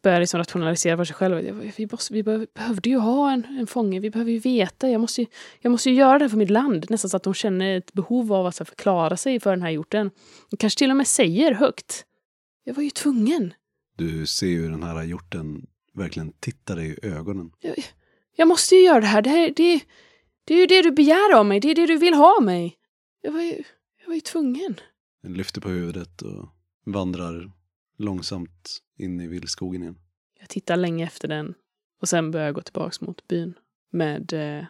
börjar 0.02 0.20
liksom 0.20 0.38
rationalisera 0.38 0.96
för 0.96 1.04
sig 1.04 1.16
själv. 1.16 1.44
Jag, 1.44 1.72
vi 1.76 1.88
måste, 1.92 2.14
vi 2.14 2.22
behöv, 2.22 2.46
behövde 2.54 2.90
ju 2.90 2.98
ha 2.98 3.32
en, 3.32 3.44
en 3.44 3.66
fånge, 3.66 4.00
vi 4.00 4.10
behöver 4.10 4.32
ju 4.32 4.38
veta, 4.38 4.90
jag 4.90 5.00
måste 5.00 5.20
ju, 5.20 5.26
jag 5.60 5.70
måste 5.70 5.90
ju 5.90 5.96
göra 5.96 6.18
det 6.18 6.24
här 6.24 6.28
för 6.28 6.36
mitt 6.36 6.50
land. 6.50 6.86
Nästan 6.90 7.10
så 7.10 7.16
att 7.16 7.24
hon 7.24 7.34
känner 7.34 7.76
ett 7.76 7.92
behov 7.92 8.32
av 8.32 8.46
att 8.46 8.54
så 8.54 8.64
här, 8.64 8.66
förklara 8.66 9.16
sig 9.16 9.40
för 9.40 9.50
den 9.50 9.62
här 9.62 9.70
hjorten. 9.70 10.10
Hon 10.50 10.56
kanske 10.58 10.78
till 10.78 10.90
och 10.90 10.96
med 10.96 11.06
säger 11.06 11.52
högt. 11.52 12.04
Jag 12.64 12.74
var 12.74 12.82
ju 12.82 12.90
tvungen. 12.90 13.54
Du 13.96 14.26
ser 14.26 14.46
ju 14.46 14.68
den 14.68 14.82
här 14.82 15.02
hjorten 15.02 15.66
verkligen 15.92 16.32
titta 16.32 16.74
dig 16.74 16.98
i 17.02 17.06
ögonen. 17.06 17.50
Jag, 17.60 17.74
jag 18.36 18.48
måste 18.48 18.74
ju 18.74 18.82
göra 18.82 19.00
det 19.00 19.06
här. 19.06 19.22
Det, 19.22 19.30
här, 19.30 19.52
det, 19.56 19.80
Det 20.44 20.54
är 20.54 20.58
ju 20.58 20.66
det 20.66 20.82
du 20.82 20.90
begär 20.90 21.34
av 21.34 21.46
mig, 21.46 21.60
det 21.60 21.70
är 21.70 21.74
det 21.74 21.86
du 21.86 21.98
vill 21.98 22.14
ha 22.14 22.36
av 22.36 22.44
mig. 22.44 22.76
Jag 23.20 23.32
var 23.32 23.40
ju, 23.40 23.62
jag 24.00 24.06
var 24.06 24.14
ju 24.14 24.20
tvungen. 24.20 24.80
Den 25.22 25.34
lyfter 25.34 25.60
på 25.60 25.68
huvudet 25.68 26.22
och 26.22 26.48
vandrar 26.84 27.52
långsamt 27.98 28.80
in 28.98 29.20
i 29.20 29.26
vildskogen 29.26 29.82
igen. 29.82 29.98
Jag 30.40 30.48
tittar 30.48 30.76
länge 30.76 31.04
efter 31.04 31.28
den 31.28 31.54
och 32.00 32.08
sen 32.08 32.30
börjar 32.30 32.46
jag 32.46 32.54
gå 32.54 32.60
tillbaks 32.60 33.00
mot 33.00 33.28
byn 33.28 33.54
med 33.90 34.32
eh, 34.32 34.64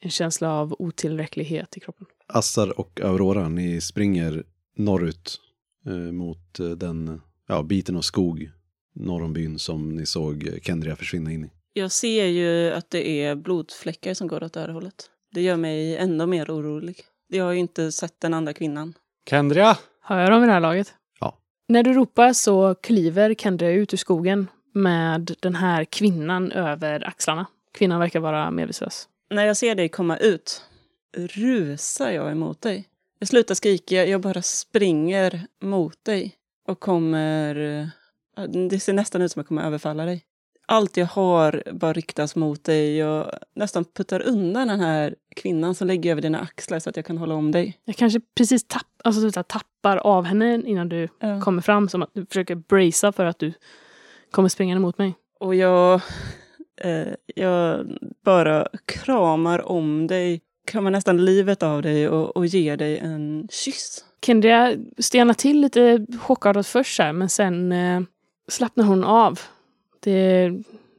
en 0.00 0.10
känsla 0.10 0.52
av 0.52 0.76
otillräcklighet 0.78 1.76
i 1.76 1.80
kroppen. 1.80 2.06
Assar 2.26 2.80
och 2.80 3.00
Aurora, 3.00 3.48
ni 3.48 3.80
springer 3.80 4.44
norrut 4.76 5.40
eh, 5.86 5.92
mot 5.92 6.60
eh, 6.60 6.70
den 6.70 7.20
ja, 7.46 7.62
biten 7.62 7.96
av 7.96 8.02
skog 8.02 8.50
norr 8.94 9.22
om 9.22 9.32
byn 9.32 9.58
som 9.58 9.94
ni 9.94 10.06
såg 10.06 10.58
Kendria 10.62 10.96
försvinna 10.96 11.32
in 11.32 11.44
i. 11.44 11.50
Jag 11.72 11.92
ser 11.92 12.24
ju 12.24 12.72
att 12.72 12.90
det 12.90 13.24
är 13.24 13.34
blodfläckar 13.34 14.14
som 14.14 14.28
går 14.28 14.42
åt 14.42 14.52
det 14.52 14.60
här 14.60 14.68
hållet. 14.68 15.10
Det 15.34 15.42
gör 15.42 15.56
mig 15.56 15.96
ännu 15.96 16.26
mer 16.26 16.50
orolig. 16.50 16.96
Jag 17.28 17.44
har 17.44 17.52
ju 17.52 17.58
inte 17.58 17.92
sett 17.92 18.20
den 18.20 18.34
andra 18.34 18.52
kvinnan. 18.52 18.94
Kendria! 19.30 19.78
Hör 20.02 20.20
jag 20.20 20.30
dem 20.30 20.42
i 20.42 20.46
det 20.46 20.52
här 20.52 20.60
laget? 20.60 20.94
Ja. 21.20 21.38
När 21.68 21.82
du 21.82 21.92
ropar 21.92 22.32
så 22.32 22.74
kliver 22.74 23.34
Kendra 23.34 23.70
ut 23.70 23.94
ur 23.94 23.98
skogen 23.98 24.46
med 24.74 25.36
den 25.40 25.54
här 25.54 25.84
kvinnan 25.84 26.52
över 26.52 27.08
axlarna. 27.08 27.46
Kvinnan 27.72 28.00
verkar 28.00 28.20
vara 28.20 28.50
medvetslös. 28.50 29.08
När 29.30 29.44
jag 29.44 29.56
ser 29.56 29.74
dig 29.74 29.88
komma 29.88 30.16
ut 30.16 30.64
rusar 31.16 32.10
jag 32.10 32.30
emot 32.30 32.62
dig. 32.62 32.88
Jag 33.18 33.28
slutar 33.28 33.54
skrika, 33.54 34.06
jag 34.06 34.20
bara 34.20 34.42
springer 34.42 35.46
mot 35.62 36.04
dig 36.04 36.34
och 36.68 36.80
kommer... 36.80 37.90
Det 38.46 38.80
ser 38.80 38.92
nästan 38.92 39.22
ut 39.22 39.32
som 39.32 39.40
att 39.40 39.44
jag 39.44 39.48
kommer 39.48 39.62
överfalla 39.66 40.04
dig. 40.04 40.22
Allt 40.66 40.96
jag 40.96 41.06
har 41.06 41.62
bara 41.72 41.92
riktas 41.92 42.36
mot 42.36 42.64
dig. 42.64 42.96
Jag 42.96 43.30
nästan 43.54 43.84
puttar 43.84 44.20
undan 44.22 44.68
den 44.68 44.80
här 44.80 45.14
kvinnan 45.36 45.74
som 45.74 45.86
lägger 45.86 46.10
över 46.10 46.22
dina 46.22 46.40
axlar 46.40 46.78
så 46.78 46.90
att 46.90 46.96
jag 46.96 47.04
kan 47.06 47.18
hålla 47.18 47.34
om 47.34 47.52
dig. 47.52 47.78
Jag 47.84 47.96
kanske 47.96 48.20
precis 48.36 48.64
tapp, 48.66 48.86
alltså, 49.04 49.30
så 49.32 49.42
tappar 49.42 49.96
av 49.96 50.24
henne 50.24 50.62
innan 50.66 50.88
du 50.88 51.08
Ja. 51.20 51.40
kommer 51.40 51.62
fram. 51.62 51.88
Som 51.88 52.02
att 52.02 52.10
du 52.12 52.26
försöker 52.26 52.54
bracea 52.54 53.12
för 53.12 53.24
att 53.24 53.38
du 53.38 53.52
kommer 54.30 54.48
springande 54.48 54.80
mot 54.80 54.98
mig. 54.98 55.14
Och 55.40 55.54
jag, 55.54 56.00
eh, 56.80 57.08
jag 57.34 57.86
bara 58.24 58.68
kramar 58.84 59.68
om 59.68 60.06
dig, 60.06 60.40
kramar 60.66 60.90
nästan 60.90 61.24
livet 61.24 61.62
av 61.62 61.82
dig 61.82 62.08
och, 62.08 62.36
och 62.36 62.46
ger 62.46 62.76
dig 62.76 62.98
en 62.98 63.48
kyss. 63.50 64.04
Kendria 64.26 64.76
stenar 64.98 65.34
till 65.34 65.60
lite 65.60 66.06
chockartat 66.20 66.66
först 66.66 66.98
här, 67.00 67.12
men 67.12 67.28
sen 67.28 67.72
eh, 67.72 68.00
slappnar 68.50 68.84
hon 68.84 69.04
av. 69.04 69.40
Det, 70.00 70.50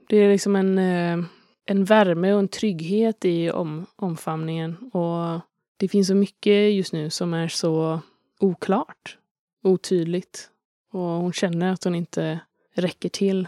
det 0.08 0.18
är 0.18 0.32
liksom 0.32 0.56
en, 0.56 0.78
eh, 0.78 1.26
en 1.66 1.86
värme 1.86 2.34
och 2.34 2.40
en 2.40 2.48
trygghet 2.48 3.26
i 3.26 3.52
om, 3.52 3.86
omfamningen. 3.96 4.78
Och 4.78 5.42
det 5.78 5.88
finns 5.88 6.08
så 6.08 6.16
mycket 6.16 6.74
just 6.74 6.94
nu 6.94 7.10
som 7.10 7.34
är 7.34 7.48
så 7.48 8.00
oklart, 8.40 9.18
otydligt. 9.64 10.50
Och 10.92 11.00
hon 11.00 11.34
känner 11.34 11.74
att 11.74 11.84
hon 11.84 11.96
inte 11.96 12.40
räcker 12.76 13.10
till. 13.10 13.48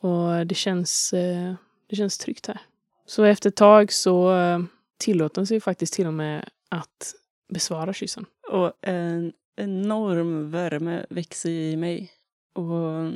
Och 0.00 0.46
det 0.46 0.54
känns, 0.54 1.12
eh, 1.12 1.54
det 1.88 1.96
känns 1.96 2.18
tryggt 2.18 2.46
här. 2.46 2.60
Så 3.06 3.24
efter 3.24 3.48
ett 3.48 3.56
tag 3.56 3.92
så 3.92 4.34
eh, 4.34 4.58
tillåter 4.98 5.40
hon 5.40 5.46
sig 5.46 5.60
faktiskt 5.60 5.94
till 5.94 6.06
och 6.06 6.14
med 6.14 6.48
att 6.68 7.14
besvara 7.48 7.92
kyssen. 7.92 8.26
Och 8.50 8.72
en 8.82 9.32
enorm 9.56 10.50
värme 10.50 11.06
växer 11.10 11.50
i 11.50 11.76
mig. 11.76 12.10
Och 12.52 13.12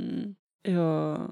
jag 0.62 1.30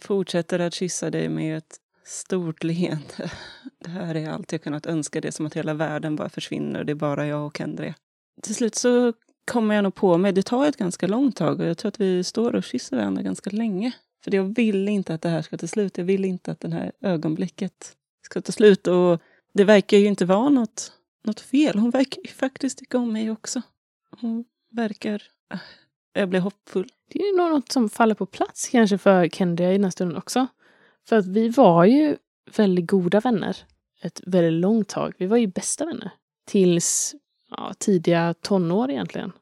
fortsätter 0.00 0.58
att 0.58 0.74
kyssa 0.74 1.10
dig 1.10 1.28
med 1.28 1.58
ett 1.58 1.76
stort 2.04 2.64
leende. 2.64 3.30
Det 3.78 3.90
här 3.90 4.14
är 4.14 4.30
allt 4.30 4.52
jag 4.52 4.62
kunnat 4.62 4.86
önska. 4.86 5.20
Det 5.20 5.28
är 5.28 5.32
som 5.32 5.46
att 5.46 5.54
hela 5.54 5.74
världen 5.74 6.16
bara 6.16 6.28
försvinner. 6.28 6.84
Det 6.84 6.92
är 6.92 6.94
bara 6.94 7.26
jag 7.26 7.46
och 7.46 7.56
Kendria. 7.56 7.94
Till 8.42 8.54
slut 8.54 8.74
så 8.74 9.12
kommer 9.44 9.74
jag 9.74 9.82
nog 9.82 9.94
på 9.94 10.18
mig. 10.18 10.32
Det 10.32 10.42
tar 10.42 10.66
ett 10.66 10.76
ganska 10.76 11.06
långt 11.06 11.36
tag 11.36 11.60
och 11.60 11.66
jag 11.66 11.78
tror 11.78 11.88
att 11.88 12.00
vi 12.00 12.24
står 12.24 12.54
och 12.54 12.64
kysser 12.64 12.96
varandra 12.96 13.22
ganska 13.22 13.50
länge. 13.50 13.92
För 14.24 14.34
jag 14.34 14.54
vill 14.56 14.88
inte 14.88 15.14
att 15.14 15.22
det 15.22 15.28
här 15.28 15.42
ska 15.42 15.56
ta 15.56 15.66
slut. 15.66 15.98
Jag 15.98 16.04
vill 16.04 16.24
inte 16.24 16.52
att 16.52 16.60
det 16.60 16.70
här 16.70 16.92
ögonblicket 17.00 17.96
ska 18.22 18.40
ta 18.40 18.52
slut. 18.52 18.86
Och 18.86 19.22
det 19.52 19.64
verkar 19.64 19.96
ju 19.96 20.06
inte 20.06 20.24
vara 20.24 20.48
något, 20.48 20.92
något 21.24 21.40
fel. 21.40 21.78
Hon 21.78 21.90
verkar 21.90 22.22
ju 22.22 22.28
faktiskt 22.28 22.78
tycka 22.78 22.98
om 22.98 23.12
mig 23.12 23.30
också. 23.30 23.62
Hon 24.20 24.44
verkar... 24.70 25.22
Jag 26.12 26.28
blir 26.28 26.40
hoppfull. 26.40 26.92
Det 27.08 27.18
är 27.18 27.36
nog 27.36 27.50
något 27.50 27.72
som 27.72 27.88
faller 27.88 28.14
på 28.14 28.26
plats 28.26 28.68
kanske 28.68 28.98
för 28.98 29.28
Kendia 29.28 29.70
i 29.70 29.72
den 29.72 29.84
här 29.84 29.90
stunden 29.90 30.18
också. 30.18 30.46
För 31.08 31.16
att 31.16 31.26
vi 31.26 31.48
var 31.48 31.84
ju 31.84 32.16
väldigt 32.56 32.86
goda 32.86 33.20
vänner 33.20 33.56
ett 34.02 34.20
väldigt 34.26 34.60
långt 34.60 34.88
tag. 34.88 35.14
Vi 35.18 35.26
var 35.26 35.36
ju 35.36 35.46
bästa 35.46 35.86
vänner. 35.86 36.10
Tills 36.46 37.14
ja, 37.50 37.74
tidiga 37.78 38.34
tonår 38.40 38.90
egentligen. 38.90 39.32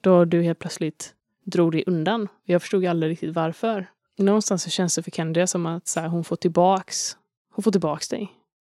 Då 0.00 0.24
du 0.24 0.42
helt 0.42 0.58
plötsligt 0.58 1.14
drog 1.44 1.72
dig 1.72 1.84
undan. 1.86 2.28
Jag 2.44 2.62
förstod 2.62 2.84
aldrig 2.84 3.12
riktigt 3.12 3.34
varför. 3.34 3.90
Någonstans 4.16 4.62
så 4.62 4.70
känns 4.70 4.94
det 4.94 5.02
för 5.02 5.10
Kendia 5.10 5.46
som 5.46 5.66
att 5.66 5.88
så 5.88 6.00
här, 6.00 6.08
hon 6.08 6.24
får 6.24 6.36
tillbaks 6.36 7.16
hon 7.58 7.62
får 7.62 7.70
tillbaks 7.70 8.08
dig. 8.08 8.32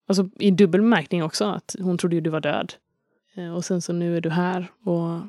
Alltså 0.09 0.28
i 0.38 0.51
dubbel 0.51 0.80
bemärkning 0.80 1.22
också. 1.24 1.45
Att 1.45 1.76
hon 1.80 1.99
trodde 1.99 2.14
ju 2.14 2.20
du 2.20 2.30
var 2.30 2.41
död. 2.41 2.74
Eh, 3.34 3.55
och 3.55 3.64
sen 3.64 3.82
så 3.82 3.93
nu 3.93 4.16
är 4.16 4.20
du 4.20 4.30
här. 4.30 4.72
Och 4.84 5.20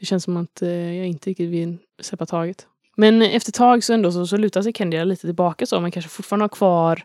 det 0.00 0.06
känns 0.06 0.24
som 0.24 0.36
att 0.36 0.62
eh, 0.62 0.96
jag 0.96 1.06
inte 1.06 1.30
riktigt 1.30 1.50
vill 1.50 1.78
släppa 2.00 2.26
taget. 2.26 2.66
Men 2.96 3.22
efter 3.22 3.50
ett 3.50 3.54
tag 3.54 3.84
så 3.84 3.92
ändå 3.92 4.12
så, 4.12 4.26
så 4.26 4.36
lutar 4.36 4.62
sig 4.62 4.72
Kendria 4.72 5.04
lite 5.04 5.26
tillbaka 5.26 5.66
så. 5.66 5.80
Man 5.80 5.90
kanske 5.90 6.08
fortfarande 6.08 6.42
har 6.42 6.48
kvar 6.48 7.04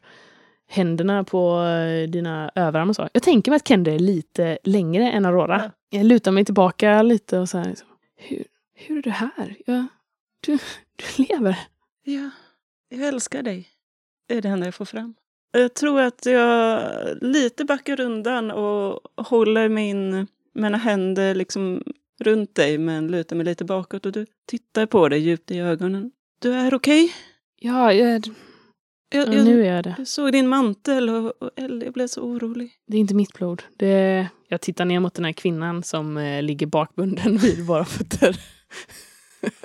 händerna 0.68 1.24
på 1.24 1.64
eh, 1.64 2.10
dina 2.10 2.52
överarmar 2.56 2.90
och 2.90 2.96
så. 2.96 3.10
Jag 3.14 3.24
tänker 3.24 3.52
mig 3.52 3.56
att 3.56 3.68
Kendria 3.68 3.96
är 3.96 4.00
lite 4.00 4.58
längre 4.64 5.12
än 5.12 5.26
Aurora. 5.26 5.72
Jag 5.90 6.06
lutar 6.06 6.32
mig 6.32 6.46
tillbaka 6.46 7.02
lite 7.02 7.40
och 7.40 7.50
så 7.50 7.58
här. 7.58 7.70
Liksom, 7.70 7.88
hur, 8.16 8.44
hur 8.74 8.98
är 8.98 9.02
du 9.02 9.10
här? 9.10 9.56
Jag, 9.66 9.86
du, 10.42 10.58
du 10.96 11.24
lever. 11.24 11.60
Ja, 12.04 12.30
jag 12.90 13.08
älskar 13.08 13.44
dig. 13.44 13.68
Det 14.28 14.38
är 14.38 14.42
det 14.42 14.50
enda 14.50 14.68
jag 14.68 14.76
får 14.76 14.86
fram. 14.86 15.14
Jag 15.52 15.74
tror 15.74 16.02
att 16.02 16.26
jag 16.26 16.82
lite 17.22 17.66
backar 17.66 18.00
undan 18.00 18.52
och 18.52 19.00
håller 19.16 19.70
min, 19.70 20.28
mina 20.54 20.78
händer 20.78 21.36
liksom 21.36 21.84
runt 22.24 22.56
dig 22.56 22.78
men 22.78 23.08
lutar 23.08 23.36
mig 23.36 23.46
lite 23.46 23.66
bakåt 23.66 24.06
och 24.06 24.12
du 24.12 24.26
tittar 24.48 24.86
på 24.86 25.10
dig 25.10 25.20
djupt 25.20 25.52
i 25.52 25.60
ögonen. 25.60 26.12
Du 26.42 26.54
är 26.54 26.74
okej? 26.74 27.14
Ja, 27.60 27.94
jag, 27.94 28.28
Jag, 29.14 29.28
ja, 29.28 29.34
jag, 29.34 29.46
nu 29.46 29.66
är 29.66 29.76
jag 29.76 29.84
det. 29.84 29.96
jag 29.98 30.08
såg 30.08 30.32
din 30.32 30.48
mantel 30.48 31.10
och, 31.10 31.42
och 31.42 31.50
jag 31.56 31.94
blev 31.94 32.08
så 32.08 32.22
orolig. 32.22 32.72
Det 32.88 32.98
är 32.98 33.02
inte 33.02 33.16
mitt 33.16 33.34
blod. 33.34 33.64
Det, 33.78 34.28
jag 34.48 34.62
tittar 34.62 34.86
ner 34.86 35.00
mot 35.00 35.14
den 35.14 35.26
här 35.26 35.32
kvinnan 35.32 35.84
som 35.84 36.18
eh, 36.18 36.44
ligger 36.44 36.68
bakbunden 36.68 37.38
vid 37.42 37.66
våra 37.66 37.86
fötter. 37.86 38.38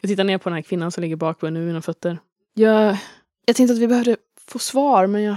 jag 0.00 0.08
tittar 0.08 0.24
ner 0.24 0.38
på 0.38 0.48
den 0.48 0.54
här 0.54 0.62
kvinnan 0.62 0.92
som 0.92 1.02
ligger 1.02 1.16
bakbunden 1.16 1.62
vid 1.62 1.68
mina 1.68 1.82
fötter. 1.82 2.18
Jag, 2.54 2.96
jag 3.46 3.56
tänkte 3.56 3.74
att 3.74 3.80
vi 3.80 3.88
behövde 3.88 4.16
få 4.46 4.58
svar, 4.58 5.06
men 5.06 5.22
jag, 5.22 5.36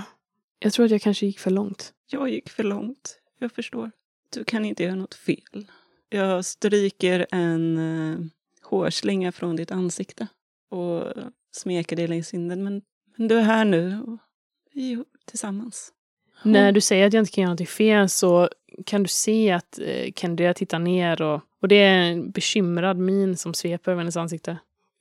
jag 0.60 0.74
tror 0.74 0.86
att 0.86 0.92
jag 0.92 1.02
kanske 1.02 1.26
gick 1.26 1.40
för 1.40 1.52
långt. 1.52 1.94
Jag 2.12 2.30
gick 2.30 2.50
för 2.50 2.64
långt. 2.64 3.18
Jag 3.40 3.52
förstår. 3.52 3.92
Du 4.30 4.44
kan 4.44 4.66
inte 4.66 4.84
göra 4.84 4.96
något 4.96 5.14
fel. 5.14 5.68
Jag 6.10 6.46
stryker 6.46 7.28
en 7.32 7.78
uh, 7.78 8.20
hårslinga 8.62 9.32
från 9.32 9.56
ditt 9.56 9.72
ansikte 9.72 10.28
och 10.70 11.14
smeker 11.52 11.96
dig 11.96 12.08
längs 12.08 12.32
kinden. 12.32 12.64
Men, 12.64 12.82
men 13.16 13.28
du 13.28 13.38
är 13.38 13.42
här 13.44 13.66
nu 13.66 14.02
och 14.08 14.18
vi 14.74 14.94
är 14.94 15.04
tillsammans. 15.26 15.92
När 16.44 16.72
du 16.72 16.82
säger 16.82 17.08
att 17.08 17.14
jag 17.14 17.22
inte 17.22 17.32
kan 17.32 17.42
göra 17.42 17.54
något 17.54 17.70
fel 17.70 18.10
så 18.10 18.50
kan 18.86 19.04
du 19.04 19.10
se 19.10 19.52
att 19.52 19.80
eh, 19.80 20.12
Kendria 20.16 20.54
tittar 20.54 20.80
ner 20.80 21.22
och, 21.22 21.42
och 21.62 21.68
det 21.68 21.76
är 21.76 22.12
en 22.12 22.32
bekymrad 22.32 22.98
min 22.98 23.38
som 23.38 23.54
sveper 23.54 23.92
över 23.92 24.02
hennes 24.02 24.18
ansikte. 24.18 24.58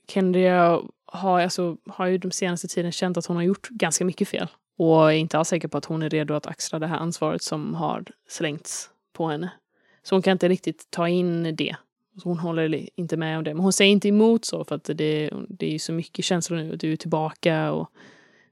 Kendria 0.09 0.81
har, 1.07 1.41
alltså, 1.41 1.77
har 1.87 2.07
ju 2.07 2.19
de 2.19 2.31
senaste 2.31 2.69
tiden 2.69 2.93
känt 2.93 3.17
att 3.17 3.27
hon 3.27 3.37
har 3.37 3.43
gjort 3.43 3.69
ganska 3.69 4.05
mycket 4.05 4.29
fel. 4.29 4.49
Och 4.79 5.13
är 5.13 5.17
inte 5.17 5.39
alls 5.39 5.49
säker 5.49 5.69
på 5.69 5.79
att 5.79 5.85
hon 5.85 6.03
är 6.03 6.11
redo 6.11 6.35
att 6.35 6.47
axla 6.47 6.79
det 6.79 6.87
här 6.87 6.97
ansvaret 6.97 7.43
som 7.43 7.75
har 7.75 8.05
slängts 8.29 8.91
på 9.15 9.29
henne. 9.29 9.51
Så 10.03 10.15
hon 10.15 10.23
kan 10.23 10.33
inte 10.33 10.49
riktigt 10.49 10.91
ta 10.91 11.09
in 11.09 11.57
det. 11.57 11.77
Så 12.23 12.29
hon 12.29 12.39
håller 12.39 12.89
inte 12.95 13.17
med 13.17 13.39
om 13.39 13.45
det. 13.45 13.55
Men 13.55 13.63
hon 13.63 13.73
säger 13.73 13.93
inte 13.93 14.09
emot 14.09 14.45
så 14.45 14.65
för 14.65 14.75
att 14.75 14.85
det, 14.85 15.31
det 15.49 15.67
är 15.67 15.71
ju 15.71 15.79
så 15.79 15.93
mycket 15.93 16.25
känslor 16.25 16.59
nu. 16.59 16.77
Du 16.77 16.93
är 16.93 16.97
tillbaka 16.97 17.73
och 17.73 17.91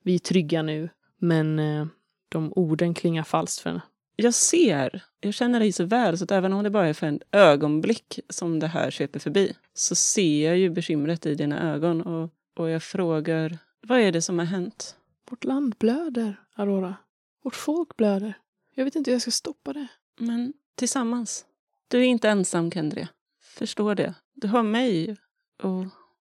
vi 0.02 0.14
är 0.14 0.18
trygga 0.18 0.62
nu. 0.62 0.88
Men 1.18 1.58
eh, 1.58 1.86
de 2.28 2.52
orden 2.56 2.94
klingar 2.94 3.22
falskt 3.22 3.62
för 3.62 3.70
henne. 3.70 3.82
Jag 4.16 4.34
ser, 4.34 5.02
jag 5.20 5.34
känner 5.34 5.60
dig 5.60 5.72
så 5.72 5.84
väl 5.84 6.18
så 6.18 6.24
att 6.24 6.30
även 6.30 6.52
om 6.52 6.64
det 6.64 6.70
bara 6.70 6.88
är 6.88 6.92
för 6.92 7.06
en 7.06 7.20
ögonblick 7.32 8.20
som 8.28 8.58
det 8.58 8.66
här 8.66 8.90
sveper 8.90 9.20
förbi 9.20 9.52
så 9.74 9.94
ser 9.94 10.46
jag 10.46 10.58
ju 10.58 10.70
bekymret 10.70 11.26
i 11.26 11.34
dina 11.34 11.72
ögon 11.72 12.02
och, 12.02 12.30
och 12.56 12.70
jag 12.70 12.82
frågar 12.82 13.58
vad 13.80 14.00
är 14.00 14.12
det 14.12 14.22
som 14.22 14.38
har 14.38 14.46
hänt? 14.46 14.96
Vårt 15.30 15.44
land 15.44 15.74
blöder, 15.78 16.40
Aurora. 16.54 16.96
Vårt 17.42 17.54
folk 17.54 17.96
blöder. 17.96 18.34
Jag 18.74 18.84
vet 18.84 18.94
inte 18.94 19.10
hur 19.10 19.14
jag 19.14 19.22
ska 19.22 19.30
stoppa 19.30 19.72
det. 19.72 19.86
Men 20.18 20.52
tillsammans. 20.74 21.44
Du 21.88 21.98
är 21.98 22.04
inte 22.04 22.28
ensam, 22.28 22.70
Kendria. 22.70 23.08
Förstå 23.40 23.94
det. 23.94 24.14
Du 24.34 24.48
har 24.48 24.62
mig 24.62 25.16
och 25.62 25.84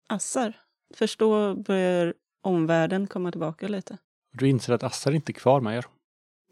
Assar. 0.08 0.56
Förstå 0.94 1.54
börjar 1.54 2.14
omvärlden 2.42 3.06
komma 3.06 3.30
tillbaka 3.30 3.68
lite. 3.68 3.98
Du 4.32 4.48
inser 4.48 4.72
att 4.72 4.82
Assar 4.82 5.12
inte 5.12 5.32
är 5.32 5.34
kvar 5.34 5.60
med 5.60 5.76
er. 5.78 5.84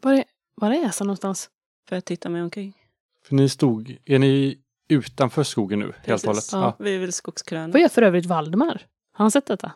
Var 0.01 0.13
är, 0.13 0.23
var 0.55 0.71
är 0.71 0.85
Asa 0.85 1.03
någonstans? 1.03 1.49
För 1.89 1.95
att 1.95 2.05
titta 2.05 2.29
mig 2.29 2.41
omkring. 2.41 2.77
För 3.25 3.35
ni 3.35 3.49
stod, 3.49 3.97
är 4.05 4.19
ni 4.19 4.57
utanför 4.89 5.43
skogen 5.43 5.79
nu 5.79 5.93
helt 6.03 6.23
och 6.23 6.27
hållet? 6.27 6.35
Precis. 6.35 6.53
Ja. 6.53 6.75
Vi 6.79 6.95
är 6.95 6.99
väl 6.99 7.13
skogskröna. 7.13 7.67
Vad 7.67 7.81
gör 7.81 7.89
för 7.89 8.01
övrigt 8.01 8.25
Valdemar? 8.25 8.87
Har 9.13 9.23
han 9.23 9.31
sett 9.31 9.45
detta? 9.45 9.71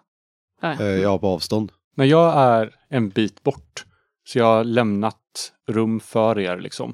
Eh, 0.62 0.82
ja, 0.82 1.20
på 1.20 1.28
avstånd. 1.28 1.72
Men 1.96 2.08
jag 2.10 2.38
är 2.38 2.76
en 2.90 3.10
bit 3.10 3.44
bort. 3.44 3.86
Så 4.24 4.40
jag 4.40 4.46
har 4.46 4.64
lämnat 4.64 5.54
rum 5.68 6.00
för 6.00 6.40
er 6.40 6.60
liksom. 6.60 6.94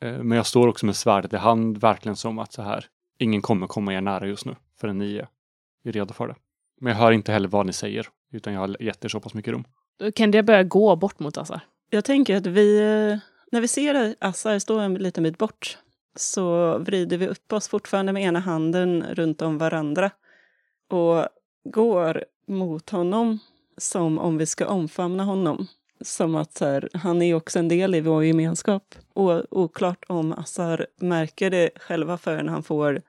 Eh, 0.00 0.18
Men 0.18 0.36
jag 0.36 0.46
står 0.46 0.68
också 0.68 0.86
med 0.86 0.96
svärdet 0.96 1.32
i 1.32 1.36
hand, 1.36 1.78
verkligen 1.78 2.16
som 2.16 2.38
att 2.38 2.52
så 2.52 2.62
här, 2.62 2.86
ingen 3.18 3.42
kommer 3.42 3.66
komma 3.66 3.94
er 3.94 4.00
nära 4.00 4.26
just 4.26 4.46
nu 4.46 4.56
förrän 4.80 4.98
ni 4.98 5.16
är 5.16 5.28
redo 5.92 6.14
för 6.14 6.28
det. 6.28 6.34
Men 6.80 6.92
jag 6.92 7.00
hör 7.00 7.12
inte 7.12 7.32
heller 7.32 7.48
vad 7.48 7.66
ni 7.66 7.72
säger, 7.72 8.08
utan 8.32 8.52
jag 8.52 8.60
har 8.60 8.82
gett 8.82 9.04
er 9.04 9.08
så 9.08 9.20
pass 9.20 9.34
mycket 9.34 9.52
rum. 9.52 9.64
Kendia 10.16 10.42
börjar 10.42 10.62
gå 10.62 10.96
bort 10.96 11.18
mot 11.18 11.36
Asa. 11.36 11.60
Jag 11.90 12.04
tänker 12.04 12.36
att 12.36 12.46
vi, 12.46 12.78
eh, 12.78 13.18
när 13.52 13.60
vi 13.60 13.68
ser 13.68 14.14
Assar 14.18 14.58
stå 14.58 14.78
en 14.78 14.94
liten 14.94 15.22
bit 15.22 15.38
bort, 15.38 15.78
så 16.16 16.78
vrider 16.78 17.16
vi 17.16 17.28
upp 17.28 17.52
oss 17.52 17.68
fortfarande 17.68 18.12
med 18.12 18.22
ena 18.22 18.38
handen 18.38 19.04
runt 19.10 19.42
om 19.42 19.58
varandra 19.58 20.10
och 20.88 21.26
går 21.64 22.24
mot 22.46 22.90
honom 22.90 23.38
som 23.76 24.18
om 24.18 24.38
vi 24.38 24.46
ska 24.46 24.66
omfamna 24.66 25.24
honom. 25.24 25.66
Som 26.00 26.34
att 26.34 26.56
så 26.56 26.64
här, 26.64 26.88
han 26.92 27.22
är 27.22 27.34
också 27.34 27.58
en 27.58 27.68
del 27.68 27.94
i 27.94 28.00
vår 28.00 28.24
gemenskap. 28.24 28.94
Och 29.12 29.44
oklart 29.50 30.04
om 30.08 30.32
Assar 30.32 30.86
märker 31.00 31.50
det 31.50 31.70
själva 31.76 32.18
förrän 32.18 32.48
han 32.48 32.62
får 32.62 33.02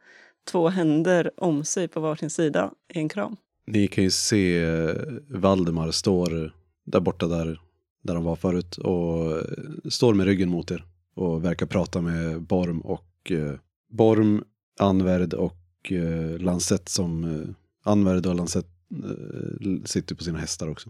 två 0.51 0.69
händer 0.69 1.31
om 1.37 1.65
sig 1.65 1.87
på 1.87 1.99
varsin 1.99 2.29
sida 2.29 2.71
i 2.93 2.99
en 2.99 3.09
kram. 3.09 3.35
Ni 3.67 3.87
kan 3.87 4.03
ju 4.03 4.11
se 4.11 4.63
eh, 4.63 4.95
Valdemar 5.29 5.91
står 5.91 6.53
där 6.85 6.99
borta 6.99 7.27
där, 7.27 7.59
där 8.03 8.13
han 8.13 8.23
var 8.23 8.35
förut 8.35 8.77
och 8.77 9.37
eh, 9.37 9.43
står 9.89 10.13
med 10.13 10.25
ryggen 10.25 10.49
mot 10.49 10.71
er 10.71 10.83
och 11.15 11.45
verkar 11.45 11.65
prata 11.65 12.01
med 12.01 12.41
Borm 12.41 12.81
och 12.81 13.31
eh, 13.31 13.53
Borm, 13.89 14.43
Anvärd 14.79 15.33
och 15.33 15.91
eh, 15.91 16.39
Lansett 16.39 16.89
som 16.89 17.23
eh, 17.23 17.47
Anvärd 17.91 18.25
och 18.25 18.35
Lansett 18.35 18.67
eh, 18.91 19.83
sitter 19.85 20.15
på 20.15 20.23
sina 20.23 20.39
hästar 20.39 20.69
också. 20.69 20.89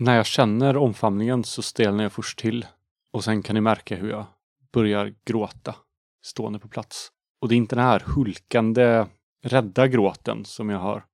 När 0.00 0.16
jag 0.16 0.26
känner 0.26 0.76
omfamningen 0.76 1.44
så 1.44 1.62
stelnar 1.62 2.02
jag 2.04 2.12
först 2.12 2.38
till 2.38 2.66
och 3.10 3.24
sen 3.24 3.42
kan 3.42 3.54
ni 3.54 3.60
märka 3.60 3.96
hur 3.96 4.10
jag 4.10 4.24
börjar 4.72 5.14
gråta 5.24 5.74
stående 6.22 6.58
på 6.58 6.68
plats. 6.68 7.12
Och 7.40 7.48
det 7.48 7.54
är 7.54 7.56
inte 7.56 7.76
den 7.76 7.84
här 7.84 8.02
hulkande, 8.06 9.06
rädda 9.42 9.88
gråten 9.88 10.44
som 10.44 10.70
jag 10.70 10.78
har, 10.78 11.04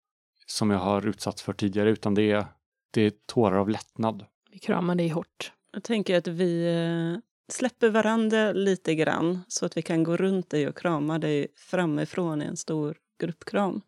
som 0.47 0.71
jag 0.71 0.79
har 0.79 1.07
utsatts 1.07 1.43
för 1.43 1.53
tidigare, 1.53 1.91
utan 1.91 2.15
det 2.15 2.31
är, 2.31 2.47
det 2.91 3.03
är 3.03 3.13
tårar 3.27 3.57
av 3.57 3.69
lättnad. 3.69 4.25
Vi 4.51 4.59
kramar 4.59 4.95
dig 4.95 5.09
hårt. 5.09 5.53
Jag 5.73 5.83
tänker 5.83 6.19
att 6.19 6.27
vi 6.27 6.67
eh, 6.67 7.21
släpper 7.53 7.91
varandra 7.91 8.53
lite 8.53 8.95
grann 8.95 9.41
så 9.49 9.67
att 9.67 9.77
vi 9.77 9.83
kan 9.83 10.05
gå 10.05 10.17
runt 10.17 10.51
dig 10.51 10.69
och 10.69 10.79
krama 10.79 11.19
dig 11.19 11.49
framifrån 11.57 12.43
i 12.43 12.45
en 12.45 12.57
stor 12.57 12.97
gruppkram. 13.19 13.81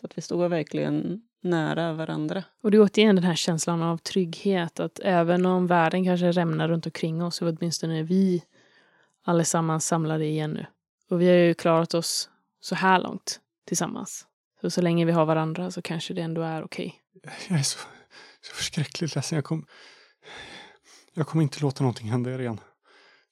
Så 0.00 0.06
att 0.06 0.18
vi 0.18 0.22
står 0.22 0.48
verkligen 0.48 1.22
nära 1.42 1.92
varandra. 1.92 2.44
Och 2.62 2.70
det 2.70 2.76
är 2.76 2.82
återigen 2.82 3.16
den 3.16 3.24
här 3.24 3.34
känslan 3.34 3.82
av 3.82 3.96
trygghet. 3.96 4.80
Att 4.80 5.00
även 5.02 5.46
om 5.46 5.66
världen 5.66 6.04
kanske 6.04 6.32
rämnar 6.32 6.68
runt 6.68 6.86
omkring 6.86 7.22
oss 7.22 7.36
så 7.36 7.46
är 7.46 7.56
åtminstone 7.58 8.02
vi 8.02 8.44
allesammans 9.24 9.86
samlade 9.86 10.24
igen 10.24 10.50
nu. 10.50 10.66
Och 11.10 11.20
vi 11.20 11.28
har 11.28 11.34
ju 11.34 11.54
klarat 11.54 11.94
oss 11.94 12.30
så 12.60 12.74
här 12.74 13.00
långt 13.00 13.40
tillsammans. 13.66 14.26
Så 14.60 14.70
så 14.70 14.80
länge 14.80 15.04
vi 15.04 15.12
har 15.12 15.24
varandra 15.24 15.70
så 15.70 15.82
kanske 15.82 16.14
det 16.14 16.22
ändå 16.22 16.42
är 16.42 16.64
okej. 16.64 17.00
Jag 17.48 17.58
är 17.58 17.62
så, 17.62 17.78
så 18.40 18.54
förskräckligt 18.54 19.14
ledsen. 19.14 19.36
Jag 19.36 19.44
kommer 19.44 19.64
jag 21.14 21.26
kommer 21.26 21.42
inte 21.42 21.60
låta 21.60 21.84
någonting 21.84 22.10
hända 22.10 22.30
er 22.30 22.38
igen. 22.38 22.60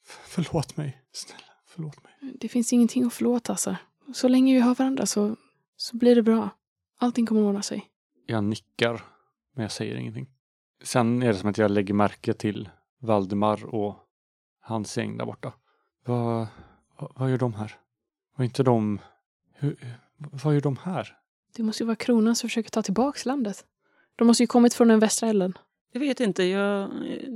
Förlåt 0.05 0.77
mig. 0.77 1.01
Snälla, 1.11 1.53
förlåt 1.67 2.03
mig. 2.03 2.13
Det 2.39 2.49
finns 2.49 2.73
ingenting 2.73 3.05
att 3.05 3.13
förlåta, 3.13 3.53
Assar. 3.53 3.77
Så 4.13 4.27
länge 4.27 4.53
vi 4.53 4.59
har 4.59 4.75
varandra 4.75 5.05
så, 5.05 5.35
så 5.77 5.97
blir 5.97 6.15
det 6.15 6.23
bra. 6.23 6.49
Allting 6.97 7.25
kommer 7.25 7.41
att 7.41 7.45
ordna 7.45 7.61
sig. 7.61 7.90
Jag 8.25 8.43
nickar, 8.43 9.03
men 9.53 9.61
jag 9.61 9.71
säger 9.71 9.95
ingenting. 9.95 10.29
Sen 10.83 11.23
är 11.23 11.27
det 11.27 11.35
som 11.35 11.49
att 11.49 11.57
jag 11.57 11.71
lägger 11.71 11.93
märke 11.93 12.33
till 12.33 12.69
Valdemar 12.99 13.65
och 13.65 13.95
hans 14.59 14.97
gäng 14.97 15.17
där 15.17 15.25
borta. 15.25 15.53
Vad, 16.05 16.47
vad, 16.99 17.11
vad 17.15 17.29
gör 17.31 17.37
de 17.37 17.53
här? 17.53 17.75
Var 18.35 18.45
inte 18.45 18.63
de... 18.63 18.99
Hur, 19.53 19.97
vad 20.17 20.53
gör 20.53 20.61
de 20.61 20.77
här? 20.83 21.17
Det 21.55 21.63
måste 21.63 21.83
ju 21.83 21.87
vara 21.87 21.95
kronan 21.95 22.35
som 22.35 22.49
försöker 22.49 22.69
ta 22.69 22.81
tillbaks 22.81 23.25
landet. 23.25 23.65
De 24.15 24.27
måste 24.27 24.43
ju 24.43 24.47
kommit 24.47 24.73
från 24.73 24.87
den 24.87 24.99
västra 24.99 25.29
ällen. 25.29 25.57
Jag 25.91 25.99
vet 25.99 26.19
inte, 26.19 26.43
jag, 26.43 26.89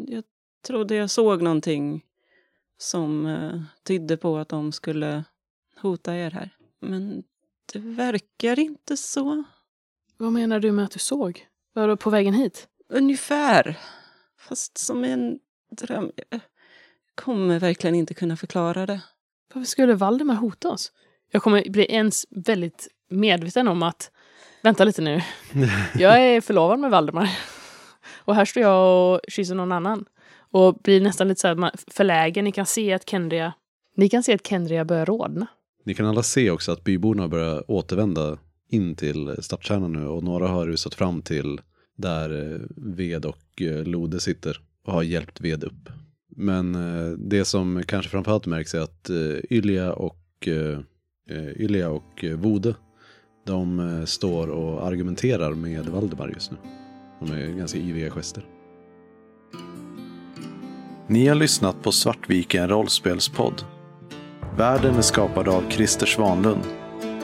jag 0.07 0.23
trodde 0.67 0.95
jag 0.95 1.09
såg 1.09 1.41
någonting 1.41 2.05
som 2.77 3.25
eh, 3.25 3.61
tydde 3.83 4.17
på 4.17 4.38
att 4.38 4.49
de 4.49 4.71
skulle 4.71 5.23
hota 5.81 6.15
er 6.15 6.31
här. 6.31 6.49
Men 6.79 7.23
det 7.73 7.79
verkar 7.79 8.59
inte 8.59 8.97
så. 8.97 9.43
Vad 10.18 10.32
menar 10.32 10.59
du 10.59 10.72
med 10.72 10.86
att 10.86 10.91
du 10.91 10.99
såg? 10.99 11.47
Var 11.74 11.88
du 11.88 11.97
på 11.97 12.09
vägen 12.09 12.34
hit? 12.34 12.68
Ungefär. 12.89 13.80
Fast 14.39 14.78
som 14.78 15.03
en 15.03 15.39
dröm. 15.72 16.11
Jag 16.30 16.41
kommer 17.16 17.59
verkligen 17.59 17.95
inte 17.95 18.13
kunna 18.13 18.38
förklara 18.38 18.86
det. 18.86 19.01
Varför 19.53 19.68
skulle 19.68 19.93
Valdemar 19.93 20.36
hota 20.36 20.70
oss? 20.70 20.91
Jag 21.32 21.43
kommer 21.43 21.70
bli 21.70 21.86
ens 21.86 22.26
väldigt 22.30 22.88
medveten 23.09 23.68
om 23.68 23.84
att 23.84 24.11
vänta 24.63 24.84
lite 24.84 25.01
nu. 25.01 25.22
Jag 25.95 26.22
är 26.22 26.41
förlovad 26.41 26.80
med 26.80 26.91
Valdemar. 26.91 27.30
Och 28.26 28.36
här 28.36 28.45
står 28.45 28.63
jag 28.63 29.13
och 29.13 29.22
kysser 29.28 29.55
någon 29.55 29.72
annan. 29.72 30.05
Och 30.51 30.76
blir 30.76 31.01
nästan 31.01 31.28
lite 31.28 31.41
så 31.41 31.47
här 31.47 31.72
förlägen. 31.91 32.45
Ni 32.45 32.51
kan 32.51 32.66
se 32.66 32.93
att 32.93 33.09
Kendria, 33.09 33.53
ni 33.95 34.09
kan 34.09 34.24
se 34.24 34.34
att 34.34 34.47
Kendria 34.47 34.86
börjar 34.86 35.05
rodna. 35.05 35.47
Ni 35.84 35.93
kan 35.93 36.05
alla 36.05 36.24
se 36.24 36.51
också 36.51 36.72
att 36.72 36.84
byborna 36.84 37.28
börjar 37.28 37.72
återvända 37.72 38.38
in 38.70 38.95
till 38.95 39.36
stadskärnan 39.39 39.93
nu 39.93 40.07
och 40.07 40.24
några 40.24 40.47
har 40.47 40.68
rusat 40.68 40.93
fram 40.93 41.22
till 41.22 41.59
där 41.95 42.53
eh, 42.53 42.59
Ved 42.76 43.26
och 43.26 43.61
eh, 43.61 43.84
Lode 43.84 44.20
sitter 44.20 44.61
och 44.86 44.93
har 44.93 45.03
hjälpt 45.03 45.41
Ved 45.41 45.63
upp. 45.63 45.89
Men 46.36 46.76
eh, 46.76 47.11
det 47.11 47.45
som 47.45 47.84
kanske 47.88 48.11
framförallt 48.11 48.45
märks 48.45 48.76
är 48.76 48.80
att 48.80 49.09
Ylja 49.49 49.93
och, 49.93 50.47
Ylja 51.55 51.89
och 51.89 52.26
Vode 52.36 52.76
de 53.45 54.03
står 54.07 54.47
och 54.47 54.88
argumenterar 54.88 55.53
med 55.53 55.86
Valdemar 55.86 56.28
just 56.34 56.51
nu. 56.51 56.57
De 57.20 57.32
är 57.32 57.57
ganska 57.57 57.80
yviga 57.80 58.09
gester. 58.09 58.45
Ni 61.07 61.28
har 61.28 61.36
lyssnat 61.36 61.84
på 61.84 61.91
Svartviken 61.91 62.70
rollspelspodd. 62.70 63.63
Världen 64.57 64.95
är 64.95 65.01
skapad 65.01 65.47
av 65.47 65.70
Christer 65.70 66.05
Svanlund. 66.05 66.63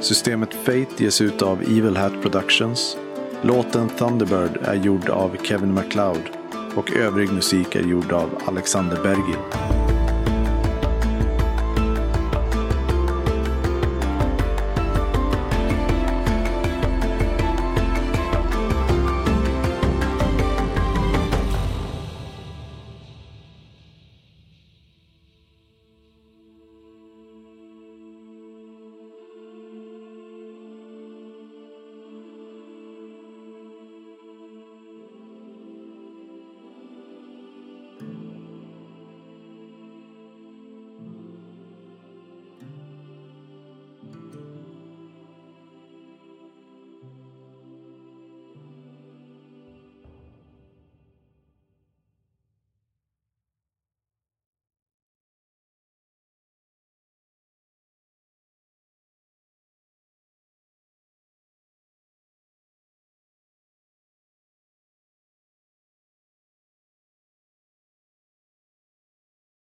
Systemet 0.02 0.54
Fate 0.54 1.04
ges 1.04 1.22
ut 1.22 1.42
av 1.42 1.62
Evil 1.62 1.98
Hat 1.98 2.22
Productions. 2.22 2.98
Låten 3.42 3.90
Thunderbird 3.90 4.58
är 4.62 4.76
gjord 4.76 5.10
av 5.10 5.38
Kevin 5.44 5.74
MacLeod 5.74 6.30
och 6.76 6.92
övrig 6.92 7.32
musik 7.32 7.76
är 7.76 7.84
gjord 7.84 8.12
av 8.12 8.30
Alexander 8.46 9.04
Bergil. 9.04 10.01